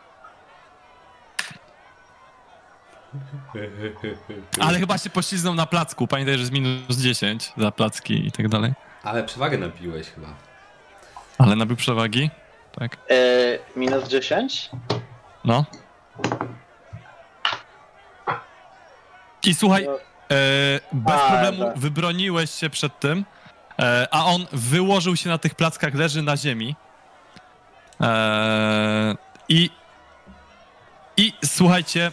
[4.60, 6.06] Ale chyba się pośliznął na placku.
[6.06, 8.72] Pamiętaj, że jest minus 10 za placki i tak dalej.
[9.02, 10.28] Ale przewagę napiłeś chyba.
[11.38, 12.30] Ale nabył przewagi.
[12.78, 12.96] Tak.
[13.10, 14.70] Y, minus 10?
[15.44, 15.64] No.
[19.44, 19.98] I słuchaj, No,
[20.30, 21.78] E, bez A, problemu tak.
[21.78, 23.24] wybroniłeś się przed tym,
[23.78, 26.76] e, a on wyłożył się na tych plackach, leży na ziemi.
[28.00, 29.14] E,
[29.48, 29.70] I
[31.16, 32.12] i słuchajcie,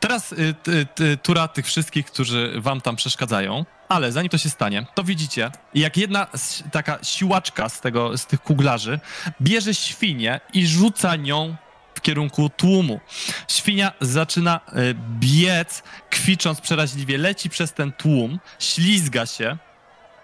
[0.00, 4.50] teraz y, ty, ty, tura tych wszystkich, którzy wam tam przeszkadzają, ale zanim to się
[4.50, 6.26] stanie, to widzicie, jak jedna
[6.72, 9.00] taka siłaczka z, tego, z tych kuglarzy
[9.42, 11.56] bierze świnię i rzuca nią
[11.94, 13.00] w kierunku tłumu.
[13.48, 19.56] Świnia zaczyna y, biec, kwicząc przeraźliwie, leci przez ten tłum, ślizga się,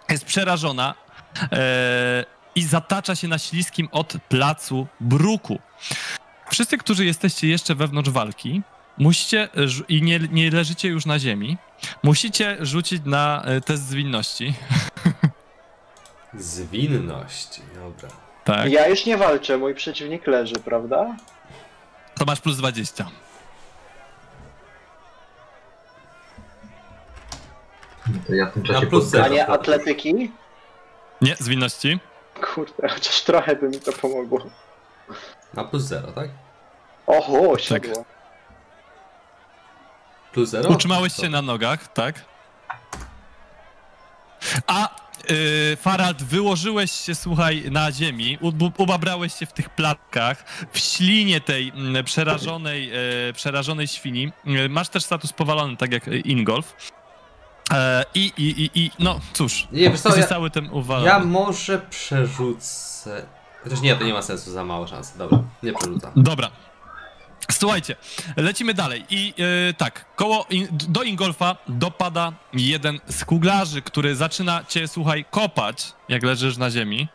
[0.08, 0.94] jest przerażona
[1.52, 2.24] e,
[2.54, 5.58] i zatacza się na śliskim od placu bruku.
[6.50, 8.62] Wszyscy, którzy jesteście jeszcze wewnątrz walki,
[8.98, 11.58] musicie, rzu- i nie, nie leżycie już na ziemi,
[12.02, 14.54] musicie rzucić na e, test zwinności.
[16.34, 17.60] Zwinność.
[17.74, 18.08] Dobra.
[18.44, 18.70] Tak.
[18.72, 21.16] Ja już nie walczę, mój przeciwnik leży, prawda?
[22.18, 23.06] To masz plus 20.
[28.08, 29.28] No to ja w tym Na czasie plus A zero.
[29.28, 30.32] nie atletyki?
[31.22, 31.98] Nie, zwinności.
[32.54, 34.46] Kurde, chociaż trochę by mi to pomogło.
[35.54, 36.28] Na plus 0, tak?
[37.06, 38.04] Oho, siadło.
[40.36, 40.68] Plus 0?
[40.68, 42.24] Utrzymałeś się na nogach, tak?
[44.66, 44.88] A
[45.30, 51.40] yy, Farald, wyłożyłeś się, słuchaj, na ziemi, u- ubabrałeś się w tych platkach, w ślinie
[51.40, 52.90] tej mm, przerażonej,
[53.28, 54.32] e, przerażonej świni.
[54.46, 56.74] E, Masz też status powalony, tak jak Ingolf.
[57.72, 60.70] E, I, i, i, i, no cóż, Nie, wiesz co, jesteś ja, tym
[61.04, 63.26] ja może przerzucę...
[63.64, 65.16] Chociaż nie, to nie ma sensu, za mało szans.
[65.16, 66.12] Dobra, nie przerzucam.
[66.16, 66.50] Dobra.
[67.52, 67.96] Słuchajcie,
[68.36, 69.34] lecimy dalej i
[69.70, 75.92] e, tak, koło in, do Ingolfa dopada jeden z kuglarzy, który zaczyna cię, słuchaj, kopać,
[76.08, 77.08] jak leżysz na ziemi.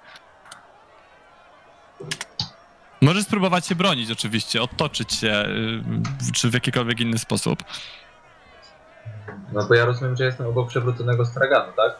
[3.01, 5.45] Możesz spróbować się bronić oczywiście, odtoczyć się,
[6.29, 7.63] y, czy w jakikolwiek inny sposób.
[9.53, 11.99] No bo ja rozumiem, że jestem obok przewróconego straganu, tak?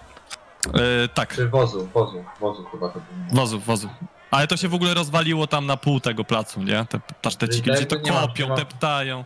[0.74, 3.42] E, tak, Czy wozu, wozu, wozu chyba to było.
[3.42, 3.90] wozu, wozu.
[4.32, 6.86] Ale to się w ogóle rozwaliło tam na pół tego placu, nie?
[6.90, 9.26] Te paszteciki, gdzie to nie kopią, nie ma- teptają.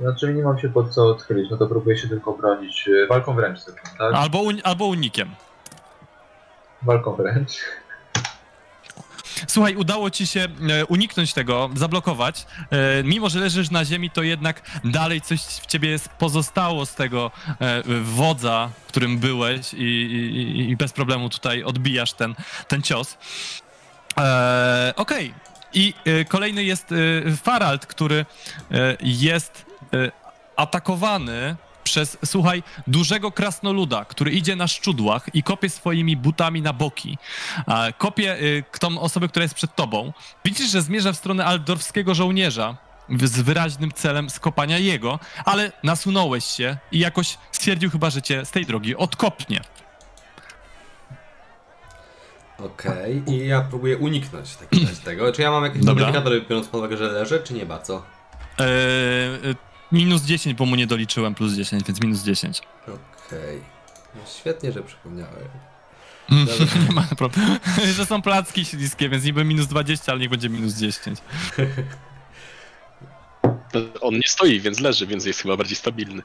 [0.00, 3.34] Znaczy nie mam się pod co odchylić, no to próbuję się tylko bronić e, walką
[3.34, 4.14] wręcz tylko, tak?
[4.14, 5.30] Albo, un, albo unikiem.
[6.82, 7.50] Walką wręcz.
[9.48, 10.40] Słuchaj, udało ci się
[10.70, 12.46] e, uniknąć tego, zablokować.
[12.70, 16.94] E, mimo, że leżysz na ziemi, to jednak dalej coś w ciebie jest pozostało z
[16.94, 17.30] tego
[17.60, 22.34] e, wodza, którym byłeś i, i, i bez problemu tutaj odbijasz ten,
[22.68, 23.18] ten cios.
[24.18, 25.34] E, Okej.
[25.74, 28.26] I e, kolejny jest e, Farald, który
[28.70, 30.12] e, jest e,
[30.56, 37.18] atakowany przez, słuchaj, dużego krasnoluda, który idzie na szczudłach i kopie swoimi butami na boki.
[37.98, 40.12] Kopie y, tą osobę, która jest przed tobą.
[40.44, 42.76] Widzisz, że zmierza w stronę aldorfskiego żołnierza
[43.22, 48.50] z wyraźnym celem skopania jego, ale nasunąłeś się i jakoś stwierdził chyba, że cię z
[48.50, 49.60] tej drogi odkopnie.
[52.58, 54.56] Okej, i ja próbuję uniknąć
[55.04, 55.32] tego.
[55.32, 56.06] Czy ja mam jakieś Dobra.
[56.06, 58.02] modyfikatory, biorąc pod uwagę, że leżę, czy nie bardzo?
[58.60, 58.66] E, e,
[59.92, 62.62] minus 10, bo mu nie doliczyłem plus 10, więc minus 10.
[62.82, 63.62] Okej.
[64.14, 65.48] No świetnie, że przypomniałem.
[66.30, 66.46] Mm,
[66.88, 67.56] nie ma problemu.
[67.96, 71.18] że są placki śliskie, więc niby minus 20, ale niech będzie minus 10.
[74.00, 76.22] On nie stoi, więc leży, więc jest chyba bardziej stabilny.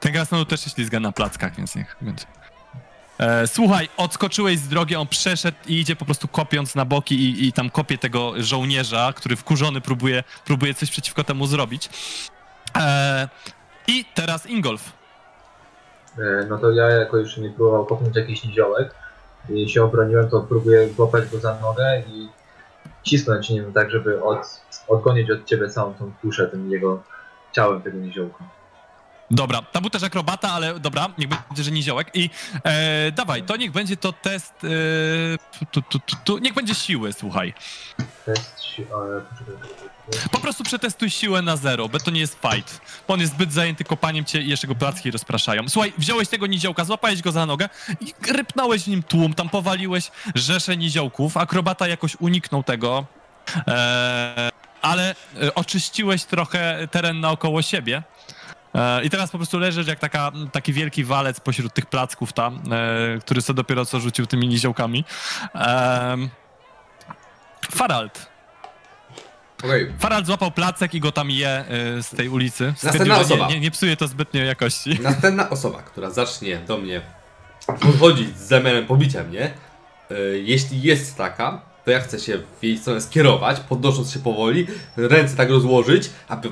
[0.00, 2.24] Ten krasnolud też się ślizga na plackach, więc niech będzie.
[3.20, 7.48] E, słuchaj, odskoczyłeś z drogi, on przeszedł i idzie po prostu kopiąc na boki i,
[7.48, 11.90] i tam kopie tego żołnierza, który wkurzony próbuje, próbuje coś przeciwko temu zrobić.
[12.76, 13.28] E,
[13.88, 14.92] I teraz Ingolf.
[16.18, 18.94] E, No to ja jako już nie próbował kopnąć jakiś niziołek
[19.48, 22.28] i się obroniłem, to próbuję złapać go za nogę i
[23.02, 27.02] cisnąć nim tak, żeby od, odgonić od ciebie całą tą tuszę tym jego
[27.52, 28.59] ciałem tego niziołka.
[29.30, 32.10] Dobra, tam był też akrobata, ale dobra, niech będzie, że niziołek.
[32.14, 32.30] I
[32.64, 34.54] e, dawaj, to niech będzie to test.
[34.64, 34.68] E,
[35.70, 37.54] tu, tu, tu, tu, niech będzie siły, słuchaj.
[38.26, 40.28] Test, si- ale poczekaj, poczekaj, poczekaj.
[40.30, 42.80] Po prostu przetestuj siłę na zero, bo to nie jest fight.
[43.08, 45.68] Bo on jest zbyt zajęty kopaniem cię i jeszcze go placki rozpraszają.
[45.68, 47.68] Słuchaj, wziąłeś tego niziołka, złapałeś go za nogę
[48.00, 51.36] i rypnąłeś w nim tłum, tam powaliłeś rzeszę niziołków.
[51.36, 53.04] Akrobata jakoś uniknął tego,
[53.68, 54.50] e,
[54.82, 58.02] ale e, oczyściłeś trochę teren naokoło siebie.
[58.74, 62.62] E, I teraz po prostu leżysz jak taka, taki wielki walec pośród tych placków tam,
[62.72, 65.04] e, który sobie dopiero co rzucił tymi niziołkami.
[65.54, 66.16] E,
[67.70, 68.30] Farald.
[69.64, 71.64] Okej, Farald złapał placek i go tam je
[71.98, 72.74] y, z tej ulicy.
[72.82, 73.48] Następna że nie, osoba.
[73.48, 74.98] nie, nie psuje to zbytnio jakości.
[75.02, 77.00] Następna osoba, która zacznie do mnie
[77.66, 79.54] podchodzić z zamiarem pobicia mnie,
[80.42, 81.60] jeśli jest taka,
[81.90, 86.10] to ja chcę się w jej stronę skierować, podnosząc się powoli, ręce tak rozłożyć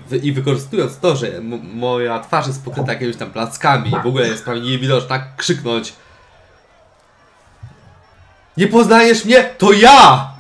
[0.09, 1.40] wy- i wykorzystując to, że
[1.74, 5.93] moja twarz jest pokryta jakimiś tam plackami i w ogóle jest prawie niewidoczna, krzyknąć
[8.56, 9.44] Nie poznajesz mnie?
[9.59, 10.31] To ja!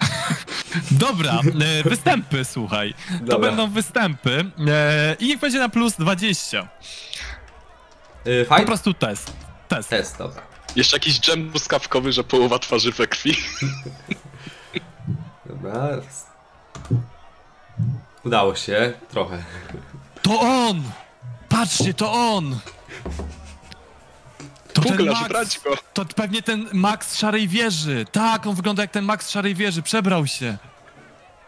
[0.90, 1.40] Dobra,
[1.80, 2.94] y, występy, słuchaj.
[3.18, 3.48] To Dobra.
[3.48, 4.44] będą występy y,
[5.18, 6.68] i niech będzie na plus 20.
[8.26, 8.66] Y, Po Fight?
[8.66, 9.32] prostu test.
[9.68, 9.88] Test.
[9.90, 10.42] Test, dobra.
[10.76, 13.36] Jeszcze jakiś dżem truskawkowy, że połowa twarzy we krwi.
[15.46, 15.88] Dobra.
[18.24, 19.44] Udało się, trochę.
[20.22, 20.82] To on!
[21.48, 22.58] Patrzcie, to on!
[24.72, 25.76] To ten Puglarz, Max, brać go!
[25.92, 28.06] to pewnie ten Max z Szarej Wieży.
[28.12, 30.56] Tak, on wygląda jak ten Max z Szarej Wieży, przebrał się.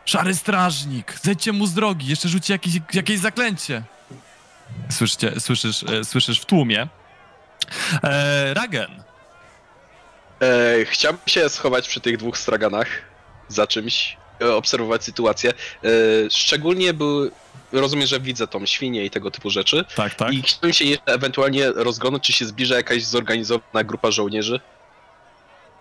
[0.05, 3.83] Szary strażnik, zejdźcie mu z drogi, jeszcze rzuci jakieś, jakieś zaklęcie.
[4.91, 6.89] Słyszycie, słyszysz, e, słyszysz w tłumie.
[8.03, 9.03] E, Ragen.
[10.43, 12.87] E, chciałbym się schować przy tych dwóch straganach
[13.49, 15.51] za czymś, e, obserwować sytuację.
[15.51, 15.89] E,
[16.31, 17.31] szczególnie był.
[17.73, 19.85] Rozumiem, że widzę tą świnię i tego typu rzeczy.
[19.97, 20.33] Tak, tak.
[20.33, 24.61] I chciałbym się jeszcze ewentualnie rozglądać, czy się zbliża jakaś zorganizowana grupa żołnierzy.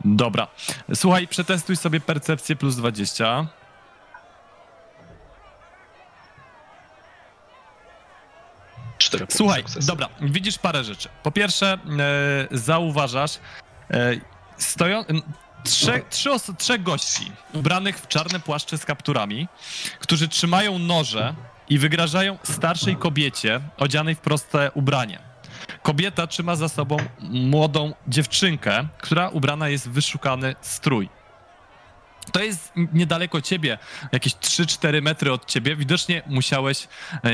[0.05, 0.47] Dobra.
[0.95, 3.47] Słuchaj, przetestuj sobie percepcję plus 20.
[8.97, 9.87] Cztery Słuchaj, sukcesu.
[9.87, 11.09] dobra, widzisz parę rzeczy.
[11.23, 13.39] Po pierwsze, e, zauważasz
[13.91, 14.15] e,
[14.57, 15.03] stoją,
[15.63, 19.47] trzech, trzy trzech gości ubranych w czarne płaszcze z kapturami,
[19.99, 21.35] którzy trzymają noże
[21.69, 25.19] i wygrażają starszej kobiecie odzianej w proste ubranie.
[25.81, 31.09] Kobieta trzyma za sobą młodą dziewczynkę, która ubrana jest w wyszukany strój.
[32.31, 33.77] To jest niedaleko ciebie,
[34.11, 35.75] jakieś 3-4 metry od ciebie.
[35.75, 36.87] Widocznie musiałeś,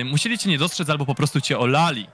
[0.06, 2.07] musieli cię nie dostrzec albo po prostu cię olali.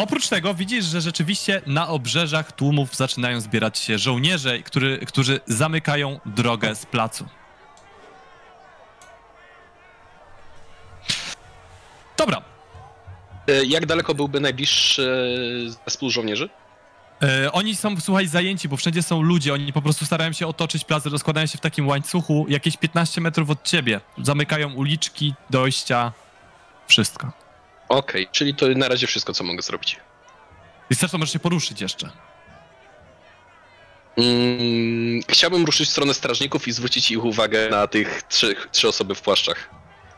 [0.00, 6.20] Oprócz tego widzisz, że rzeczywiście na obrzeżach tłumów zaczynają zbierać się żołnierze, który, którzy zamykają
[6.26, 7.26] drogę z placu.
[12.16, 12.42] Dobra.
[13.48, 15.10] E, Jak daleko byłby najbliższy
[15.66, 16.48] e, zespół żołnierzy?
[17.22, 19.54] E, oni są, słuchaj, zajęci, bo wszędzie są ludzie.
[19.54, 23.50] Oni po prostu starają się otoczyć plac, rozkładają się w takim łańcuchu jakieś 15 metrów
[23.50, 24.00] od ciebie.
[24.22, 26.12] Zamykają uliczki, dojścia,
[26.86, 27.49] wszystko.
[27.90, 29.96] Okej, czyli to na razie wszystko, co mogę zrobić.
[30.90, 32.10] I zresztą możesz się poruszyć jeszcze.
[34.16, 39.14] Mm, chciałbym ruszyć w stronę strażników i zwrócić ich uwagę na tych trzy, trzy osoby
[39.14, 39.70] w płaszczach.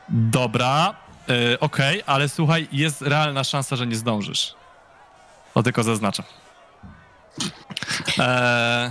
[0.09, 0.95] Dobra,
[1.29, 4.55] e, okej, ale słuchaj, jest realna szansa, że nie zdążysz.
[5.55, 6.27] To tylko zaznaczam.
[8.19, 8.91] Eee...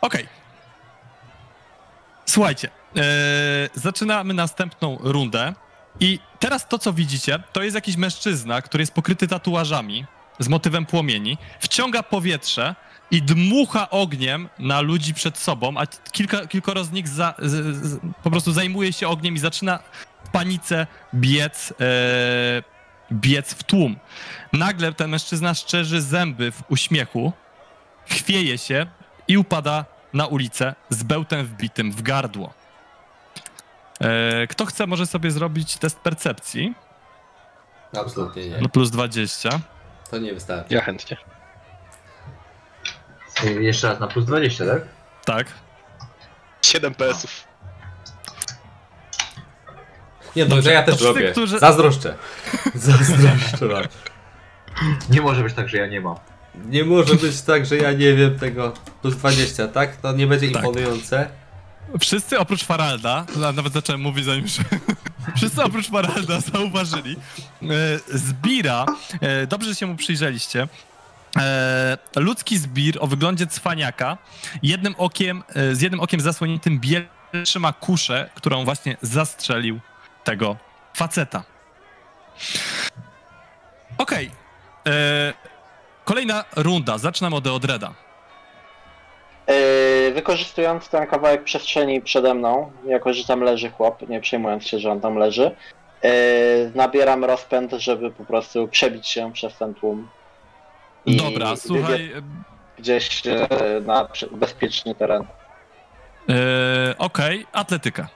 [0.00, 0.28] Okej.
[2.26, 3.02] Słuchajcie, e,
[3.74, 5.54] zaczynamy następną rundę
[6.00, 10.06] i teraz to, co widzicie, to jest jakiś mężczyzna, który jest pokryty tatuażami
[10.38, 12.74] z motywem płomieni, wciąga powietrze
[13.10, 17.98] i dmucha ogniem na ludzi przed sobą, a kilka, kilkoro z nich za, z, z,
[18.22, 19.78] po prostu zajmuje się ogniem i zaczyna
[20.24, 22.62] w panice biec, e,
[23.12, 23.96] biec w tłum.
[24.52, 27.32] Nagle ten mężczyzna szczerzy zęby w uśmiechu,
[28.06, 28.86] chwieje się
[29.28, 32.65] i upada na ulicę z bełtem wbitym w gardło.
[34.00, 36.74] E, kto chce, może sobie zrobić test percepcji.
[38.00, 38.58] Absolutnie nie.
[38.60, 39.50] No plus 20.
[40.10, 40.74] To nie wystarczy.
[40.74, 41.16] Ja chętnie.
[43.44, 44.82] Y, Jeszcze raz na plus 20, tak?
[45.24, 45.46] Tak.
[46.62, 47.44] 7 PS-ów.
[50.36, 51.32] Nie, dobrze, ja też robię.
[51.32, 52.14] którzy- Zazdroszczę.
[52.74, 53.84] Zazdroszczę wam.
[55.10, 56.16] Nie może być tak, że ja nie mam.
[56.54, 58.72] Nie może być tak, że ja nie wiem tego.
[59.02, 59.96] Plus 20, tak?
[59.96, 60.56] To nie będzie Tak.
[60.64, 61.28] imponujące.
[62.00, 64.62] Wszyscy oprócz Faralda, nawet zacząłem mówić zanim się...
[65.36, 67.16] Wszyscy oprócz Faralda zauważyli.
[67.62, 68.86] E, Zbira,
[69.20, 70.68] e, dobrze, że się mu przyjrzeliście.
[71.38, 74.18] E, ludzki zbir o wyglądzie cwaniaka,
[74.62, 75.42] jednym okiem,
[75.72, 77.06] z jednym okiem zasłoniętym biel
[77.44, 79.80] trzyma kuszę, którą właśnie zastrzelił
[80.24, 80.56] tego
[80.94, 81.42] faceta.
[83.98, 84.30] Okej.
[84.86, 85.34] E,
[86.04, 86.98] Kolejna runda.
[86.98, 87.94] Zaczynam od Eodreda.
[89.48, 94.78] Yy, wykorzystując ten kawałek przestrzeni przede mną, jako że tam leży chłop, nie przejmując się,
[94.78, 95.50] że on tam leży,
[96.02, 96.10] yy,
[96.74, 100.08] nabieram rozpęd, żeby po prostu przebić się przez ten tłum.
[101.06, 102.12] I Dobra, słuchaj,
[102.78, 105.24] Gdzieś yy, na bezpieczny teren.
[106.30, 108.08] e, okej, atletyka.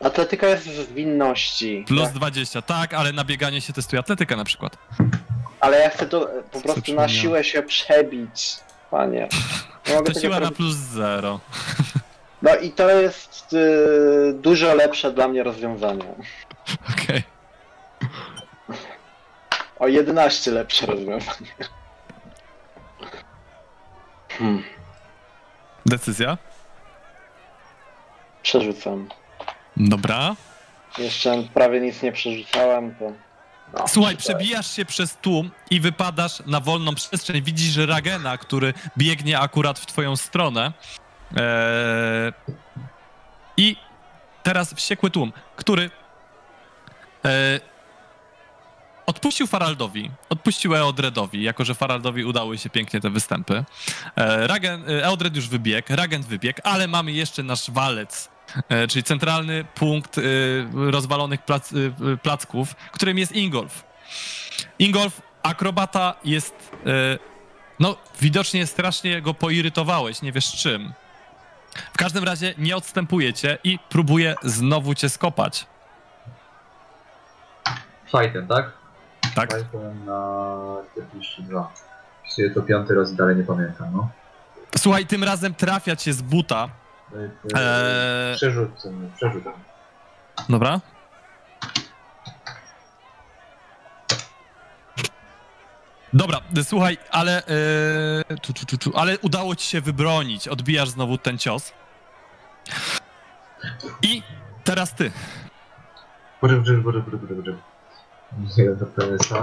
[0.00, 1.84] Atletyka jest w winności.
[1.88, 2.12] Plus tak?
[2.12, 4.78] 20, tak, ale na bieganie się testuje atletyka na przykład.
[5.60, 8.56] Ale ja chcę to po prostu na siłę się przebić.
[8.90, 9.28] Panie.
[9.88, 11.40] Nie mogę To siła na plus 0.
[12.42, 16.04] No i to jest yy, dużo lepsze dla mnie rozwiązanie.
[16.92, 17.22] Okej.
[19.78, 21.54] O 11 lepsze rozwiązanie.
[24.28, 24.62] Hmm,
[25.86, 26.38] Decyzja?
[28.42, 29.08] przerzucam.
[29.76, 30.36] Dobra.
[30.98, 33.12] Jeszcze prawie nic nie przerzucałem, to...
[33.74, 37.42] No, Słuchaj, przebijasz się przez tłum i wypadasz na wolną przestrzeń.
[37.42, 40.72] Widzisz Ragena, który biegnie akurat w twoją stronę.
[41.36, 42.32] Eee...
[43.56, 43.76] I
[44.42, 45.90] teraz wściekły tłum, który
[47.24, 47.60] eee...
[49.06, 53.64] odpuścił Faraldowi, odpuścił Eodredowi, jako że Faraldowi udały się pięknie te występy.
[54.16, 58.28] Eee, Ragen, Eodred już wybiegł, Ragent wybiegł, ale mamy jeszcze nasz walec,
[58.88, 60.22] czyli centralny punkt e,
[60.90, 61.76] rozwalonych plac, e,
[62.16, 63.84] placków, którym jest Ingolf.
[64.78, 66.54] Ingolf, akrobata jest,
[66.86, 67.18] e,
[67.80, 70.92] no widocznie strasznie go poirytowałeś, nie wiesz czym.
[71.94, 75.66] W każdym razie nie odstępuje cię i próbuje znowu cię skopać.
[78.06, 78.72] Fightem, tak?
[79.34, 79.52] Tak?
[79.52, 81.72] Fightem na 42.
[82.20, 84.08] Wpisuję to piąty raz i dalej nie pamiętam, no.
[84.78, 86.68] Słuchaj, tym razem trafia cię z buta.
[87.14, 88.36] Eee...
[88.36, 89.52] Przerzucę.
[90.48, 90.80] dobra.
[96.12, 100.48] Dobra, słuchaj, ale, e, tu, tu, tu, tu, ale udało ci się wybronić.
[100.48, 101.72] Odbijasz znowu ten cios.
[104.02, 104.22] I
[104.64, 105.10] teraz ty.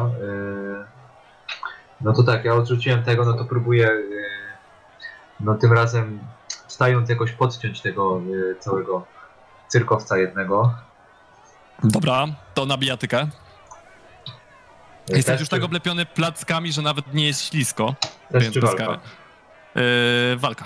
[0.06, 0.86] Eee...
[2.02, 4.04] No to tak, ja odrzuciłem tego, no to próbuję eee...
[5.40, 6.20] no tym razem
[6.74, 9.06] wstając jakoś podciąć tego eee, całego
[9.68, 10.74] cyrkowca jednego.
[11.84, 13.20] Dobra, to na bijatykę.
[13.20, 13.30] Eee,
[15.16, 17.96] Jesteś już tak oblepiony plackami, że nawet nie jest ślisko.
[18.32, 19.00] Też więc czy walka?
[19.76, 20.66] Yy, walka.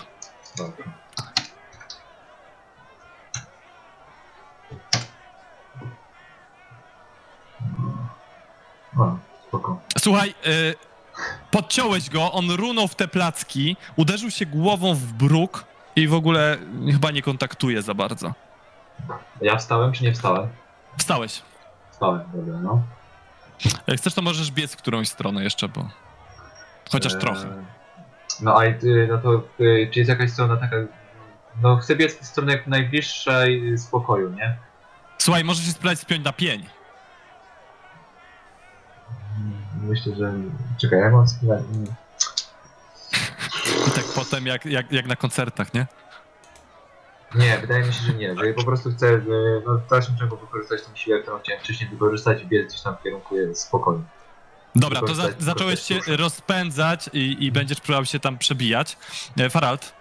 [0.58, 0.86] Dobra.
[8.98, 9.18] O,
[9.48, 9.82] spoko.
[9.98, 10.76] Słuchaj, yy,
[11.52, 15.66] podciąłeś go, on runął w te placki, uderzył się głową w bruk
[15.98, 16.58] i w ogóle
[16.92, 18.34] chyba nie kontaktuje za bardzo.
[19.42, 20.50] Ja wstałem czy nie wstałem?
[20.98, 21.42] Wstałeś.
[21.92, 22.82] Wstałem, dobra, no.
[23.88, 25.90] Jak chcesz, to możesz biec w którąś stronę jeszcze, bo...
[26.92, 27.64] Chociaż Eee, trochę.
[28.42, 30.76] No a y, no to y, czy jest jakaś strona taka.
[31.62, 34.58] No chcę biec w stronę jak najbliższej spokoju, nie?
[35.18, 36.66] Słuchaj, możesz się spróbować spiąć na pień.
[39.82, 40.34] Myślę, że.
[40.78, 41.64] Czekaj, jak mam spróbować?
[43.88, 45.88] I tak potem jak, jak, jak na koncertach, nie?
[47.36, 49.22] Nie, wydaje mi się, że nie, że po prostu chcę y,
[49.66, 52.96] no, w dalszym ciągu wykorzystać tę siłę, którą chciałem wcześniej wykorzystać i biec gdzieś tam
[52.98, 54.04] w kierunku y, spokoju.
[54.76, 58.98] Dobra, to za, zacząłeś się rozpędzać i, i będziesz próbował się tam przebijać.
[59.38, 59.94] E, Farald,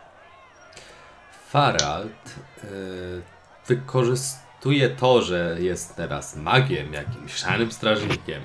[1.48, 2.34] Farald
[2.64, 3.22] y,
[3.66, 8.43] wykorzystuje to, że jest teraz magiem, jakimś szarym strażnikiem.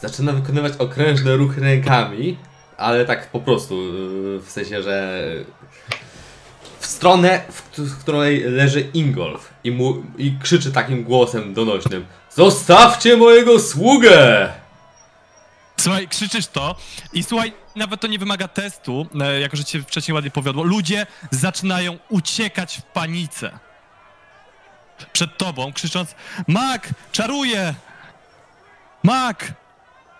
[0.00, 2.38] Zaczyna wykonywać okrężne ruchy rękami,
[2.82, 5.18] ale tak po prostu, y, w sensie, że
[6.80, 12.06] w stronę, w, któ- w której leży Ingolf i, mu, i krzyczy takim głosem donośnym
[12.30, 14.48] Zostawcie mojego sługę!
[15.80, 16.76] słuchaj, krzyczysz to
[17.12, 20.62] i słuchaj, nawet to nie wymaga testu, e, jako że cię wcześniej ładnie powiodło.
[20.64, 23.50] Ludzie zaczynają uciekać w panice.
[25.12, 26.14] Przed tobą, krzycząc
[26.48, 27.74] Mak, czaruje!
[29.02, 29.52] Mak!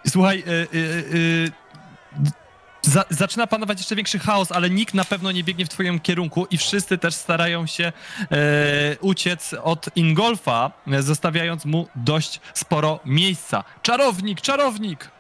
[0.09, 1.53] Słuchaj, y, y,
[2.83, 6.47] za, zaczyna panować jeszcze większy chaos, ale nikt na pewno nie biegnie w twoim kierunku
[6.51, 7.93] i wszyscy też starają się
[8.31, 13.65] e, uciec od Ingolfa, zostawiając mu dość sporo miejsca.
[13.83, 15.11] Czarownik, czarownik!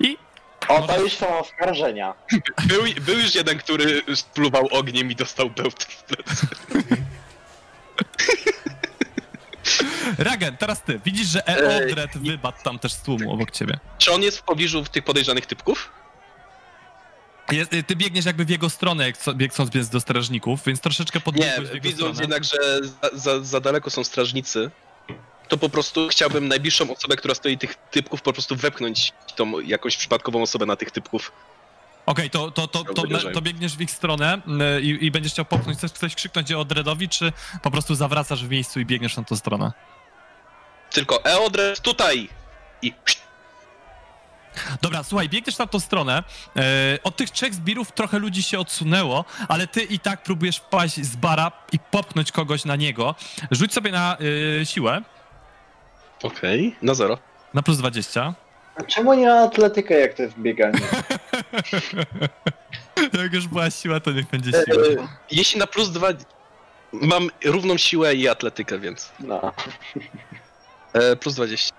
[0.00, 0.16] I
[0.68, 2.14] O, to już są oskarżenia.
[2.66, 6.46] Był, był już jeden, który spluwał ogniem i dostał bełt w plecy.
[10.18, 11.00] Ragen, teraz ty.
[11.04, 13.78] Widzisz, że Eodred wypadł tam też z tłumu obok ciebie.
[13.98, 15.90] Czy on jest w pobliżu tych podejrzanych typków?
[17.52, 20.60] Jest, y, ty biegniesz jakby w jego stronę, jak co- bieg- chcąc biec do strażników,
[20.66, 22.20] więc troszeczkę Nie, podbiegłeś jego widząc stronę.
[22.20, 24.70] jednak, że za, za, za daleko są strażnicy,
[25.48, 29.96] to po prostu chciałbym najbliższą osobę, która stoi tych typków, po prostu wepchnąć tą jakąś
[29.96, 31.32] przypadkową osobę na tych typków.
[32.06, 33.32] Okej, to, to, to, to, Uderzaj.
[33.34, 34.40] to biegniesz w ich stronę
[34.78, 37.32] y, i, i będziesz chciał popchnąć, chcesz coś krzyknąć Eodredowi, czy
[37.62, 39.72] po prostu zawracasz w miejscu i biegniesz na tą stronę?
[40.90, 42.28] Tylko Eodres tutaj!
[42.82, 42.92] I
[44.82, 46.22] Dobra, słuchaj, biegniesz na tą stronę.
[46.56, 46.62] E,
[47.02, 51.16] od tych trzech zbirów trochę ludzi się odsunęło, ale ty i tak próbujesz wpaść z
[51.16, 53.14] bara i popchnąć kogoś na niego.
[53.50, 54.16] Rzuć sobie na
[54.60, 55.02] y, siłę,
[56.22, 57.18] Okej, na zero.
[57.54, 58.34] na plus 20.
[58.76, 60.80] A czemu nie ma atletykę, jak to jest bieganie?
[63.22, 65.02] Jak już była siła, to niech będzie E, siła.
[65.04, 66.08] e, jeśli na plus dwa...
[66.92, 69.12] Mam równą siłę i atletykę, więc...
[69.20, 69.52] No.
[70.92, 71.74] E, plus 20.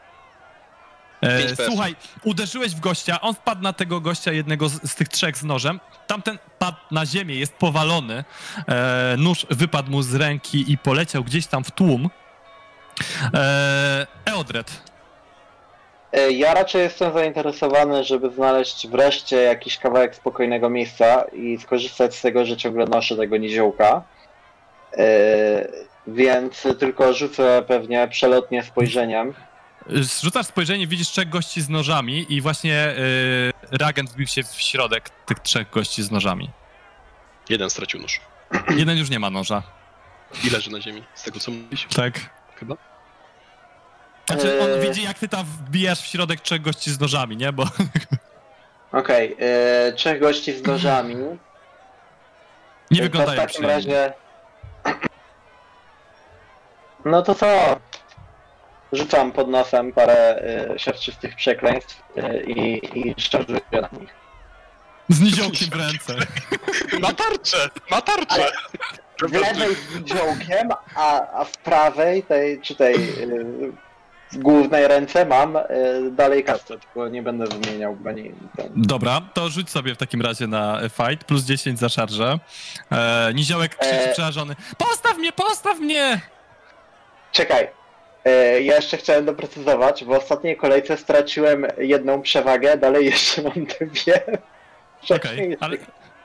[1.22, 5.38] E, słuchaj, uderzyłeś w gościa, on wpadł na tego gościa, jednego z, z tych trzech
[5.38, 5.80] z nożem.
[6.08, 8.24] Tamten padł na ziemię, jest powalony.
[8.68, 12.10] E, nóż wypadł mu z ręki i poleciał gdzieś tam w tłum.
[13.34, 14.90] E, Eodred,
[16.12, 22.22] E, Ja raczej jestem zainteresowany, żeby znaleźć wreszcie jakiś kawałek spokojnego miejsca i skorzystać z
[22.22, 24.02] tego, że ciągle noszę tego niziołka.
[26.14, 29.34] Więc tylko rzucę pewnie przelotnie spojrzeniem.
[30.22, 32.88] Rzucasz spojrzenie, widzisz trzech gości z nożami i właśnie
[33.72, 36.50] y, reagent wbił się w środek tych trzech gości z nożami.
[37.50, 38.22] Jeden stracił nóż.
[38.78, 39.64] Jeden już nie ma noża.
[40.44, 41.88] I leży na ziemi, z tego co mówisz.
[41.96, 42.14] Tak.
[42.56, 42.76] Chyba.
[44.28, 44.82] Znaczy on Eee.
[44.82, 47.54] widzi jak ty tam wbijasz w środek trzech gości z nożami, nie?
[47.54, 47.64] Bo
[48.92, 51.16] Okej, e, trzech gości z nożami.
[52.92, 54.14] nie To wyglądają W takim razie...
[57.06, 57.80] No to co?
[58.94, 64.10] Rzucam pod nosem parę e, siarczystych przekleństw e, i, i szarżuję na nich.
[65.10, 66.16] Z niziołkiem w ręce.
[67.02, 67.70] Ma tarczę!
[67.92, 68.52] Ma tarczę!
[69.22, 73.72] W lewej z dziołkiem, a, a w prawej, tej, czy tej y,
[74.32, 75.62] w głównej ręce mam y,
[76.12, 78.32] dalej kastę, tylko nie będę wymieniał broni.
[78.58, 78.72] Ten.
[78.76, 82.40] Dobra, to rzuć sobie w takim razie na e, fight, plus 10 za szarżę.
[82.92, 84.14] E, niziołek krzyczy Eee.
[84.14, 84.56] przerażony.
[84.78, 86.22] Postaw mnie, postaw mnie!
[87.32, 87.68] Czekaj,
[88.28, 94.22] y, ja jeszcze chciałem doprecyzować, w ostatniej kolejce straciłem jedną przewagę, dalej jeszcze mam dwie.
[95.10, 95.78] Okej, ale...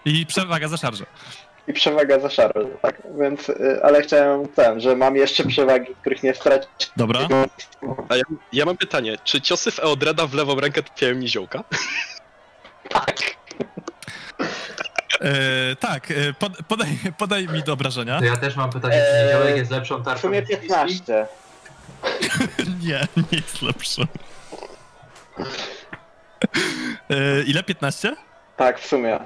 [0.04, 1.04] I przewaga za szarżę.
[1.68, 6.22] I przewaga za szarę, tak, więc, y, ale chciałem ten, że mam jeszcze przewagi, których
[6.22, 6.74] nie straciłem.
[6.96, 7.20] Dobra.
[8.08, 8.22] A ja,
[8.52, 11.64] ja mam pytanie, czy ciosy w Eodreda w lewą rękę trafiają niziołka?
[12.88, 13.16] Tak.
[15.20, 16.88] E, tak, e, pod, podaj,
[17.18, 18.18] podaj mi do obrażenia.
[18.18, 20.68] To ja też mam pytanie, czy Eee, niziołek jest lepszą W tarczą sumie niż Bliski?
[20.68, 21.26] 15.
[22.86, 24.02] Nie, nie jest lepszy.
[27.10, 27.62] E, ile?
[27.62, 28.16] 15?
[28.56, 29.20] Tak, w sumie.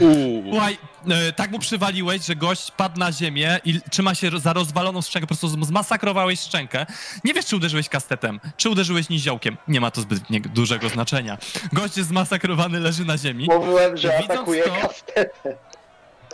[0.00, 0.44] Uuu.
[0.50, 0.78] Słuchaj,
[1.10, 5.26] e, tak mu przywaliłeś, że gość padł na ziemię i trzyma się za rozwaloną szczękę,
[5.26, 6.86] po prostu zmasakrowałeś szczękę.
[7.24, 9.56] Nie wiesz, czy uderzyłeś kastetem, czy uderzyłeś niziołkiem.
[9.68, 11.38] Nie ma to zbyt dużego znaczenia.
[11.72, 13.46] Gość jest zmasakrowany, leży na ziemi.
[13.50, 15.52] Mówiłem, że Widząc atakuje to- kastetem.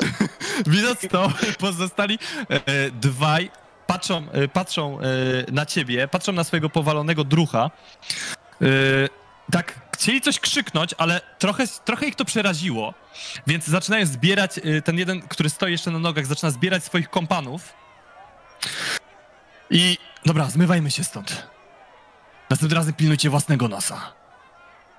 [0.66, 2.18] Widząc to, pozostali
[2.48, 2.60] e,
[2.90, 3.50] dwaj
[3.86, 5.02] patrzą, e, patrzą e,
[5.52, 7.70] na ciebie, patrzą na swojego powalonego drucha.
[8.62, 8.66] E,
[9.50, 12.94] tak, chcieli coś krzyknąć, ale trochę, trochę ich to przeraziło,
[13.46, 17.72] więc zaczynają zbierać, e, ten jeden, który stoi jeszcze na nogach, zaczyna zbierać swoich kompanów.
[19.70, 21.46] I dobra, zmywajmy się stąd.
[22.50, 24.12] Następnym razem pilnujcie własnego nosa.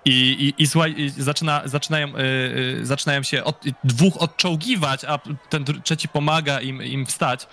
[0.06, 2.22] I, i, i słuchaj, i zaczyna, zaczynają, y,
[2.82, 7.48] y, zaczynają się od, dwóch odczołgiwać, a ten trzeci pomaga im, im wstać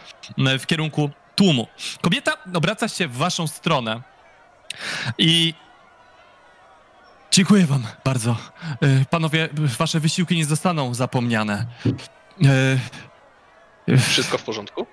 [0.55, 1.67] y, w kierunku tłumu.
[2.01, 4.03] Kobieta obraca się w waszą stronę
[5.19, 5.55] i
[7.31, 8.37] dziękuję wam bardzo.
[8.85, 9.49] Y, panowie,
[9.79, 11.67] wasze wysiłki nie zostaną zapomniane.
[13.89, 14.87] Y, Wszystko w porządku?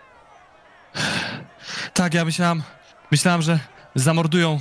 [1.93, 2.64] tak, ja myślałam,
[3.11, 3.59] myślałam, że
[3.95, 4.59] zamordują,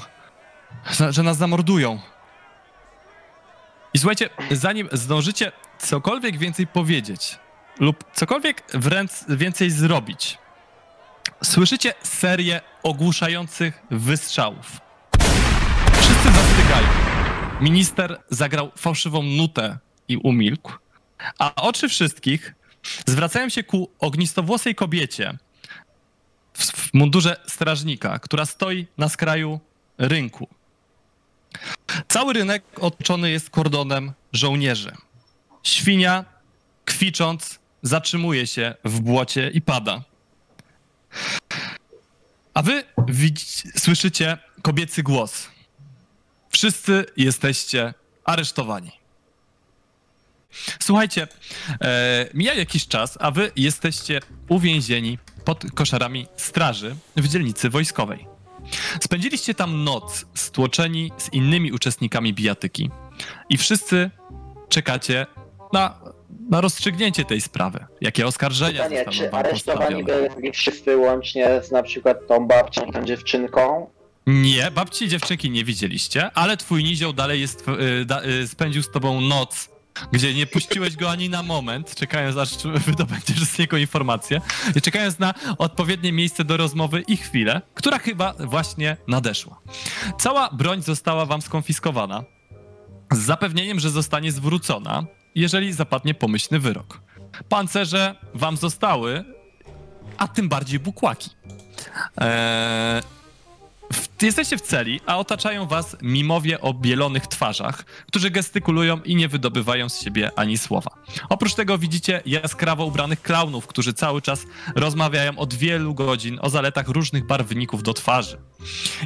[1.10, 2.00] że- nas zamordują.
[3.94, 7.38] I słuchajcie, zanim zdążycie cokolwiek więcej powiedzieć
[7.80, 10.38] lub cokolwiek wręcz więcej zrobić,
[11.44, 14.80] słyszycie serię ogłuszających wystrzałów.
[15.92, 17.05] Wszyscy zastygają.
[17.60, 19.78] Minister zagrał fałszywą nutę
[20.08, 20.72] i umilkł,
[21.38, 22.54] a oczy wszystkich
[23.06, 25.38] zwracają się ku ognistowłosej kobiecie
[26.52, 29.60] w, mundurze strażnika, która stoi na skraju
[29.98, 30.48] rynku.
[32.08, 34.92] Cały rynek otoczony jest kordonem żołnierzy.
[35.62, 36.24] Świnia,
[36.84, 40.02] kwicząc, zatrzymuje się w błocie i pada.
[42.54, 45.55] A wy widzicie, słyszycie kobiecy głos.
[46.56, 48.90] Wszyscy jesteście aresztowani.
[50.80, 51.28] Słuchajcie,
[51.80, 58.26] e, mija jakiś czas, a wy jesteście uwięzieni pod koszarami straży w dzielnicy wojskowej.
[59.00, 62.90] Spędziliście tam noc stłoczeni z innymi uczestnikami bijatyki
[63.48, 64.10] i wszyscy
[64.68, 65.26] czekacie
[65.72, 65.98] na,
[66.50, 67.86] na rozstrzygnięcie tej sprawy.
[68.00, 70.04] Jakie oskarżenia Pytanie, zostaną czy aresztowani
[70.36, 73.95] byli wszyscy łącznie z na przykład tą babcią, tą dziewczynką?
[74.26, 77.64] Nie, babci i dziewczynki nie widzieliście, ale twój nizioł dalej jest,
[78.00, 79.68] y, da, y, spędził z tobą noc,
[80.12, 82.50] gdzie nie puściłeś go ani na moment, czekając aż
[82.86, 84.40] wydobędziesz z niego informację
[84.76, 89.60] i czekając na odpowiednie miejsce do rozmowy i chwilę, która chyba właśnie nadeszła.
[90.18, 92.24] Cała broń została wam skonfiskowana
[93.12, 97.00] z zapewnieniem, że zostanie zwrócona, jeżeli zapadnie pomyślny wyrok.
[97.48, 99.24] Pancerze wam zostały,
[100.18, 101.30] a tym bardziej bukłaki.
[102.16, 103.02] Eee,
[103.92, 109.28] w, jesteście w celi, a otaczają was mimowie o bielonych twarzach, którzy gestykulują i nie
[109.28, 110.90] wydobywają z siebie ani słowa.
[111.28, 116.88] Oprócz tego widzicie jaskrawo ubranych klaunów, którzy cały czas rozmawiają od wielu godzin o zaletach
[116.88, 118.38] różnych barwników do twarzy.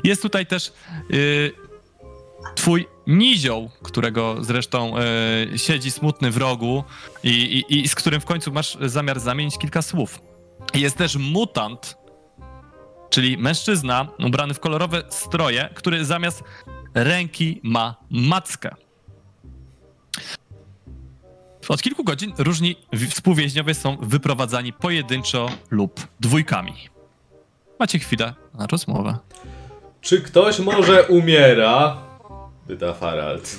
[0.05, 0.73] Jest tutaj też
[1.11, 1.53] yy,
[2.55, 4.95] twój nizioł, którego zresztą
[5.51, 6.85] yy, siedzi smutny w rogu
[7.25, 10.21] i, i, i z którym w końcu masz zamiar zamienić kilka słów.
[10.75, 11.97] Jest też mutant,
[13.11, 16.43] czyli mężczyzna ubrany w kolorowe stroje, który zamiast
[16.95, 18.75] ręki ma mackę.
[21.69, 26.75] Od kilku godzin różni wi- współwięźniowie są wyprowadzani pojedynczo lub dwójkami.
[27.79, 29.19] Macie chwilę na rozmowę.
[30.01, 31.97] Czy ktoś może umiera?
[32.67, 33.57] Pyta Farald.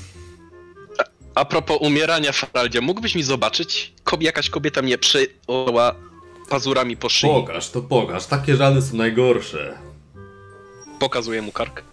[1.36, 3.94] A propos umierania, Faraldzie, mógłbyś mi zobaczyć?
[4.20, 5.96] Jakaś kobieta mnie przejęła
[6.52, 7.30] pazurami po szyi.
[7.30, 8.26] Pokaż, to pokaż.
[8.26, 9.74] Takie rany są najgorsze.
[11.00, 11.84] Pokazuję mu kark.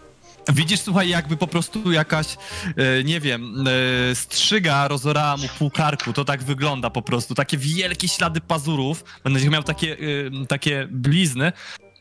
[0.53, 2.37] Widzisz, słuchaj, jakby po prostu jakaś,
[2.77, 3.67] e, nie wiem,
[4.11, 6.13] e, strzyga rozorała mu pół karku.
[6.13, 7.35] To tak wygląda po prostu.
[7.35, 9.03] Takie wielkie ślady pazurów.
[9.23, 9.97] Będzie miał takie,
[10.41, 11.51] e, takie blizny.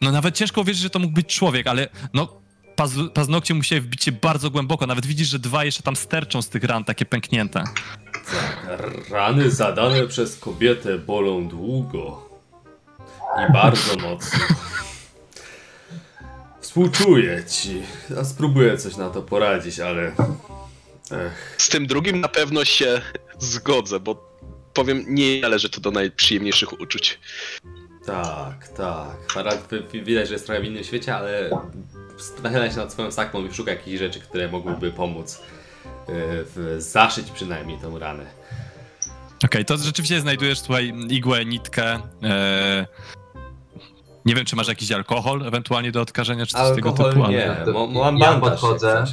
[0.01, 2.40] No nawet ciężko uwierzyć, że to mógł być człowiek, ale no
[3.14, 4.86] paznokcie musiały wbić się bardzo głęboko.
[4.86, 7.64] Nawet widzisz, że dwa jeszcze tam sterczą z tych ran, takie pęknięte.
[9.10, 12.28] Rany zadane przez kobietę bolą długo.
[13.49, 14.39] I bardzo mocno.
[16.61, 17.83] Współczuję ci.
[18.17, 20.07] Ja spróbuję coś na to poradzić, ale...
[21.11, 23.01] Ech, Z tym drugim na pewno się
[23.39, 24.29] zgodzę, bo
[24.75, 27.19] powiem, nie należy to do najprzyjemniejszych uczuć.
[28.07, 29.33] tak, tak.
[29.33, 31.51] Farad widać, że jest trochę w innym świecie, ale
[32.43, 35.43] nachyla się nad swoją sakmą i szuka jakichś rzeczy, które mogłyby pomóc e,
[36.45, 38.27] w zaszyć przynajmniej tą ranę.
[39.45, 41.99] Okej, to rzeczywiście znajdujesz, słuchaj, igłę, nitkę.
[44.29, 47.25] Nie wiem, czy masz jakiś alkohol ewentualnie do odkażenia, czy coś tego Alkohol typu.
[47.25, 47.33] ale-
[47.67, 49.05] nie, mo- mam ja podchodzę.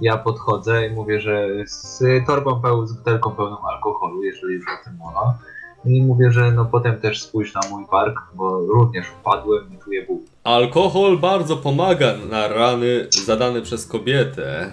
[0.00, 4.84] Ja podchodzę i mówię, że z torbą pełną, z butelką pełną alkoholu, jeżeli już o
[4.84, 5.38] tym mowa.
[5.84, 10.06] I mówię, że no potem też spójrz na mój bark, bo również wpadłem i czuję
[10.06, 10.18] ból.
[10.44, 14.72] Alkohol bardzo pomaga na rany zadane przez kobietę.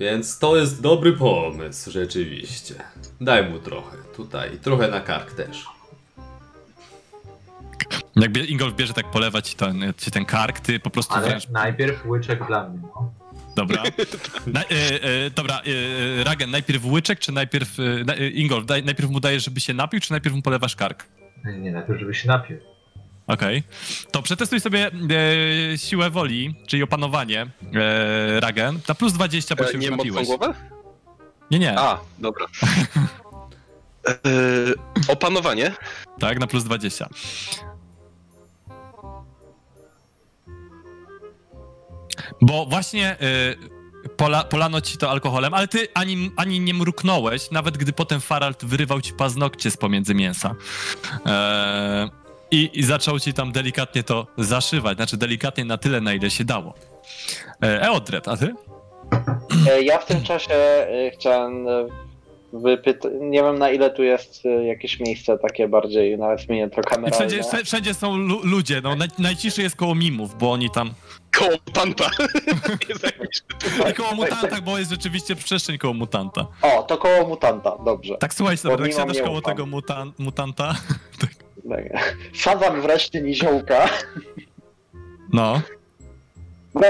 [0.00, 2.74] Więc to jest dobry pomysł, rzeczywiście.
[3.20, 5.64] Daj mu trochę tutaj, trochę na kark też.
[8.16, 11.48] Jak Ingolf bierze tak polewać ci ten, ci ten kark, ty po prostu Ale wręcz...
[11.48, 13.12] najpierw łyczek dla mnie, no.
[13.56, 13.82] Dobra.
[14.46, 15.60] Na, e, e, dobra,
[16.20, 17.78] e, Ragen, najpierw łyczek, czy najpierw...
[17.80, 20.76] E, na- e, Ingolf, daj, najpierw mu dajesz, żeby się napił, czy najpierw mu polewasz
[20.76, 21.04] kark?
[21.44, 22.58] Nie, nie, najpierw żeby się napił.
[23.26, 23.62] Okej.
[24.10, 24.90] To przetestuj sobie
[25.72, 29.90] e, siłę woli, czyli opanowanie, e, Ragen, na plus 20, bo E, się już nie
[29.90, 30.26] mocną napiłeś.
[30.26, 30.54] głowę?
[31.50, 31.78] Nie, nie.
[31.78, 32.46] A, dobra.
[34.08, 34.12] E,
[35.08, 35.72] opanowanie?
[36.20, 37.08] Tak, na plus 20.
[42.42, 43.16] Bo właśnie
[44.06, 48.20] y, pola, polano ci to alkoholem, ale ty ani, ani nie mruknąłeś, nawet gdy potem
[48.20, 50.54] Faralt wyrywał ci paznokcie z pomiędzy mięsa.
[51.26, 52.08] E,
[52.50, 56.44] i, I zaczął ci tam delikatnie to zaszywać, znaczy delikatnie na tyle, na ile się
[56.44, 56.74] dało.
[57.62, 58.54] E, Eodred, a ty?
[59.70, 61.66] E, Ja w tym czasie chciałem
[62.52, 66.80] wypytać, nie wiem na ile tu jest e, jakieś miejsce takie bardziej, nawet mnie to
[66.80, 67.16] I kameralne.
[67.28, 70.90] wszędzie, wszędzie- są lu, ludzie, no naj, najciszej jest koło mimów, bo oni tam...
[71.38, 72.10] Koło mutanta.
[73.90, 76.46] I koło mutanta, bo jest rzeczywiście przestrzeń koło mutanta.
[76.62, 78.16] O, to koło mutanta, dobrze.
[78.18, 79.52] Tak, słuchaj sobie, jak siadasz koło ufam.
[79.52, 80.74] tego mutan, mutanta,
[81.20, 81.30] Tak.
[82.34, 83.88] Sadzam wreszcie niziołka.
[85.32, 85.60] no,
[86.74, 86.82] No,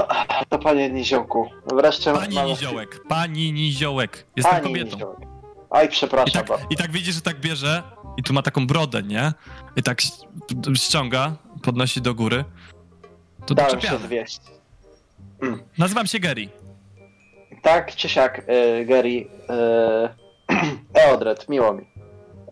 [0.49, 4.95] to panie niziołku, wreszcie pani mamy- Niziołek, pani Niziołek, jestem Pani kobietą.
[4.95, 5.19] niziołek.
[5.73, 6.65] Aj, I przepraszam tak, bardzo.
[6.69, 7.83] I tak widzisz, że tak bierze
[8.17, 9.33] i tu ma taką brodę, nie?
[9.75, 10.01] I tak
[10.75, 12.45] ściąga, podnosi do góry.
[13.45, 14.41] To Dałem się zwieść.
[15.77, 16.49] Nazywam się Gary.
[17.61, 19.27] Tak czy siak, y, Gary, y,
[21.03, 21.87] Eodred, miło mi.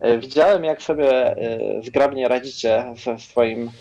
[0.05, 3.71] Y, widziałem, jak sobie y, zgrabnie radzicie ze swoim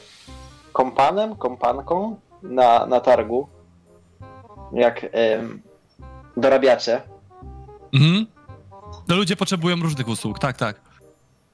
[0.73, 3.49] kompanem, kompanką na, na targu.
[4.73, 5.07] Jak
[6.37, 7.03] dorabiacie.
[7.93, 8.27] Mhm.
[9.11, 10.81] No ludzie potrzebują różnych usług, tak, tak.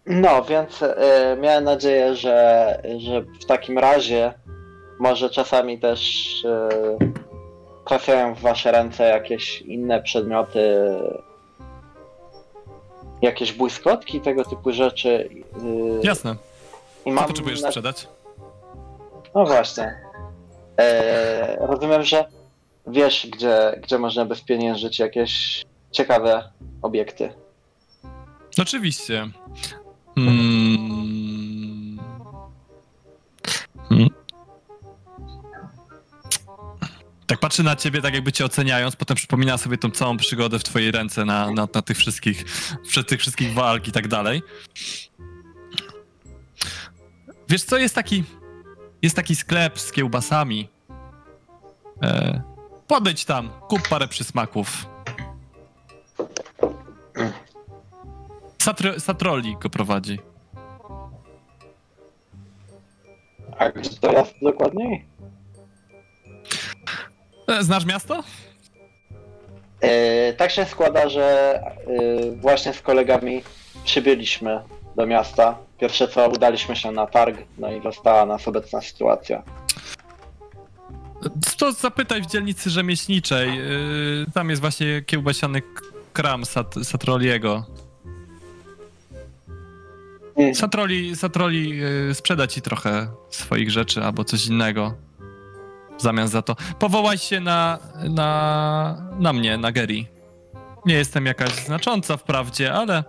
[0.07, 0.87] No, więc y,
[1.41, 4.35] miałem nadzieję, że, że w takim razie
[4.99, 6.49] może czasami też y,
[7.87, 10.61] trafiają w wasze ręce jakieś inne przedmioty,
[13.23, 15.29] jakieś błyskotki, tego typu rzeczy.
[16.03, 16.37] y, Jasne.
[17.07, 18.09] I Co mam potrzebujesz na- sprzedać?
[19.35, 19.95] No właśnie.
[21.61, 22.25] Rozumiem, że
[22.87, 26.51] wiesz, gdzie, gdzie można by spieniężyć jakieś ciekawe
[26.83, 27.33] obiekty.
[28.59, 29.31] Oczywiście.
[30.15, 31.99] Hmm.
[33.89, 34.09] Hmm.
[37.27, 40.65] Tak patrzy na ciebie, tak jakby cię oceniając, potem przypomina sobie tą całą przygodę w
[40.65, 42.45] twojej ręce na, na, na tych wszystkich,
[42.89, 44.43] przed tych wszystkich walk i tak dalej.
[47.49, 48.25] Wiesz co, jest taki,
[49.03, 50.69] jest taki sklep z kiełbasami.
[52.03, 52.43] E,
[52.87, 54.87] podejdź tam, kup parę przysmaków.
[58.59, 60.19] Satro, Satroli go prowadzi.
[63.59, 65.05] A gdzie to jest dokładniej?
[67.49, 68.23] E, Znasz miasto?
[69.81, 73.43] E, tak się składa, że e, właśnie z kolegami
[73.85, 74.61] przybyliśmy
[74.97, 75.59] do miasta.
[75.81, 79.43] Pierwsze co, udaliśmy się na targ, no i została nas obecna sytuacja.
[81.59, 83.57] To zapytaj w dzielnicy rzemieślniczej.
[83.59, 85.63] Yy, Tam jest właśnie kiełbasiany
[86.13, 87.65] kram Sat Satroliego.
[90.55, 94.95] Satroli, Satroli yy, sprzeda ci trochę swoich rzeczy albo coś innego
[95.99, 96.57] w zamian za to.
[96.79, 97.79] Powołaj się na,
[98.11, 100.05] na, na mnie, na Gary.
[100.87, 103.05] Nie jestem jakaś znacząca wprawdzie, ale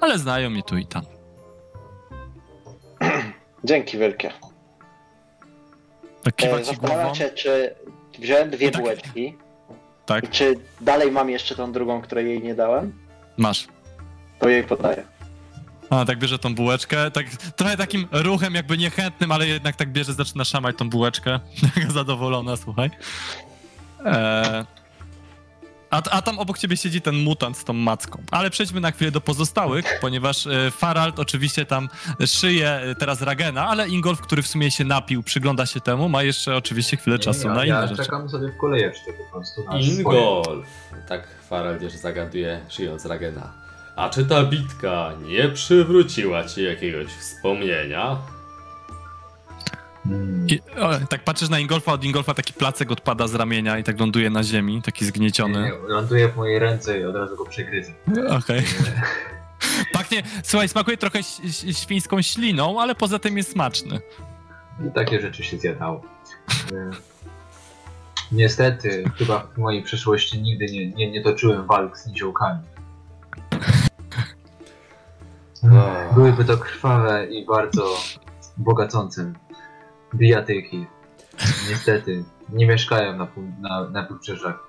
[0.00, 1.02] ale znają mnie tu i tam.
[3.64, 4.32] Dzięki wielkie.
[6.22, 6.64] Tak E, ci głową.
[6.64, 7.74] zastanawiam się, czy
[8.18, 8.82] wziąłem dwie tak.
[8.82, 9.36] bułeczki
[10.06, 12.92] Tak, i czy dalej mam jeszcze tą drugą, której jej nie dałem,
[13.36, 13.68] masz.
[14.38, 15.04] to jej podaję.
[15.90, 17.26] A, tak bierze tą bułeczkę, tak
[17.56, 21.40] trochę takim ruchem jakby niechętnym, ale jednak tak bierze, zaczyna szamać tą bułeczkę.
[21.94, 22.90] Zadowolona, słuchaj.
[24.04, 24.64] Eee,
[25.90, 28.22] a, a tam obok ciebie siedzi ten mutant z tą macką.
[28.30, 31.88] Ale przejdźmy na chwilę do pozostałych, ponieważ e, Farald oczywiście tam
[32.26, 36.22] szyje e, teraz Ragena, ale Ingolf, który w sumie się napił, przygląda się temu, ma
[36.22, 38.02] jeszcze oczywiście chwilę czasu ja, na inne ja rzeczy.
[38.02, 39.64] czekam sobie w kolejeczce po prostu.
[39.64, 39.86] na swoje.
[39.96, 40.66] Ingolf!
[41.08, 43.65] Tak Farel też zagaduje, szyjąc Ragena.
[43.96, 48.16] A czy ta bitka nie przywróciła ci jakiegoś wspomnienia?
[50.48, 54.00] I, o, tak patrzysz na Ingolfa, od Ingolfa taki placek odpada z ramienia i tak
[54.00, 55.62] ląduje na ziemi, taki zgnieciony.
[55.62, 57.92] Nie, ląduje w mojej ręce i od razu go przegryzę.
[58.38, 58.62] Okej.
[59.92, 61.18] Pachnie, słuchaj, smakuje trochę
[61.72, 64.00] świńską śliną, ale poza tym jest smaczny.
[64.88, 66.02] I takie rzeczy się zjadało.
[66.72, 66.90] E,
[68.32, 72.60] Niestety, chyba w mojej przeszłości nigdy nie, nie, nie toczyłem walk z niziołkami.
[75.72, 76.14] Ach.
[76.14, 77.96] Byłyby to krwawe i bardzo
[78.56, 79.32] bogacące
[80.14, 80.86] bijatyki.
[81.70, 84.68] Niestety, nie mieszkają na, pół, na, na wybrzeżach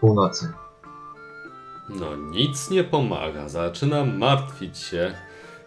[0.00, 0.52] północy.
[1.88, 3.48] No nic nie pomaga.
[3.48, 5.14] Zaczynam martwić się,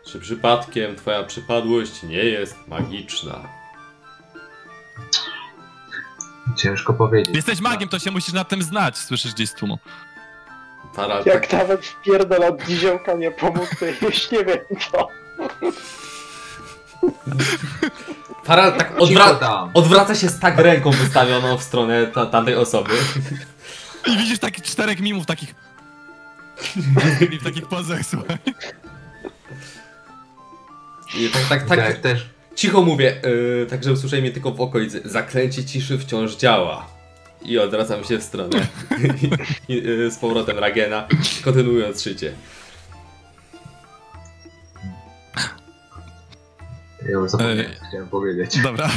[0.05, 3.39] czy przypadkiem twoja przypadłość nie jest magiczna.
[6.55, 7.35] Ciężko powiedzieć.
[7.35, 9.79] Jesteś magiem, to się musisz na tym znać, słyszysz gdzieś z tłumu.
[11.25, 14.59] Jak nawet wpierdol od niziołka nie pomógł, to już nie wiem
[14.91, 15.07] co.
[18.45, 19.71] Tara tak Cicho odwra tam!
[19.73, 22.91] odwraca się z tak ręką wystawioną w stronę ta tamtej osoby.
[24.07, 25.55] I widzisz takich czterech mimów, takich...
[27.33, 28.37] I w takich pozach, słuchaj.
[31.17, 34.61] I tak, tak, Tak, tak też cicho mówię, yy, tak żeby słyszeli mnie tylko w
[34.61, 35.01] okolicy.
[35.05, 36.98] Zaklęcie ciszy wciąż działa.
[37.41, 38.67] I odwracam się w stronę
[39.67, 41.07] yy, z powrotem Ragena,
[41.43, 42.33] kontynuując szycie.
[47.11, 48.61] ja zapomniałem, co chciałem powiedzieć.
[48.61, 48.89] Dobra.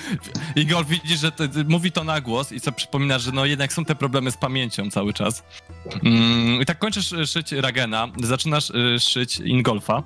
[0.56, 3.84] Igor, widzisz, że to, mówi to na głos i co przypomina, że no jednak są
[3.84, 5.42] te problemy z pamięcią cały czas.
[6.04, 10.02] Mm, I tak kończysz y, szyć Ragena, zaczynasz y, szyć Ingolfa.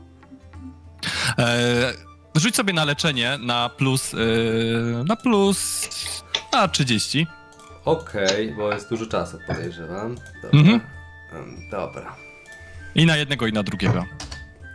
[1.39, 1.93] E,
[2.35, 5.89] rzuć sobie na leczenie na plus, y, na plus,
[6.53, 7.27] a 30.
[7.87, 10.17] Okej, bo jest dużo czasu, podejrzewam.
[10.43, 10.61] Dobra.
[10.61, 10.81] Mhm.
[11.71, 12.17] Dobra.
[12.95, 14.05] I na jednego, i na drugiego.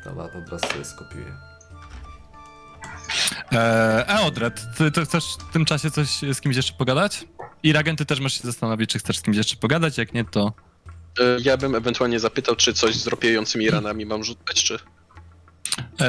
[0.06, 1.34] Dobra, po prostu sobie skopiuję.
[3.52, 7.28] E, Eodred, ty, ty chcesz w tym czasie coś z kimś jeszcze pogadać?
[7.64, 10.26] I Ragen, ty też możesz się zastanowić, czy chcesz z kimś jeszcze pogadać, jak nie,
[10.26, 10.54] to...
[11.20, 14.80] E, Ja bym ewentualnie zapytał, czy coś z ropiejącymi ranami mam rzucać, czy...
[16.02, 16.08] E,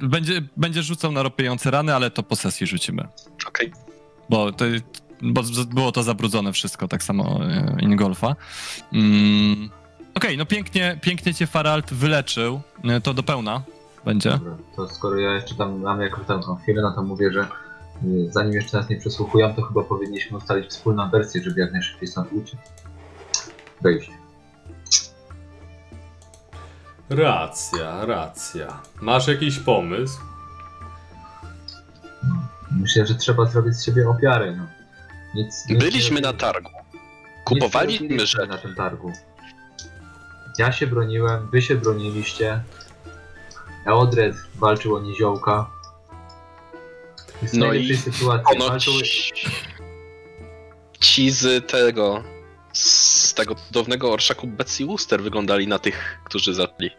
[0.00, 3.08] będzie, będzie rzucał na ropiejące rany, ale to po sesji rzucimy.
[3.48, 3.72] Okej.
[4.30, 4.64] Bo, to,
[5.22, 5.42] bo
[5.74, 8.36] było to zabrudzone wszystko, tak samo e, Ingolfa.
[8.92, 9.70] Mm,
[10.14, 12.60] Okej, no pięknie, pięknie cię Faralt wyleczył.
[12.84, 13.62] E, To do pełna
[14.04, 14.30] będzie.
[14.30, 17.40] Dobra, to skoro ja jeszcze tam mam jakąś tam tą chwilę, no to mówię, że
[18.04, 22.08] y, zanim jeszcze nas nie przesłuchują, to chyba powinniśmy ustalić wspólną wersję, żeby jak najszybciej
[22.08, 22.60] stąd uciec.
[23.82, 24.10] Wejść.
[27.10, 28.80] Racja, racja.
[29.00, 30.18] Masz jakiś pomysł?
[32.80, 34.66] Myślę, że trzeba zrobić z siebie ofiary, no.
[35.36, 36.70] Nic, nic Byliśmy na targu.
[37.44, 38.46] Kupowaliśmy rzeczy.
[38.46, 39.12] na tym targu.
[40.58, 42.62] Ja się broniłem, wy się broniliście.
[43.86, 45.70] Eodred walczył o niziołka.
[47.42, 48.44] Jest No i sytuacji.
[48.58, 48.92] Ponoć Walczył...
[51.00, 52.22] ci z tego,
[52.72, 56.90] z tego cudownego orszaku Betsy Wooster wyglądali na tych, którzy zaczęli.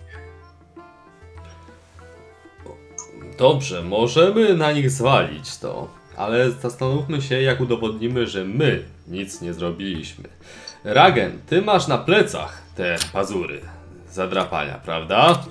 [3.38, 5.88] Dobrze, możemy na nich zwalić to,
[6.18, 10.24] ale zastanówmy się, jak udowodnimy, że my nic nie zrobiliśmy.
[10.84, 13.62] Ragen, ty masz na plecach te pazury
[14.12, 15.44] zadrapania, prawda?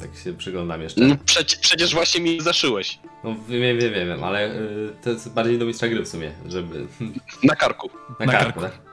[0.00, 1.00] Tak się przyglądam jeszcze.
[1.00, 2.98] No, przecie, przecież właśnie mi zaszyłeś.
[3.24, 6.32] No wiem, wiem, wiem, wiem, ale y, to jest bardziej do mistrza gry w sumie,
[6.46, 6.86] żeby...
[7.42, 7.90] Na karku.
[8.20, 8.60] Na, Na karku, karku.
[8.60, 8.88] tak?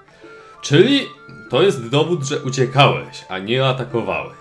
[0.62, 1.08] Czyli
[1.50, 4.38] to jest dowód, że uciekałeś, a nie atakowałeś.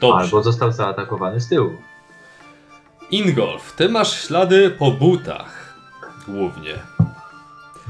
[0.00, 0.16] Dobrze.
[0.24, 1.70] Albo został zaatakowany z tyłu.
[3.10, 5.74] Ingolf, ty masz ślady po butach.
[6.28, 6.74] Głównie.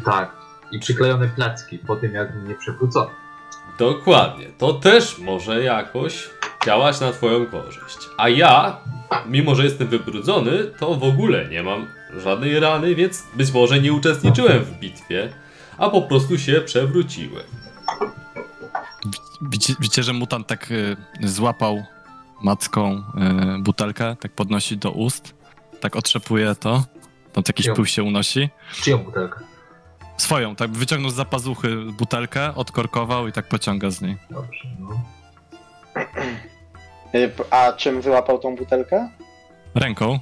[0.04, 0.36] Tak.
[0.72, 3.10] I przyklejone placki po tym, jak mnie przewrócono.
[3.78, 4.46] Dokładnie.
[4.58, 6.30] To też może jakoś
[6.66, 7.98] działać na twoją korzyść.
[8.16, 8.80] A ja,
[9.26, 11.86] mimo że jestem wybrudzony, to w ogóle nie mam
[12.16, 15.32] żadnej rany, więc być może nie uczestniczyłem w bitwie,
[15.78, 17.44] a po prostu się przewróciłem.
[19.80, 21.84] Widzicie, że mutant tak y, złapał
[22.42, 23.02] macką
[23.58, 25.34] y, butelkę, tak podnosi do ust,
[25.80, 26.84] tak otrzepuje to,
[27.32, 27.74] tam jakiś Jo.
[27.74, 28.50] pył się unosi.
[28.82, 29.40] Czyją butelkę?
[30.16, 34.16] Swoją, tak wyciągnął z zapazuchy butelkę, odkorkował i tak pociąga z niej.
[34.30, 35.00] Dobrze, no.
[37.14, 39.08] Y, A czym wyłapał tą butelkę?
[39.74, 40.18] Ręką.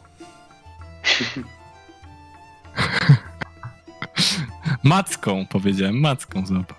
[4.82, 6.78] macką, powiedziałem, macką złapał.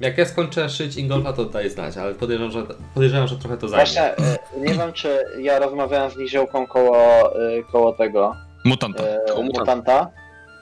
[0.00, 3.68] Jak ja skończę szyć Ingolfa, to daj znać, ale podejrzewam, że, podejrzewam, że trochę to
[3.68, 3.84] zajmie.
[3.86, 4.12] Właśnie,
[4.56, 6.96] y, nie wiem czy ja rozmawiałem z niziołką koło,
[7.42, 9.02] y, koło tego Mutanta.
[9.02, 9.74] y, Koło mutanta.
[9.76, 10.10] mutanta,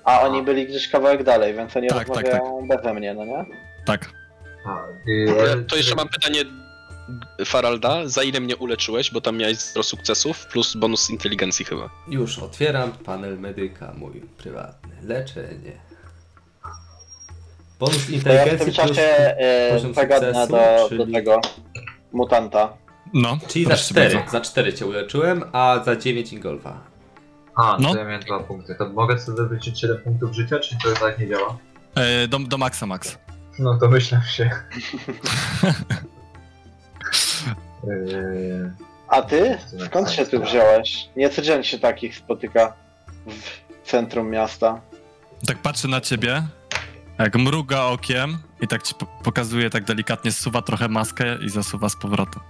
[0.05, 3.45] a oni byli gdzieś kawałek dalej, więc oni Tak, tak, rozmawiają beze mnie, no nie?
[3.87, 4.11] Tak.
[5.69, 6.41] To jeszcze mam pytanie
[7.45, 11.91] Faralda, za ile mnie uleczyłeś, bo tam miałeś zero sukcesów plus bonus inteligencji chyba.
[12.09, 14.91] Już otwieram panel medyka mój prywatny.
[15.03, 15.73] Leczenie.
[17.79, 18.77] Bonus To ja w inteligencji tym plus...
[18.97, 21.41] czasie e, poziom zagadnę sukcesu, do, czyli- do tego
[22.13, 22.73] mutanta.
[23.15, 24.15] No, Czyli za proszę 4.
[24.17, 24.31] bardzo.
[24.33, 26.81] Za 4 cię uleczyłem, a za 9 Ingolfa.
[27.57, 27.93] A, No.
[27.93, 28.75] to ja miałem dwa punkty.
[28.75, 31.57] To mogę sobie wywrócić 7 punktów życia, czy to tak nie działa?
[31.95, 33.19] E, do, do maksa max.
[33.59, 34.51] No to myślę się.
[37.85, 38.73] Yy,
[39.09, 39.59] A ty?
[39.87, 41.09] Skąd się tu wziąłeś?
[41.17, 42.73] Nie codziennie się takich spotyka
[43.27, 44.81] w centrum miasta.
[45.47, 46.43] Tak patrzy na ciebie,
[47.19, 51.89] jak mruga okiem i tak ci po- pokazuje, tak delikatnie zsuwa trochę maskę i zasuwa
[51.89, 52.43] z powrotem.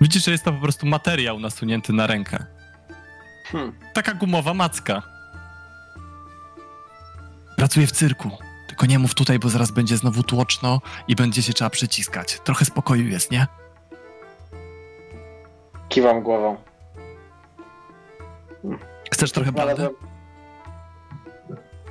[0.00, 2.44] Widzisz, że jest to po prostu materiał nasunięty na rękę.
[3.52, 3.72] Hmm.
[3.94, 5.02] Taka gumowa macka.
[7.56, 8.30] Pracuję w cyrku.
[8.68, 12.40] Tylko nie mów tutaj, bo zaraz będzie znowu tłoczno i będzie się trzeba przyciskać.
[12.44, 13.46] Trochę spokoju jest, nie?
[15.88, 16.56] Kiwam głową.
[19.12, 19.72] Chcesz trochę blady?
[19.82, 20.15] Znalazłem-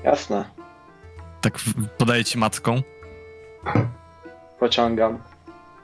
[0.05, 0.45] Jasne,
[1.41, 1.59] Tak
[1.97, 2.81] podaję ci macką.
[4.59, 5.19] pociągam.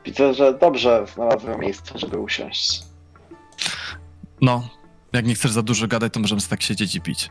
[0.06, 2.84] Widzę, że dobrze znalazłem miejsce, żeby usiąść.
[4.42, 4.70] No,
[5.14, 7.30] jak nie chcesz za dużo gadać, to możemy tak siedzieć i pić.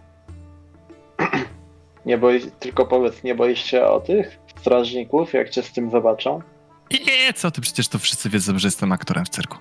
[2.07, 6.43] Nie boi, tylko powiedz, nie boisz się o tych strażników, jak cię z tym zobaczą?
[7.07, 9.59] Nie, co ty, przecież to wszyscy wiedzą, że jestem aktorem w cyrku.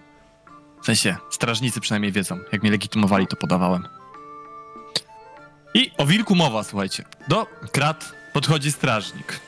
[0.82, 2.38] W sensie, strażnicy przynajmniej wiedzą.
[2.52, 3.88] Jak mnie legitymowali, to podawałem.
[5.74, 7.04] I o wilku mowa, słuchajcie.
[7.28, 9.40] Do krat podchodzi strażnik.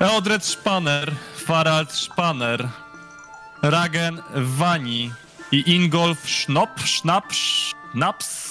[0.00, 2.68] Eodred Szpaner, Farald Szpaner,
[3.62, 5.12] Ragen Wani
[5.52, 8.48] i Ingolf Schnop, Schnapp, Schnaps.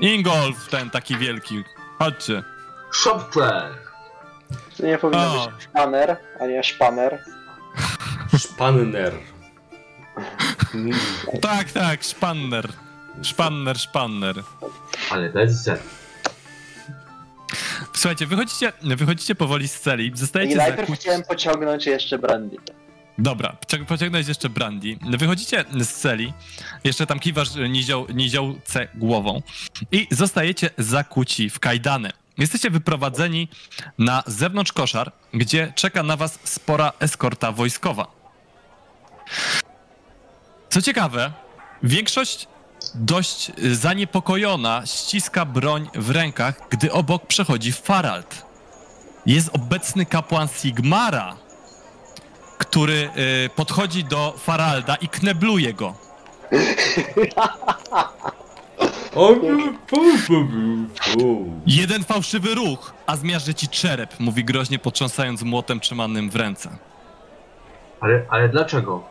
[0.00, 1.64] Ingolf, ten taki wielki.
[1.98, 2.42] Chodźcie.
[2.92, 3.74] Shopper!
[4.76, 5.50] To nie powinno O.
[5.50, 7.24] być szpaner, a nie szpaner.
[8.38, 9.12] Szpanner.
[11.42, 12.68] Tak, tak, Szpanner.
[13.22, 14.42] Szpanner, Szpanner.
[15.10, 15.82] Ale bez Z.
[17.94, 21.00] Słuchajcie, wychodzicie, wychodzicie powoli z celi, I zostajecie najpierw zakuci...
[21.02, 22.56] chciałem pociągnąć jeszcze brandy.
[23.18, 24.96] Dobra, pocią- pociągnąć jeszcze Brandy.
[25.18, 26.32] Wychodzicie z celi,
[26.84, 29.42] jeszcze tam kiwasz e, nizioł, niziołce głową
[29.92, 32.10] i zostajecie zakuci w kajdany.
[32.38, 33.48] Jesteście wyprowadzeni
[33.98, 38.06] na zewnątrz koszar, gdzie czeka na was spora eskorta wojskowa.
[40.70, 41.32] Co ciekawe,
[41.82, 42.48] większość
[42.94, 48.46] dość y, zaniepokojona ściska broń w rękach, gdy obok przechodzi Farald.
[49.26, 51.36] Jest obecny kapłan Sigmara,
[52.58, 53.10] który
[53.46, 55.94] y, podchodzi do Faralda i knebluje go.
[61.66, 66.70] Jeden fałszywy ruch, a zmiażdży ci czerep, mówi groźnie potrząsając młotem trzymanym w ręce.
[68.00, 69.04] Ale, ale dlaczego?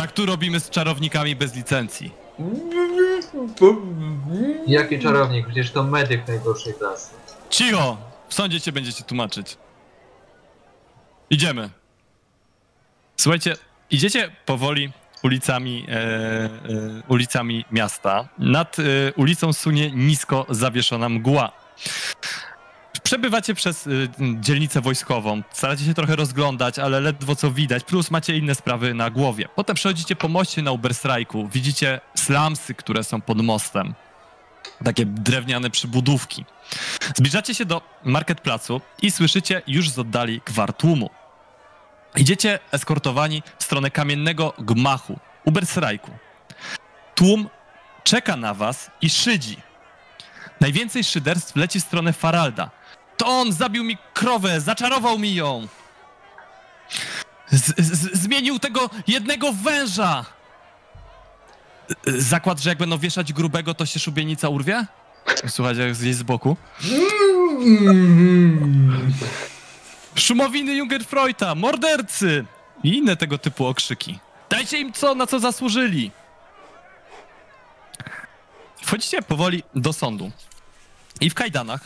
[0.00, 2.12] Tak tu robimy z czarownikami bez licencji.
[4.66, 5.46] Jaki czarownik?
[5.46, 7.14] Przecież to medyk najgorszej klasy.
[7.50, 7.96] Cicho!
[8.28, 9.56] W sądzie cię będziecie tłumaczyć.
[11.30, 11.70] Idziemy.
[13.16, 13.56] Słuchajcie,
[13.90, 16.50] idziecie powoli ulicami, e, e,
[17.08, 18.28] ulicami miasta.
[18.38, 18.82] Nad e,
[19.16, 21.52] ulicą sunie nisko zawieszona mgła.
[23.10, 24.08] Przebywacie przez y,
[24.40, 29.10] dzielnicę wojskową, staracie się trochę rozglądać, ale ledwo co widać, plus macie inne sprawy na
[29.10, 29.48] głowie.
[29.54, 33.94] Potem przechodzicie po moście na Uberstrajku, widzicie slamsy, które są pod mostem.
[34.84, 36.44] Takie drewniane przybudówki.
[37.14, 41.10] Zbliżacie się do marketplacu i słyszycie już z oddali gwar tłumu.
[42.16, 46.10] Idziecie eskortowani w stronę kamiennego gmachu, Ubersrajku.
[47.14, 47.48] Tłum
[48.04, 49.56] czeka na was i szydzi.
[50.60, 52.79] Najwięcej szyderstw leci w stronę Faralda.
[53.20, 55.68] To on zabił mi krowę, zaczarował mi ją.
[57.50, 57.74] Z,
[58.12, 60.24] zmienił tego jednego węża.
[62.06, 64.86] Zakład, że jak będą wieszać grubego, to się szubienica urwie?
[65.46, 66.56] Słuchajcie, jak zjeść z boku.
[70.14, 72.44] Szumowiny Jungerfreuta, mordercy
[72.84, 74.18] i inne tego typu okrzyki.
[74.50, 76.10] Dajcie im co, na co zasłużyli.
[78.82, 80.30] Wchodzicie powoli do sądu
[81.20, 81.80] i w kajdanach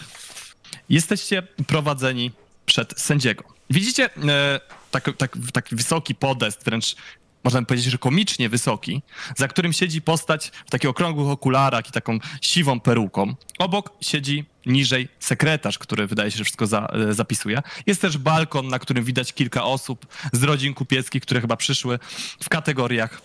[0.89, 2.31] jesteście prowadzeni
[2.67, 3.45] przed sędziego.
[3.71, 6.97] Widzicie e, tak, tak, taki wysoki podest, wręcz
[7.45, 9.03] można by powiedzieć, że komicznie wysoki,
[9.37, 13.35] za którym siedzi postać w takich okrągłych okularach i taką siwą peruką.
[13.59, 17.63] Obok siedzi niżej sekretarz, który wydaje się, że wszystko za, e, zapisuje.
[17.87, 21.99] Jest też balkon, na którym widać kilka osób z rodzin kupieckich, które chyba przyszły
[22.43, 23.21] w kategoriach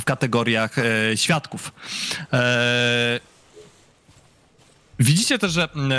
[0.00, 1.72] w kategoriach e, świadków.
[2.32, 3.20] E,
[5.00, 5.96] Widzicie też, że mm, e,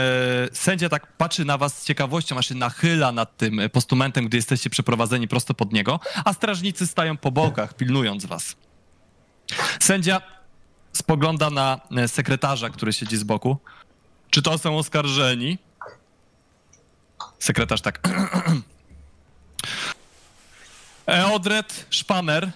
[0.53, 4.37] sędzia tak patrzy na was z ciekawością, aż się nachyla nad tym e, postumentem, gdy
[4.37, 8.55] jesteście przeprowadzeni prosto pod niego, a strażnicy stają po bokach, pilnując was.
[9.79, 10.21] Sędzia
[10.93, 13.57] spogląda na e, sekretarza, który siedzi z boku.
[14.29, 15.57] Czy to są oskarżeni?
[17.39, 17.99] Sekretarz tak.
[21.05, 22.51] Eodred Szpaner.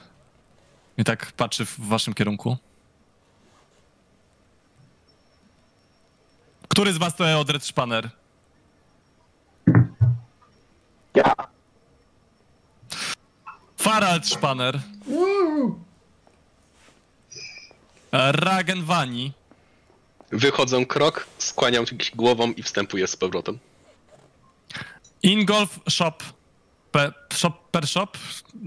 [0.97, 2.57] I tak patrzy w waszym kierunku.
[6.69, 8.09] Który z was to Eodred Szpaner?
[11.15, 11.33] Ja.
[13.77, 14.79] Farald Szpaner.
[18.11, 19.31] Ragen Wani.
[20.31, 21.85] Wychodzę krok, skłaniam
[22.15, 23.59] głową i wstępuję z powrotem.
[25.23, 26.17] Ingolf Shop.
[26.91, 28.07] Pe, shop per shop?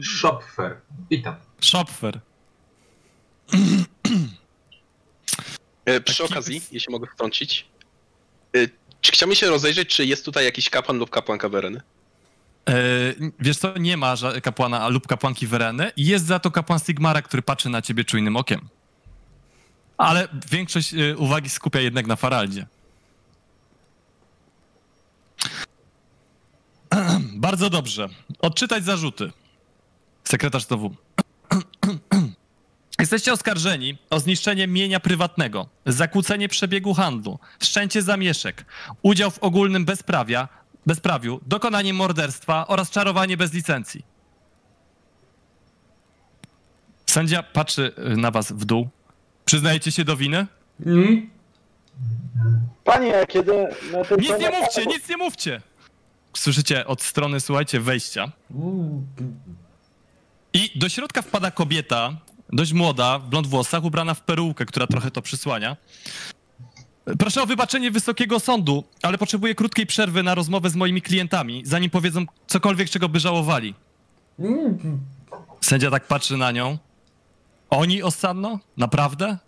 [0.02, 0.80] Shopfer.
[1.10, 1.34] Witam.
[1.60, 2.20] Shopfer.
[5.84, 7.66] E, Przy okazji, jeśli mogę wtrącić,
[9.00, 11.80] czy chciałbym się rozejrzeć, czy jest tutaj jakiś kapłan lub kapłanka Wereny?
[12.68, 12.74] E,
[13.40, 15.92] wiesz co, nie ma kapłana lub kapłanki Wereny.
[15.96, 18.68] Jest za to kapłan Sigmara, który patrzy na ciebie czujnym okiem.
[19.98, 22.66] Ale większość e, uwagi skupia jednak na Faraldzie.
[27.46, 28.08] Bardzo dobrze.
[28.38, 29.32] Odczytać zarzuty.
[30.24, 30.94] Sekretarz TW.
[32.98, 38.64] Jesteście oskarżeni o zniszczenie mienia prywatnego, zakłócenie przebiegu handlu, wszczęcie zamieszek,
[39.02, 40.48] udział w ogólnym bezprawia,
[40.86, 44.04] bezprawiu, dokonanie morderstwa oraz czarowanie bez licencji.
[47.06, 48.88] Sędzia patrzy y, na was w dół.
[49.44, 50.46] Przyznajecie się do winy?
[50.86, 51.30] Mm?
[52.84, 53.52] Panie, kiedy...
[54.18, 55.60] Nic nie mówcie, nic nie mówcie!
[56.36, 58.32] Słyszycie od strony, słuchajcie, wejścia.
[60.52, 62.16] I do środka wpada kobieta,
[62.52, 65.76] dość młoda, w blond włosach, ubrana w perukę, która trochę to przysłania.
[67.18, 71.90] Proszę o wybaczenie wysokiego sądu, ale potrzebuję krótkiej przerwy na rozmowę z moimi klientami, zanim
[71.90, 73.74] powiedzą cokolwiek, czego by żałowali.
[75.60, 76.78] Sędzia tak patrzy na nią.
[77.70, 78.58] Oni osanno?
[78.76, 79.38] Naprawdę?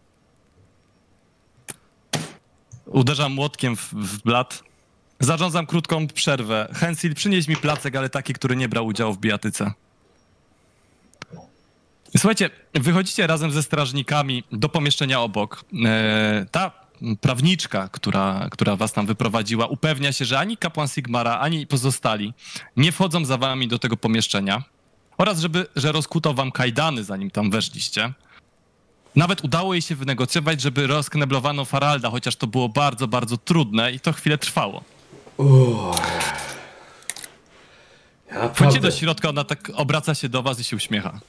[2.86, 4.62] Uderzam młotkiem w, w blat.
[5.20, 6.68] Zarządzam krótką przerwę.
[6.74, 9.72] Hensil, przynieś mi placek, ale taki, który nie brał udziału w bijatyce.
[12.16, 15.64] Słuchajcie, wychodzicie razem ze strażnikami do pomieszczenia obok.
[15.84, 16.70] E, ta
[17.20, 22.34] prawniczka, która, która was tam wyprowadziła, upewnia się, że ani kapłan Sigmara, ani pozostali
[22.76, 24.62] nie wchodzą za wami do tego pomieszczenia.
[25.18, 28.12] Oraz, żeby, że rozkuto wam kajdany, zanim tam weszliście.
[29.16, 34.00] Nawet udało jej się wynegocjować, żeby rozkneblowano Faralda, chociaż to było bardzo, bardzo trudne i
[34.00, 34.82] to chwilę trwało.
[35.36, 36.00] Uff.
[38.32, 41.20] Ja naprawdę, do środka, ona tak obraca się do was i się uśmiecha.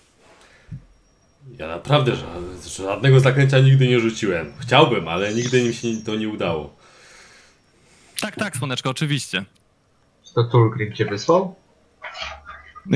[1.61, 4.53] Ja naprawdę ża- żadnego zaklęcia nigdy nie rzuciłem.
[4.59, 6.75] Chciałbym, ale nigdy mi się to nie udało.
[8.21, 9.45] Tak, tak, słoneczko, oczywiście.
[10.35, 11.55] To Tulgrim cię wysłał?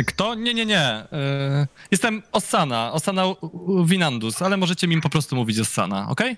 [0.08, 0.36] Kto?
[0.36, 1.06] Nie, nie, nie.
[1.12, 3.24] Yy, jestem Osana, Osana
[3.86, 6.38] Winandus, ale możecie mi po prostu mówić Osana, okej?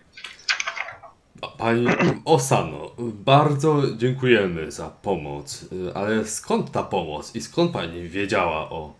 [1.58, 1.88] Pani
[2.26, 8.94] Osano, bardzo dziękujemy za pomoc, y, ale skąd ta pomoc i skąd pani wiedziała o,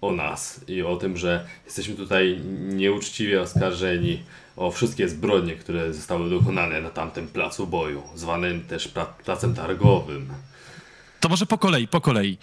[0.00, 4.22] o nas i o tym, że jesteśmy tutaj nieuczciwie oskarżeni
[4.56, 10.32] o wszystkie zbrodnie, które zostały dokonane na tamtym placu boju, zwanym też pla- placem targowym?
[11.20, 12.38] To może po kolei, po kolei.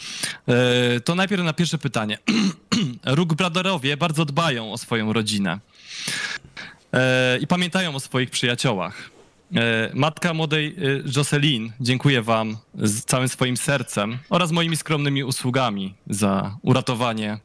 [0.47, 2.17] Yy, to najpierw na pierwsze pytanie.
[3.05, 5.59] Róg Braderowie bardzo dbają o swoją rodzinę
[6.93, 6.99] yy,
[7.41, 9.16] i pamiętają o swoich przyjaciołach.
[9.51, 9.61] Yy,
[9.93, 16.57] matka młodej yy, Jocelyn dziękuję wam z całym swoim sercem oraz moimi skromnymi usługami za
[16.61, 17.39] uratowanie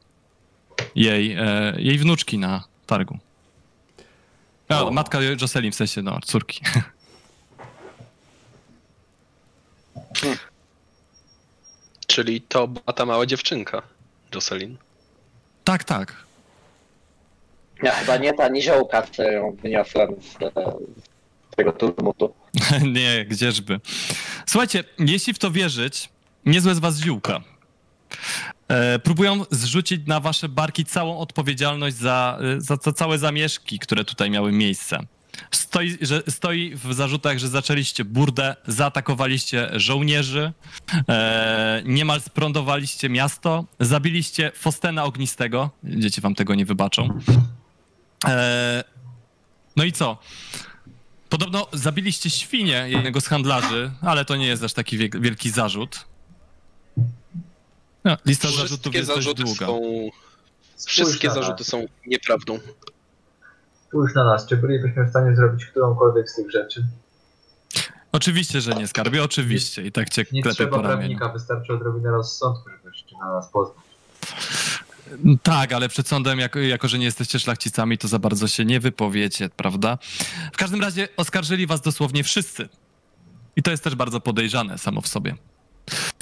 [0.95, 1.37] jej, yy,
[1.83, 3.19] jej wnuczki na targu.
[4.69, 4.91] A, O.
[4.91, 6.61] matka Jocelyn, w sensie, no, córki.
[12.07, 13.83] Czyli to była ta mała dziewczynka,
[14.35, 14.77] Jocelyn.
[15.65, 16.17] tak, tak.
[17.83, 20.51] Ja, chyba nie ta niziołka, co ją wyniosłem z, e,
[21.05, 21.12] z
[21.57, 22.35] tego turmutu.
[22.95, 23.81] nie, gdzieżby.
[24.47, 26.09] Słuchajcie, jeśli w to wierzyć,
[26.47, 27.41] niezłe z was ziółka.
[28.69, 34.05] E, próbują zrzucić na wasze barki całą odpowiedzialność za, e, za, za całe zamieszki, które
[34.05, 34.99] tutaj miały miejsce.
[35.51, 40.53] Stoi, że, stoi w zarzutach, że zaczęliście burdę, zaatakowaliście żołnierzy,
[41.09, 47.19] e, niemal sprądowaliście miasto, zabiliście Fostena Ognistego, dzieci wam tego nie wybaczą.
[48.29, 48.85] E,
[49.77, 50.19] no i co?
[51.33, 56.05] Podobno zabiliście świnię jednego z handlarzy, ale to nie jest aż taki wielki zarzut.
[58.05, 59.67] No, lista zarzutów Wszystkie jest dość długa.
[59.67, 59.81] są...
[60.87, 61.67] Wszystkie zarzuty nas.
[61.67, 62.59] są nieprawdą.
[63.89, 66.87] Spójrz na nas, czy bylibyśmy w stanie zrobić którąkolwiek z tych rzeczy?
[68.13, 69.83] Oczywiście, że nie skarbie, oczywiście.
[69.83, 70.99] I tak cię Nie trzeba po ramieniu.
[70.99, 73.85] prawnika, wystarczy odrobinę rozsądku, żeby się na nas poznać.
[75.43, 78.81] Tak, ale przed sądem, jako, jako że nie jesteście szlachcicami, to za bardzo się nie
[78.81, 79.99] wypowiecie, prawda?
[80.53, 82.69] W każdym razie oskarżyli was dosłownie wszyscy.
[83.57, 85.35] I to jest też bardzo podejrzane samo w sobie.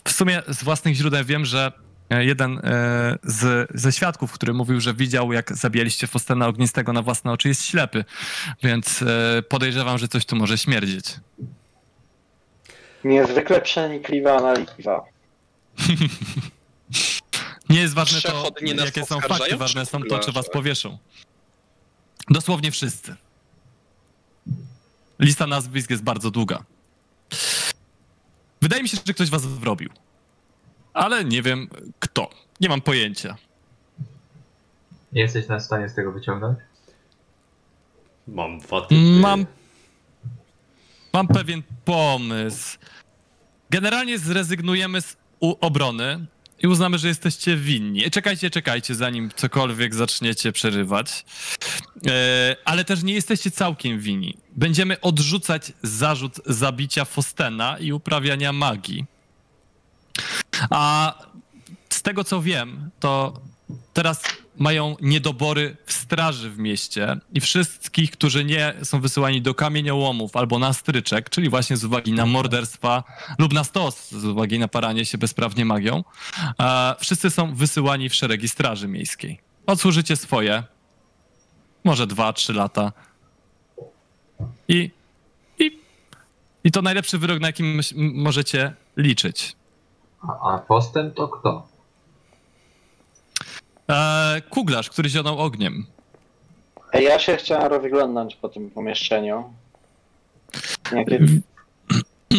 [0.04, 1.72] W sumie z własnych źródeł wiem, że
[2.10, 7.02] e, jeden e, z, ze świadków, który mówił, że widział, jak zabijaliście Fostena Ognistego na
[7.02, 8.04] własne oczy, jest ślepy.
[8.62, 11.04] Więc e, podejrzewam, że coś tu może śmierdzieć.
[13.04, 15.00] Niezwykle przenikliwa analiza.
[17.70, 18.50] Nie jest ważne to,
[18.84, 20.98] jakie są fakty, ważne są to, czy was powieszą.
[22.30, 23.16] Dosłownie wszyscy.
[25.18, 26.64] Lista nazwisk jest bardzo długa.
[28.62, 29.90] Wydaje mi się, że ktoś was wrobił.
[30.94, 31.68] Ale nie wiem
[31.98, 32.30] kto.
[32.60, 33.36] Nie mam pojęcia.
[35.12, 36.58] Nie jesteś na stanie z tego wyciągnąć?
[38.28, 38.94] Mam typy.
[39.20, 39.46] Mam-
[41.12, 42.78] Mam pewien pomysł.
[43.70, 46.26] Generalnie zrezygnujemy z u- obrony
[46.62, 48.10] i uznamy, że jesteście winni.
[48.10, 51.24] Czekajcie, czekajcie, zanim cokolwiek zaczniecie przerywać.
[52.06, 54.36] E, ale też nie jesteście całkiem winni.
[54.56, 59.04] Będziemy odrzucać zarzut zabicia Fostena i uprawiania magii.
[60.70, 61.14] A
[61.90, 63.40] z tego co wiem, to
[63.92, 64.22] teraz
[64.60, 70.58] mają niedobory w straży w mieście i wszystkich, którzy nie są wysyłani do kamieniołomów albo
[70.58, 73.04] na stryczek, czyli właśnie z uwagi na morderstwa
[73.38, 76.04] lub na stos, z uwagi na paranie się bezprawnie magią,
[76.98, 79.40] wszyscy są wysyłani w szeregi straży miejskiej.
[79.66, 80.62] Odsłużycie swoje,
[81.84, 82.92] może dwa, trzy lata
[84.68, 84.90] i,
[85.58, 85.80] i,
[86.64, 89.56] i to najlepszy wyrok, na jakim możecie liczyć.
[90.22, 91.69] A, a postęp to kto?
[93.90, 95.86] E, kuglarz, który zionął ogniem.
[96.94, 99.44] Ja się chciałem rozglądnąć po tym pomieszczeniu.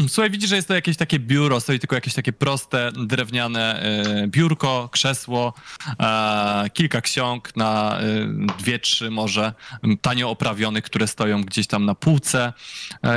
[0.08, 4.28] Słuchaj, widzisz, że jest to jakieś takie biuro, stoi tylko jakieś takie proste, drewniane e,
[4.28, 5.54] biurko, krzesło,
[6.00, 8.04] e, kilka ksiąg na e,
[8.60, 9.54] dwie, trzy może,
[10.02, 12.54] tanio oprawionych, które stoją gdzieś tam na półce.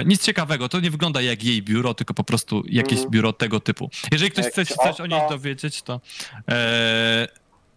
[0.07, 3.11] Nic ciekawego, to nie wygląda jak jej biuro, tylko po prostu jakieś Mhm.
[3.11, 3.91] biuro tego typu.
[4.13, 6.01] Jeżeli ktoś chce się coś o niej dowiedzieć, to...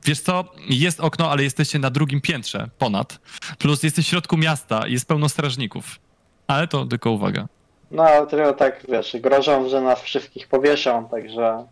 [0.04, 3.20] Wiesz co, jest okno, ale jesteście na drugim piętrze ponad.
[3.58, 6.00] Plus jesteś w środku miasta i jest pełno strażników.
[6.48, 7.48] Ale to tylko uwaga.
[7.92, 11.66] No, ale tylko tak, wiesz, grożą, że nas wszystkich powieszą, także...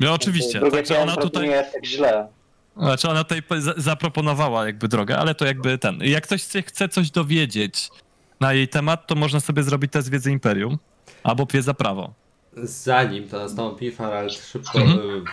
[0.00, 1.48] No oczywiście, Drugie także ona tutaj...
[1.48, 2.28] nie jest tak źle.
[2.76, 5.98] Znaczy ona tutaj po- za- zaproponowała jakby drogę, ale to jakby ten.
[6.02, 7.90] Jak ktoś chce, chce coś dowiedzieć
[8.40, 10.78] na jej temat, to można sobie zrobić test wiedzy Imperium
[11.22, 12.12] albo wiedza prawo.
[12.56, 15.24] Zanim to nastąpi, Farald szybko Mhm.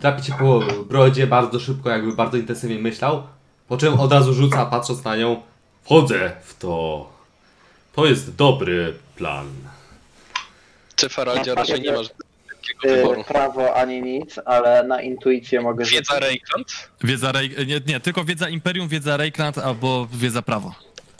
[0.00, 3.22] drapie cię po brodzie, bardzo szybko, jakby bardzo intensywnie myślał,
[3.68, 5.42] po czym od razu rzuca, patrząc na nią,
[5.82, 7.08] wchodzę w to.
[7.94, 9.46] To jest dobry plan.
[10.96, 13.24] Ty, Faraldzie, No, raczej nie masz takiego Y, wyboru.
[13.24, 16.88] prawo ani nic, ale na intuicję mogę Wiedza Rejkant?
[17.04, 17.56] Wiedza Rej...
[17.66, 20.74] nie, nie, tylko wiedza Imperium, wiedza Reikland albo wiedza prawo.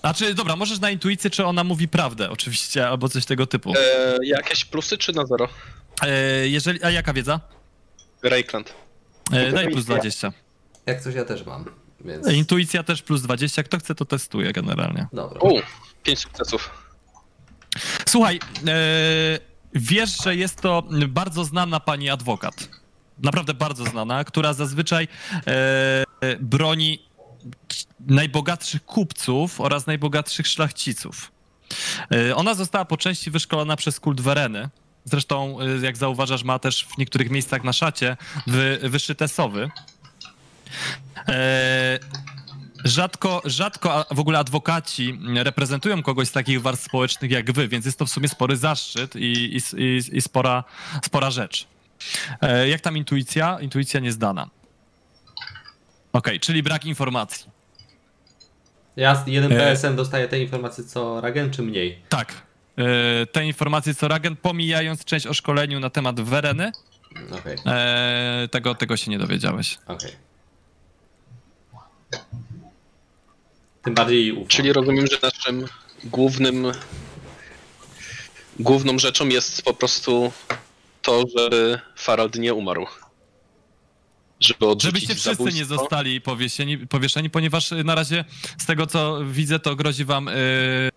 [0.05, 3.73] Znaczy, dobra, możesz na intuicję, czy ona mówi prawdę, oczywiście, albo coś tego typu.
[3.77, 5.49] E, jakieś plusy czy na zero?
[6.03, 7.41] E, jeżeli, a jaka wiedza?
[8.23, 8.75] Rejkland.
[9.33, 10.31] E, daj plus Intuicja.
[10.31, 10.33] 20.
[10.87, 11.65] Jak coś ja też mam,
[12.01, 12.27] więc...
[12.27, 13.63] E, Intuicja też plus 20.
[13.63, 15.07] Kto chce, to testuje generalnie.
[15.13, 15.41] Dobra.
[15.41, 15.61] U,
[16.03, 16.71] pięć sukcesów.
[18.09, 18.71] Słuchaj, e,
[19.75, 22.69] wiesz, że jest to bardzo znana pani adwokat.
[23.19, 25.09] Naprawdę bardzo znana, która zazwyczaj
[25.47, 26.05] e,
[26.41, 27.03] broni
[28.01, 31.33] najbogatszych kupców oraz najbogatszych szlachciców.
[32.13, 34.69] E, ona została po części wyszkolona przez kult Wereny.
[35.05, 38.17] Zresztą, e, jak zauważasz, ma też w niektórych miejscach na szacie
[38.47, 39.71] wy, wyszyte sowy.
[41.29, 41.99] E,
[42.85, 47.99] Rzadko, rzadko w ogóle adwokaci reprezentują kogoś z takich warstw społecznych jak wy, więc jest
[47.99, 50.65] to w sumie spory zaszczyt i, i, i, i spora,
[51.05, 51.67] spora rzecz.
[52.67, 53.61] Jak tam intuicja?
[53.61, 54.51] Intuicja niezdana.
[56.13, 57.54] Okej, czyli brak informacji.
[58.97, 59.57] Ja z jeden E.
[59.57, 61.99] PSM dostaję te informacje co Ragen, czy mniej?
[62.09, 62.43] Tak.
[62.79, 66.73] E, te informacje co Ragen, pomijając część o szkoleniu na temat Wereny,
[67.33, 69.79] Okej, e, tego, tego się nie dowiedziałeś.
[69.87, 70.11] okej.
[73.83, 74.47] Tym bardziej ufam.
[74.49, 75.67] Czyli rozumiem, że naszym
[76.05, 76.67] głównym
[78.59, 80.33] główną rzeczą jest po prostu
[81.03, 82.87] to, żeby Farald nie umarł.
[84.47, 85.59] Żeby odrzucić Żebyście wszyscy zabójstwo.
[85.59, 88.25] nie zostali powiesieni, powieszeni, ponieważ y, na razie
[88.59, 90.33] z tego co widzę, to grozi wam y,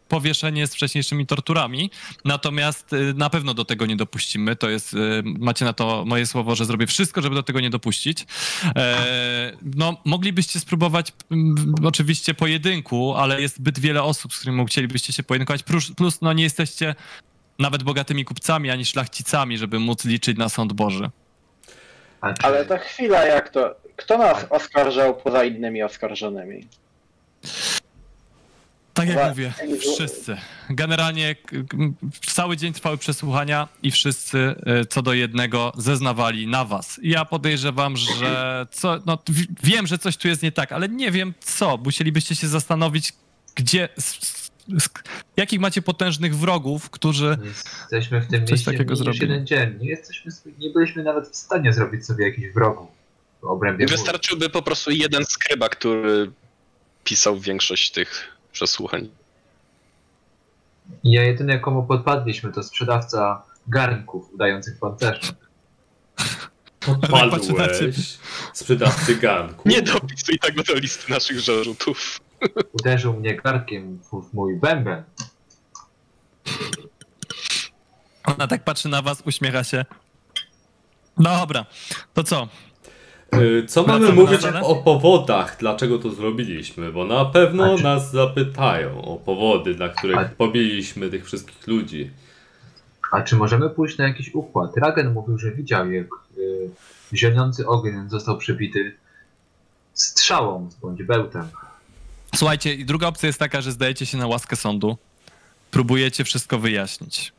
[0.07, 1.91] powieszenie z wcześniejszymi torturami.
[2.25, 4.55] Natomiast y, na pewno do tego nie dopuścimy.
[4.55, 8.25] To jest, macie na to moje słowo, że zrobię wszystko, żeby do tego nie dopuścić.
[8.75, 11.13] E, no, moglibyście spróbować
[11.83, 15.63] oczywiście pojedynku, ale jest zbyt wiele osób, z którymi chcielibyście się pojedynkować.
[15.63, 16.95] Plus, plus no nie jesteście
[17.59, 21.09] nawet bogatymi kupcami, ani szlachcicami, żeby móc liczyć na sąd Boży.
[22.21, 23.75] Czy, Ale to chwila, jak to?
[23.95, 26.67] Kto nas oskarżał poza innymi oskarżonymi?
[28.93, 30.37] Tak jak mówię, wszyscy.
[30.69, 31.35] Generalnie
[32.25, 36.99] cały dzień trwały przesłuchania i wszyscy e, co do jednego zeznawali na was.
[37.03, 39.17] Ja podejrzewam, że co, no,
[39.63, 41.77] wiem, że coś tu jest nie tak, ale nie wiem co.
[41.77, 43.13] Musielibyście się zastanowić,
[43.55, 43.89] gdzie,
[45.37, 47.37] jakich macie potężnych wrogów, którzy...
[47.43, 49.21] Jesteśmy w tym Coś mieście takiego zrobili.
[49.21, 49.77] jeden dzień.
[49.79, 52.89] Nie, jesteśmy, nie byliśmy nawet w stanie zrobić sobie jakichś wrogów
[53.41, 53.85] w obrębie.
[53.85, 56.31] Wystarczyłby po prostu jeden skryba, który
[57.03, 59.09] pisał większość tych przesłuchań.
[61.03, 65.21] Ja jedyne komu podpadliśmy to sprzedawca garnków udających pancerze.
[67.11, 67.91] patrzę na ciebie.
[67.93, 68.17] Padłeś
[68.53, 69.69] sprzedawcy ganku.
[69.69, 72.19] Nie dopisuj tego do listy naszych zarzutów.
[72.73, 75.03] Uderzył mnie garnkiem w, w mój bęben.
[78.25, 79.85] Ona tak patrzy na was, uśmiecha się.
[81.17, 81.65] Dobra,
[82.13, 82.47] to co?
[83.35, 86.91] Y, Co mamy mówić o powodach, dlaczego to zrobiliśmy?
[86.91, 91.67] Bo na pewno A czy- nas zapytają o powody, dla których A- pobiliśmy tych wszystkich
[91.67, 92.11] ludzi.
[93.11, 94.77] A czy możemy pójść na jakiś układ?
[94.77, 96.07] Ragen mówił, że widział jak
[96.37, 98.97] y, ogień został przebity
[99.93, 101.47] strzałą bądź bełtem.
[102.37, 104.97] Słuchajcie, i druga opcja jest taka, że zdajecie się na łaskę sądu.
[105.71, 107.33] Próbujecie wszystko wyjaśnić.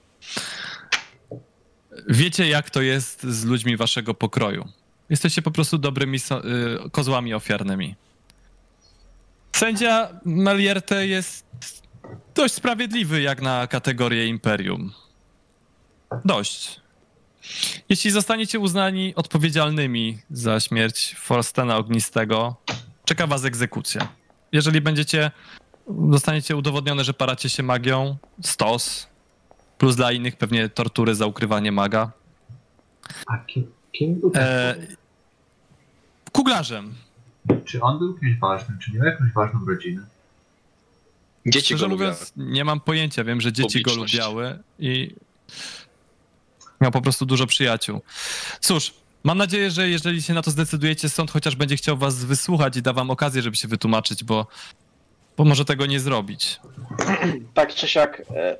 [2.09, 4.69] Wiecie, jak to jest z ludźmi waszego pokroju.
[5.11, 6.43] Jesteście po prostu dobrymi so-
[6.87, 7.95] y, kozłami ofiarnymi.
[9.53, 11.47] Sędzia Melierte jest
[12.35, 14.93] dość sprawiedliwy jak na kategorię imperium.
[16.25, 16.81] Dość.
[17.89, 22.57] Jeśli zostaniecie uznani odpowiedzialnymi za śmierć Forstena Ognistego,
[23.05, 24.18] czeka was egzekucja.
[24.53, 25.31] Jeżeli będziecie,
[26.11, 29.07] zostaniecie udowodnione, że paracie się magią, stos,
[29.79, 32.12] plus dla innych pewnie tortury za ukrywanie maga.
[33.27, 34.77] A kim, kim był ten E,
[36.33, 36.95] kuglarzem.
[37.65, 38.79] Czy on był kimś ważnym?
[38.79, 40.03] Czy miał jakąś ważną rodzinę?
[41.47, 42.11] Dzieci Szczerze go lubiały.
[42.12, 43.25] mówiąc, nie mam pojęcia.
[43.25, 45.15] Wiem, że dzieci go lubiały i
[46.81, 48.01] miał po prostu dużo przyjaciół.
[48.61, 52.77] Cóż, mam nadzieję, że jeżeli się na to zdecydujecie, sąd chociaż będzie chciał was wysłuchać
[52.77, 54.47] i da wam okazję, żeby się wytłumaczyć, bo,
[55.36, 56.61] bo może tego nie zrobić.
[57.55, 58.57] Tak czy siak, e,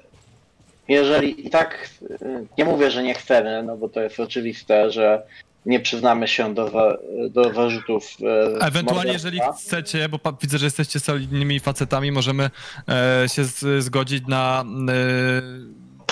[0.89, 1.89] jeżeli i tak
[2.23, 5.23] e, nie mówię, że nie chcemy, no bo to jest oczywiste, że
[5.67, 6.99] nie przyznamy się do,
[7.31, 8.17] do zarzutów.
[8.61, 12.51] e, Ewentualnie, jeżeli chcecie, bo widzę, że jesteście solidnymi facetami, możemy
[12.89, 15.43] e, się z, zgodzić na, e,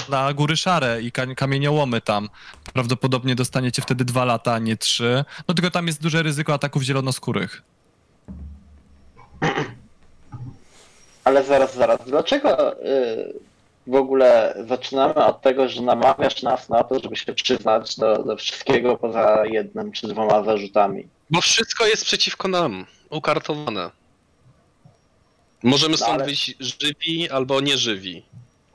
[0.08, 2.28] na góry szare i ka- kamieniołomy tam.
[2.72, 5.24] Prawdopodobnie dostaniecie wtedy dwa lata, a nie trzy.
[5.48, 7.62] No tylko tam jest duże ryzyko ataków zielonoskórych.
[11.24, 11.98] Ale zaraz, zaraz.
[12.06, 13.34] Dlaczego y,
[13.86, 18.36] w ogóle zaczynamy od tego, że namawiasz nas na to, żeby się przyznać do, do
[18.36, 21.08] wszystkiego poza jednym czy dwoma zarzutami?
[21.30, 22.86] Bo wszystko jest przeciwko nam.
[23.10, 23.90] Ukartowane.
[25.62, 28.22] Możemy No stąd ale- wyjść żywi albo nieżywi.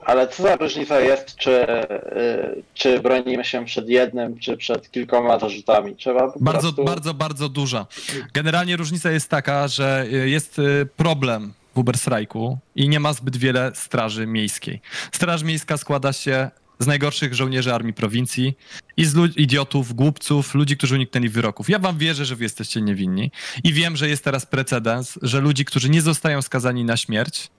[0.05, 5.39] Ale co za różnica jest, czy, y, czy bronimy się przed jednym, czy przed kilkoma
[5.39, 5.95] zarzutami?
[5.95, 6.83] Trzeba Bardzo, prostu...
[6.85, 7.87] bardzo, bardzo duża.
[8.33, 13.71] Generalnie różnica jest taka, że jest y, problem w Uberstrajku i nie ma zbyt wiele
[13.75, 14.81] straży miejskiej.
[15.11, 16.49] Straż miejska składa się
[16.79, 18.57] z najgorszych żołnierzy armii prowincji
[18.97, 21.69] i z lud- idiotów, głupców, ludzi, którzy uniknęli wyroków.
[21.69, 23.31] Ja wam wierzę, że wy jesteście niewinni
[23.63, 27.49] i wiem, że jest teraz precedens, że ludzi, którzy nie zostają skazani na śmierć,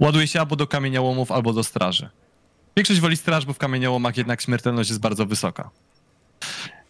[0.00, 2.08] ładuje się albo do kamieniołomów, albo do straży.
[2.76, 5.70] Większość woli straż, bo w kamieniołomach jednak śmiertelność jest bardzo wysoka.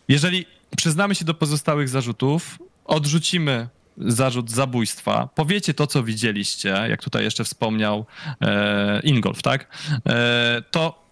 [0.09, 3.69] Jeżeli przyznamy się do pozostałych zarzutów, odrzucimy
[3.99, 8.07] zarzut zabójstwa, powiecie to, co widzieliście, jak tutaj jeszcze wspomniał
[8.41, 9.77] e, Ingolf, tak?
[10.07, 11.03] E, to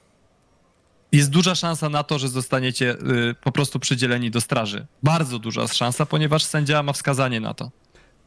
[1.12, 2.96] jest duża szansa na to, że zostaniecie e,
[3.34, 4.86] po prostu przydzieleni do straży.
[5.02, 7.70] Bardzo duża szansa, ponieważ sędzia ma wskazanie na to.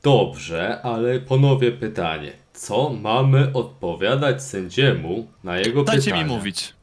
[0.03, 2.31] Dobrze, ale ponowię pytanie.
[2.59, 6.23] Co mamy odpowiadać sędziemu na jego Dajcie pytania?
[6.23, 6.73] mi mówić.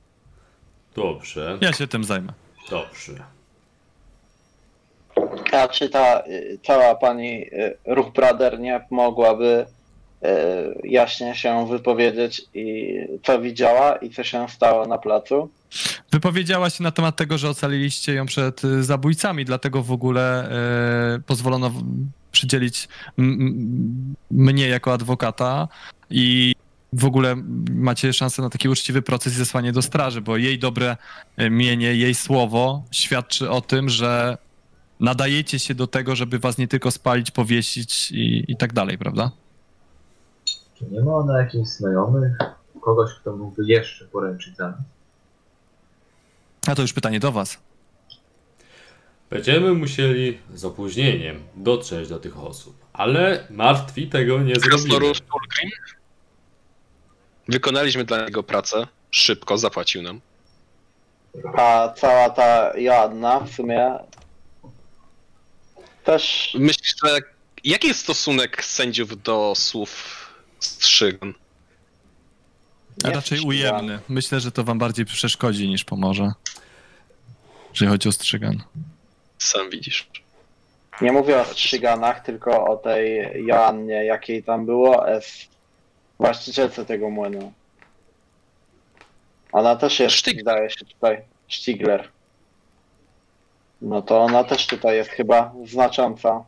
[0.94, 2.32] Dobrze, Ja się tym zajmę.
[2.70, 3.12] dobrze.
[5.53, 6.23] A czy ta
[6.66, 9.66] cała pani y, Ruch Brother nie mogłaby
[10.23, 10.27] y,
[10.85, 12.94] jaśnie się wypowiedzieć i
[13.24, 15.51] co widziała i co się stało na placu?
[16.12, 20.51] Wypowiedziała się na temat tego, że ocaliliście ją przed y, zabójcami, dlatego w ogóle
[21.16, 21.70] e, pozwolono
[22.36, 22.88] przydzielić
[24.30, 25.68] mnie jako adwokata
[26.10, 26.54] i
[26.92, 27.36] w ogóle
[27.70, 30.96] macie szansę na taki uczciwy proces i zesłanie do straży, bo jej dobre
[31.50, 34.38] mienie, jej słowo świadczy o tym, że
[35.00, 39.30] nadajecie się do tego, żeby was nie tylko spalić, powiesić i, i tak dalej, prawda?
[40.74, 42.32] Czy nie ma ona jakichś znajomych?
[42.80, 44.80] Kogoś, kto mógłby jeszcze poręczyć za nas?
[46.66, 47.58] A to już pytanie do was.
[49.31, 55.12] Będziemy musieli z opóźnieniem dotrzeć do tych osób, ale martwi tego nie zrobimy.
[57.48, 58.86] Wykonaliśmy dla niego pracę.
[59.11, 60.20] Szybko zapłacił nam.
[61.57, 63.98] A cała ta Joanna w sumie
[66.05, 67.19] też Myślisz, że
[67.65, 70.27] jaki jest stosunek sędziów do słów
[70.61, 71.35] Strzygan?
[73.05, 73.98] A Nie raczej ujemny.
[74.09, 76.32] Myślę, że to wam bardziej przeszkodzi niż pomoże.
[77.70, 78.62] Jeżeli chodzi o strzygan.
[79.38, 80.08] Sam widzisz.
[81.00, 85.48] Nie mówię o strzyganach, tylko o tej Joannie, jakiej tam było, S.
[86.18, 87.52] Właścicielce tego młynu.
[89.52, 90.42] Ona też jest, Sztygler.
[90.42, 91.18] zdaje się tutaj,
[91.48, 92.08] Stigler.
[93.82, 96.44] No to ona też tutaj jest chyba znacząca.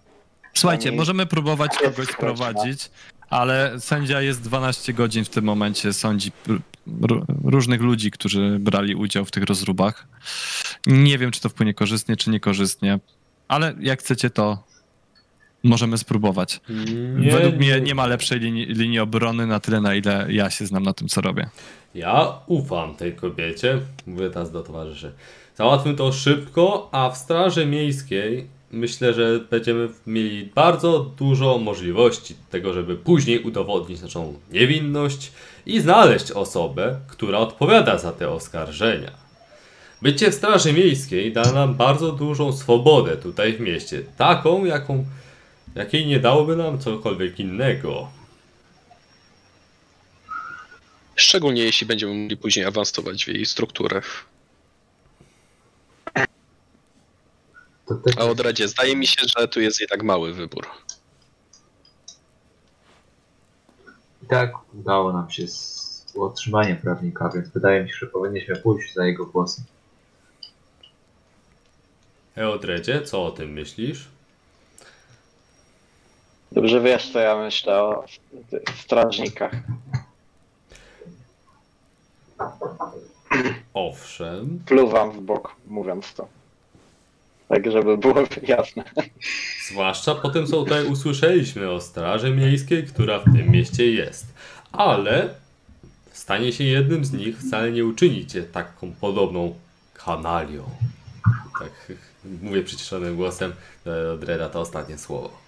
[0.54, 2.90] Słuchajcie, możemy próbować kogoś sprowadzić,
[3.30, 6.32] ale sędzia jest 12 godzin w tym momencie, sądzi
[7.44, 10.06] różnych ludzi, którzy brali udział w tych rozróbach.
[10.86, 12.98] Nie wiem, czy to wpłynie korzystnie, czy niekorzystnie,
[13.48, 14.64] ale jak chcecie, to
[15.62, 16.60] możemy spróbować.
[17.18, 20.66] Nie, Według mnie nie ma lepszej linii, linii obrony na tyle, na ile ja się
[20.66, 21.48] znam na tym, co robię.
[21.94, 25.12] Ja ufam tej kobiecie, mówię teraz do towarzyszy.
[25.56, 32.72] Załatwmy to szybko, a w Straży Miejskiej myślę, że będziemy mieli bardzo dużo możliwości tego,
[32.72, 35.32] żeby później udowodnić naszą niewinność
[35.66, 39.27] i znaleźć osobę, która odpowiada za te oskarżenia.
[40.02, 45.04] Bycie w Straży Miejskiej da nam bardzo dużą swobodę tutaj w mieście, taką, jaką,
[45.74, 48.08] jakiej nie dałoby nam cokolwiek innego.
[51.16, 53.46] Szczególnie jeśli będziemy mogli później awansować w jej
[58.04, 60.66] też A o Dredzie, zdaje mi się, że tu jest jednak mały wybór.
[64.22, 68.94] i tak udało nam się z otrzymanie prawnika, więc wydaje mi się, że powinniśmy pójść
[68.94, 69.64] za jego głosem.
[72.38, 74.08] Eodredzie, co o tym myślisz?
[76.52, 78.04] Dobrze wiesz, co ja myślę o
[78.80, 79.52] strażnikach.
[83.74, 86.28] Owszem, Pluwam w bok, mówiąc to.
[87.48, 88.84] Tak, żeby było jasne.
[89.70, 94.26] zwłaszcza po tym, co tutaj usłyszeliśmy o Straży Miejskiej, która w tym mieście jest.
[94.72, 95.34] Ale
[96.12, 99.54] stanie się jednym z nich wcale nie uczynicie taką podobną
[99.94, 100.64] kanalią.
[101.58, 101.92] Tak
[102.24, 103.52] mówię przyciszonym głosem
[103.84, 105.38] do Dreda to ostatnie słowo.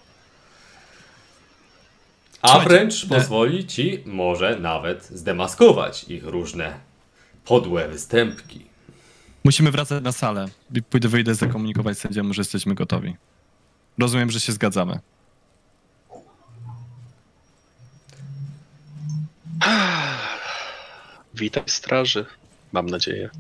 [2.43, 6.81] A wręcz e- pozwoli ci może nawet zdemaskować ich różne
[7.45, 8.67] podłe występki.
[9.45, 10.47] Musimy wracać na salę.
[10.91, 13.17] Pójdę, wyjdę zakomunikować sędziemu, że jesteśmy gotowi.
[13.99, 14.99] Rozumiem, że się zgadzamy.
[21.35, 22.27] Witaj straży,
[22.73, 23.31] mam nadzieję.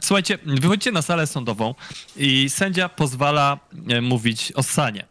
[0.00, 1.74] Słuchajcie, wychodzicie na salę sądową
[2.16, 3.58] i sędzia pozwala
[3.88, 5.04] e, mówić o Sanie.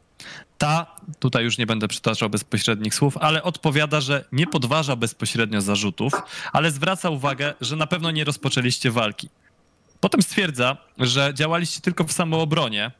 [0.57, 6.13] Ta, tutaj już nie będę przytaczał bezpośrednich słów, ale odpowiada, że nie podważa bezpośrednio zarzutów,
[6.53, 9.29] ale zwraca uwagę, że na pewno nie rozpoczęliście walki.
[9.99, 12.91] Potem stwierdza, że działaliście tylko w samoobronie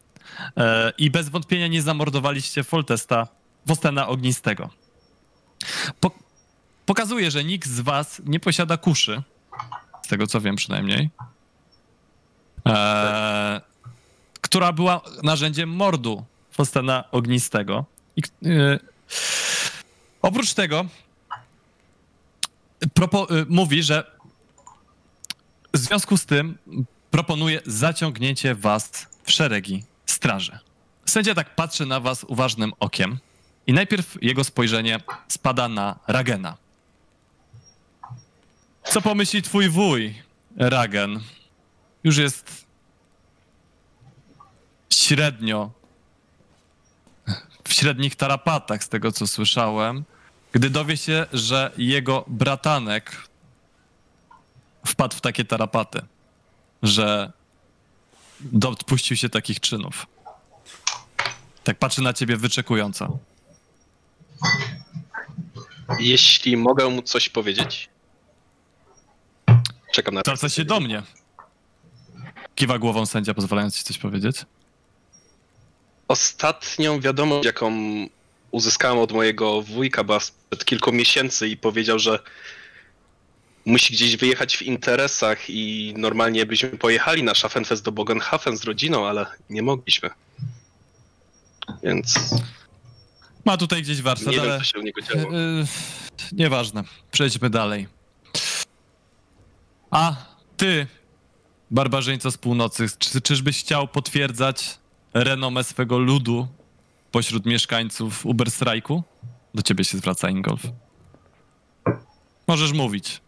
[0.57, 3.27] e, i bez wątpienia nie zamordowaliście Foltesta
[3.65, 4.69] Wostena Ognistego.
[5.99, 6.11] Po,
[6.85, 9.21] pokazuje, że nikt z was nie posiada kuszy,
[10.05, 11.09] z tego co wiem przynajmniej,
[12.67, 13.61] e,
[14.41, 17.85] która była narzędziem mordu Fostena Ognistego.
[18.15, 18.79] I, e,
[20.21, 20.85] oprócz tego
[22.93, 24.11] propo, e, mówi, że
[25.73, 26.57] w związku z tym
[27.11, 30.59] proponuje zaciągnięcie was w szeregi straży.
[31.05, 33.17] Sędzia tak patrzy na was uważnym okiem
[33.67, 36.57] i najpierw jego spojrzenie spada na Ragena.
[38.83, 40.21] Co pomyśli twój wuj,
[40.57, 41.19] Ragen?
[42.03, 42.65] Już jest
[44.89, 45.71] średnio
[47.63, 50.03] w średnich tarapatach, z tego co słyszałem,
[50.51, 53.27] gdy dowie się, że jego bratanek
[54.85, 56.01] wpadł w takie tarapaty,
[56.83, 57.31] że
[58.39, 60.07] dopuścił się takich czynów.
[61.63, 63.17] Tak patrzy na ciebie wyczekująco.
[65.99, 67.89] Jeśli mogę mu coś powiedzieć.
[69.93, 71.03] Czekam na Zwraca się do mnie.
[72.55, 74.45] Kiwa głową sędzia, pozwalając ci coś powiedzieć.
[76.07, 77.73] Ostatnią wiadomość, jaką
[78.51, 82.19] uzyskałem od mojego wujka, była sprzed kilku miesięcy i powiedział, że
[83.65, 89.07] musi gdzieś wyjechać w interesach i normalnie byśmy pojechali na Schaffenfest do Bogenhafen z rodziną,
[89.07, 90.09] ale nie mogliśmy.
[91.83, 92.19] Więc
[93.45, 95.31] Ma tutaj gdzieś warsztat, nie wiem, ale co się u niego działo.
[95.31, 95.65] Yy,
[96.31, 96.83] nieważne.
[97.11, 97.87] Przejdźmy dalej.
[99.91, 100.15] A
[100.57, 100.87] ty,
[101.73, 104.79] barbarzyńco z północy, czy, czyżbyś chciał potwierdzać
[105.13, 106.47] renomę swego ludu
[107.11, 109.03] pośród mieszkańców Uberstrajku?
[109.53, 110.61] Do ciebie się zwraca Ingolf.
[112.47, 113.21] Możesz mówić.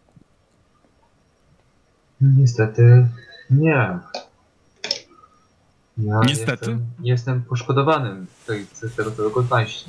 [2.20, 3.08] Niestety
[3.50, 3.98] nie.
[5.98, 6.70] Ja Niestety?
[6.70, 9.84] Jestem, jestem poszkodowanym tej, przez tego całego tańści.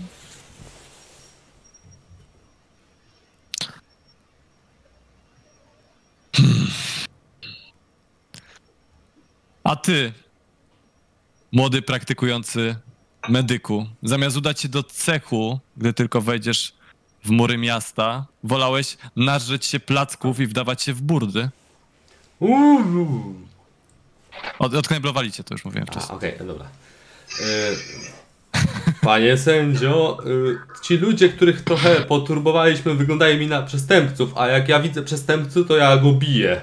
[9.68, 10.14] A ty,
[11.52, 12.76] młody praktykujący
[13.30, 16.74] medyku, zamiast udać się do cechu, gdy tylko wejdziesz
[17.24, 21.50] w mury miasta, wolałeś nażreć się placków i wdawać się w burdy?
[22.40, 23.36] Uuu.
[24.60, 26.18] Od, odkneblowali cię, to już mówiłem wcześniej.
[26.18, 26.66] Okej, no dobra.
[27.42, 27.72] E,
[29.02, 34.80] Panie sędzio, e, ci ludzie, których trochę poturbowaliśmy, wyglądają mi na przestępców, a jak ja
[34.80, 36.62] widzę przestępców, to ja go biję.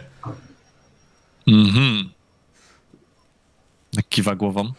[1.47, 2.14] Mhm.
[4.03, 4.73] Kiwa głową.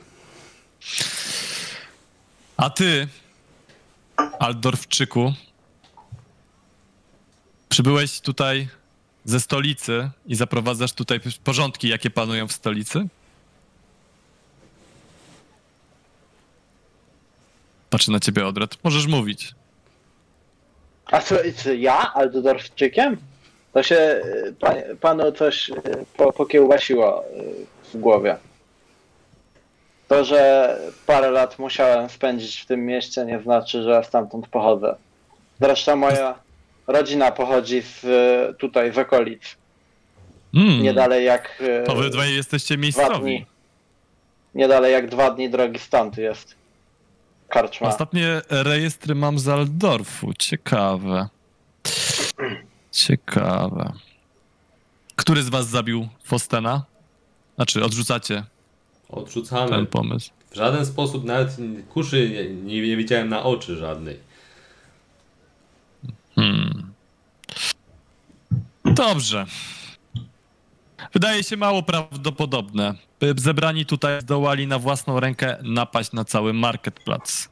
[2.57, 3.07] A ty,
[4.39, 5.33] Aldorfczyku,
[7.69, 8.67] przybyłeś tutaj
[9.25, 13.07] ze stolicy i zaprowadzasz tutaj porządki, jakie panują w stolicy?
[17.89, 18.77] Patrzę na ciebie, Odret.
[18.83, 19.55] Możesz mówić.
[21.05, 21.35] A co,
[21.77, 23.17] ja Aldorfczykiem?
[23.73, 24.21] To się
[24.59, 25.73] pa, panu coś y,
[26.17, 28.37] po, pokiełbasiło y, w głowie.
[30.07, 30.69] To, że
[31.05, 34.95] parę lat musiałem spędzić w tym mieście, nie znaczy, że stamtąd pochodzę.
[35.61, 36.35] Zresztą moja
[36.87, 38.05] rodzina pochodzi z,
[38.57, 39.41] tutaj z okolic.
[40.53, 43.19] Mm, Nie dalej jak y, to wy dwaj jesteście miejscowi.
[43.21, 43.45] dni.
[44.55, 46.55] Nie dalej jak dwa dni drogi stąd jest.
[47.49, 47.87] Karczma.
[47.87, 50.33] Ostatnie rejestry mam z Aldorfu.
[50.33, 51.27] Ciekawe.
[52.91, 53.93] Ciekawe.
[55.15, 56.83] Który z was zabił Fostena?
[57.55, 58.43] Znaczy, odrzucacie
[59.09, 59.69] Odrzucamy.
[59.69, 60.31] ten pomysł.
[60.51, 61.57] W żaden sposób nawet
[61.89, 64.19] kuszy nie, nie, nie widziałem na oczy żadnej.
[66.35, 66.93] Hmm.
[68.85, 69.45] Dobrze.
[71.13, 77.49] Wydaje się mało prawdopodobne, by zebrani tutaj zdołali na własną rękę napaść na cały marketplac.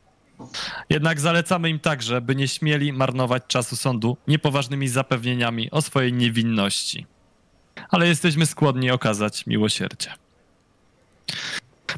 [0.90, 7.06] Jednak zalecamy im także, by nie śmieli marnować czasu sądu niepoważnymi zapewnieniami o swojej niewinności.
[7.90, 10.23] Ale jesteśmy skłonni okazać miłosierdzie.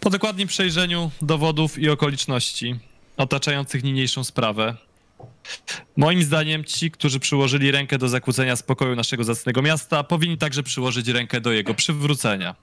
[0.01, 2.75] Po dokładnym przejrzeniu dowodów i okoliczności
[3.17, 4.77] otaczających niniejszą sprawę,
[5.97, 11.07] Moim zdaniem ci, którzy przyłożyli rękę do zakłócenia spokoju naszego zacnego miasta, powinni także przyłożyć
[11.07, 12.55] rękę do jego przywrócenia.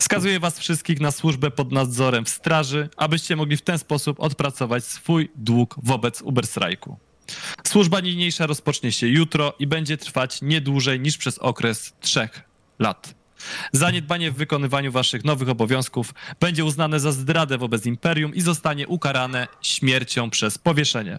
[0.00, 4.84] Skazuję was wszystkich na służbę pod nadzorem w straży, abyście mogli w ten sposób odpracować
[4.84, 6.98] swój dług wobec Uberstrajku.
[7.66, 12.42] Służba niniejsza rozpocznie się jutro i będzie trwać nie dłużej niż przez okres trzech
[12.78, 13.14] lat.
[13.72, 19.48] Zaniedbanie w wykonywaniu waszych nowych obowiązków będzie uznane za zdradę wobec imperium i zostanie ukarane
[19.62, 21.18] śmiercią przez powieszenie.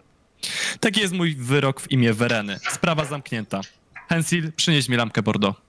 [0.79, 2.59] Taki jest mój wyrok w imię Wereny.
[2.71, 3.61] Sprawa zamknięta.
[4.09, 5.61] Hensil, przynieś mi lampkę Bordeaux.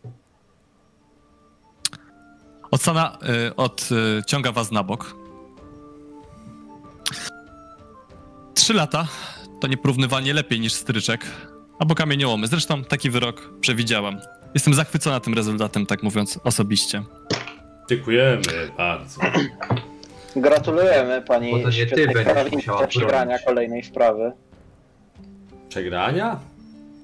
[2.71, 5.15] Odsana y, odciąga was na bok.
[8.55, 9.09] Trzy lata
[9.61, 11.27] to nieporównywalnie lepiej niż stryczek,
[11.79, 12.47] albo kamieniołomy.
[12.47, 14.21] Zresztą taki wyrok przewidziałam.
[14.55, 17.03] Jestem zachwycona tym rezultatem, tak mówiąc osobiście.
[17.91, 18.43] Dziękujemy
[18.77, 19.21] bardzo.
[20.37, 24.33] Gratulujemy pani Bo to nie ty będziesz przegrania kolejnej sprawy.
[25.69, 26.41] Przegrania?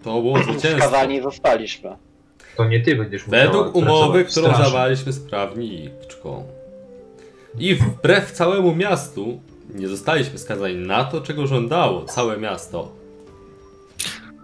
[0.02, 0.78] To było zwycięstwo.
[0.78, 1.96] Skazani zostaliśmy.
[2.56, 6.44] To nie ty będziesz musiała Według umowy, którą zawaliśmy z prawniczką.
[7.58, 9.40] I wbrew całemu miastu
[9.74, 12.92] nie zostaliśmy skazani na to, czego żądało całe miasto.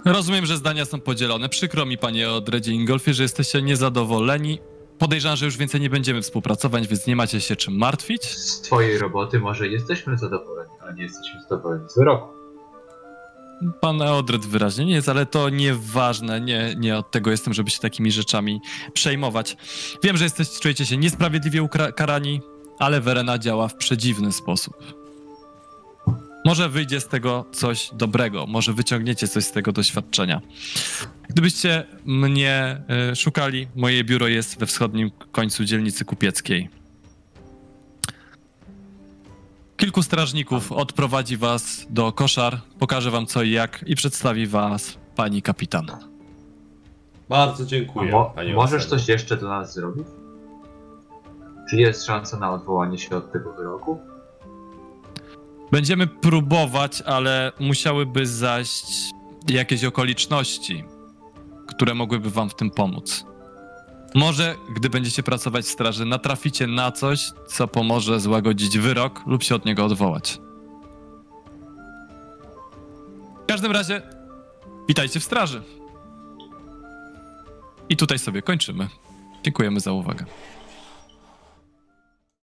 [0.05, 1.49] Rozumiem, że zdania są podzielone.
[1.49, 4.59] Przykro mi, panie Odredzie Ingolfie, że jesteście niezadowoleni.
[4.99, 8.25] Podejrzewam, że już więcej nie będziemy współpracować, więc nie macie się czym martwić.
[8.25, 12.29] Z twojej roboty może jesteśmy zadowoleni, ale nie jesteśmy zadowoleni z wyroku.
[13.81, 16.41] Pan Eodred wyraźnie nie jest, ale to nieważne.
[16.41, 18.61] Nie, nie od tego jestem, żeby się takimi rzeczami
[18.93, 19.57] przejmować.
[20.03, 22.41] Wiem, że jesteście, czujecie się niesprawiedliwie ukra- karani,
[22.79, 25.02] ale Verena działa w przedziwny sposób.
[26.45, 30.41] Może wyjdzie z tego coś dobrego, może wyciągniecie coś z tego doświadczenia.
[31.29, 36.69] Gdybyście mnie y, szukali, moje biuro jest we wschodnim końcu dzielnicy kupieckiej.
[39.77, 45.43] Kilku strażników odprowadzi was do koszar, pokaże wam co i jak i przedstawi was pani
[45.43, 45.87] kapitan.
[47.29, 50.07] Bardzo dziękuję, mo panie możesz coś jeszcze do nas zrobić?
[51.71, 54.12] Czy jest szansa na odwołanie się od tego wyroku?
[55.73, 59.11] Będziemy próbować, ale musiałyby zaść
[59.49, 60.85] jakieś okoliczności,
[61.67, 63.27] które mogłyby wam w tym pomóc.
[64.15, 69.55] Może, gdy będziecie pracować w straży, natraficie na coś, co pomoże złagodzić wyrok lub się
[69.55, 70.39] od niego odwołać.
[73.43, 74.03] W każdym razie,
[74.89, 75.63] witajcie w straży.
[77.89, 78.89] I tutaj sobie kończymy.
[79.45, 80.25] Dziękujemy za uwagę.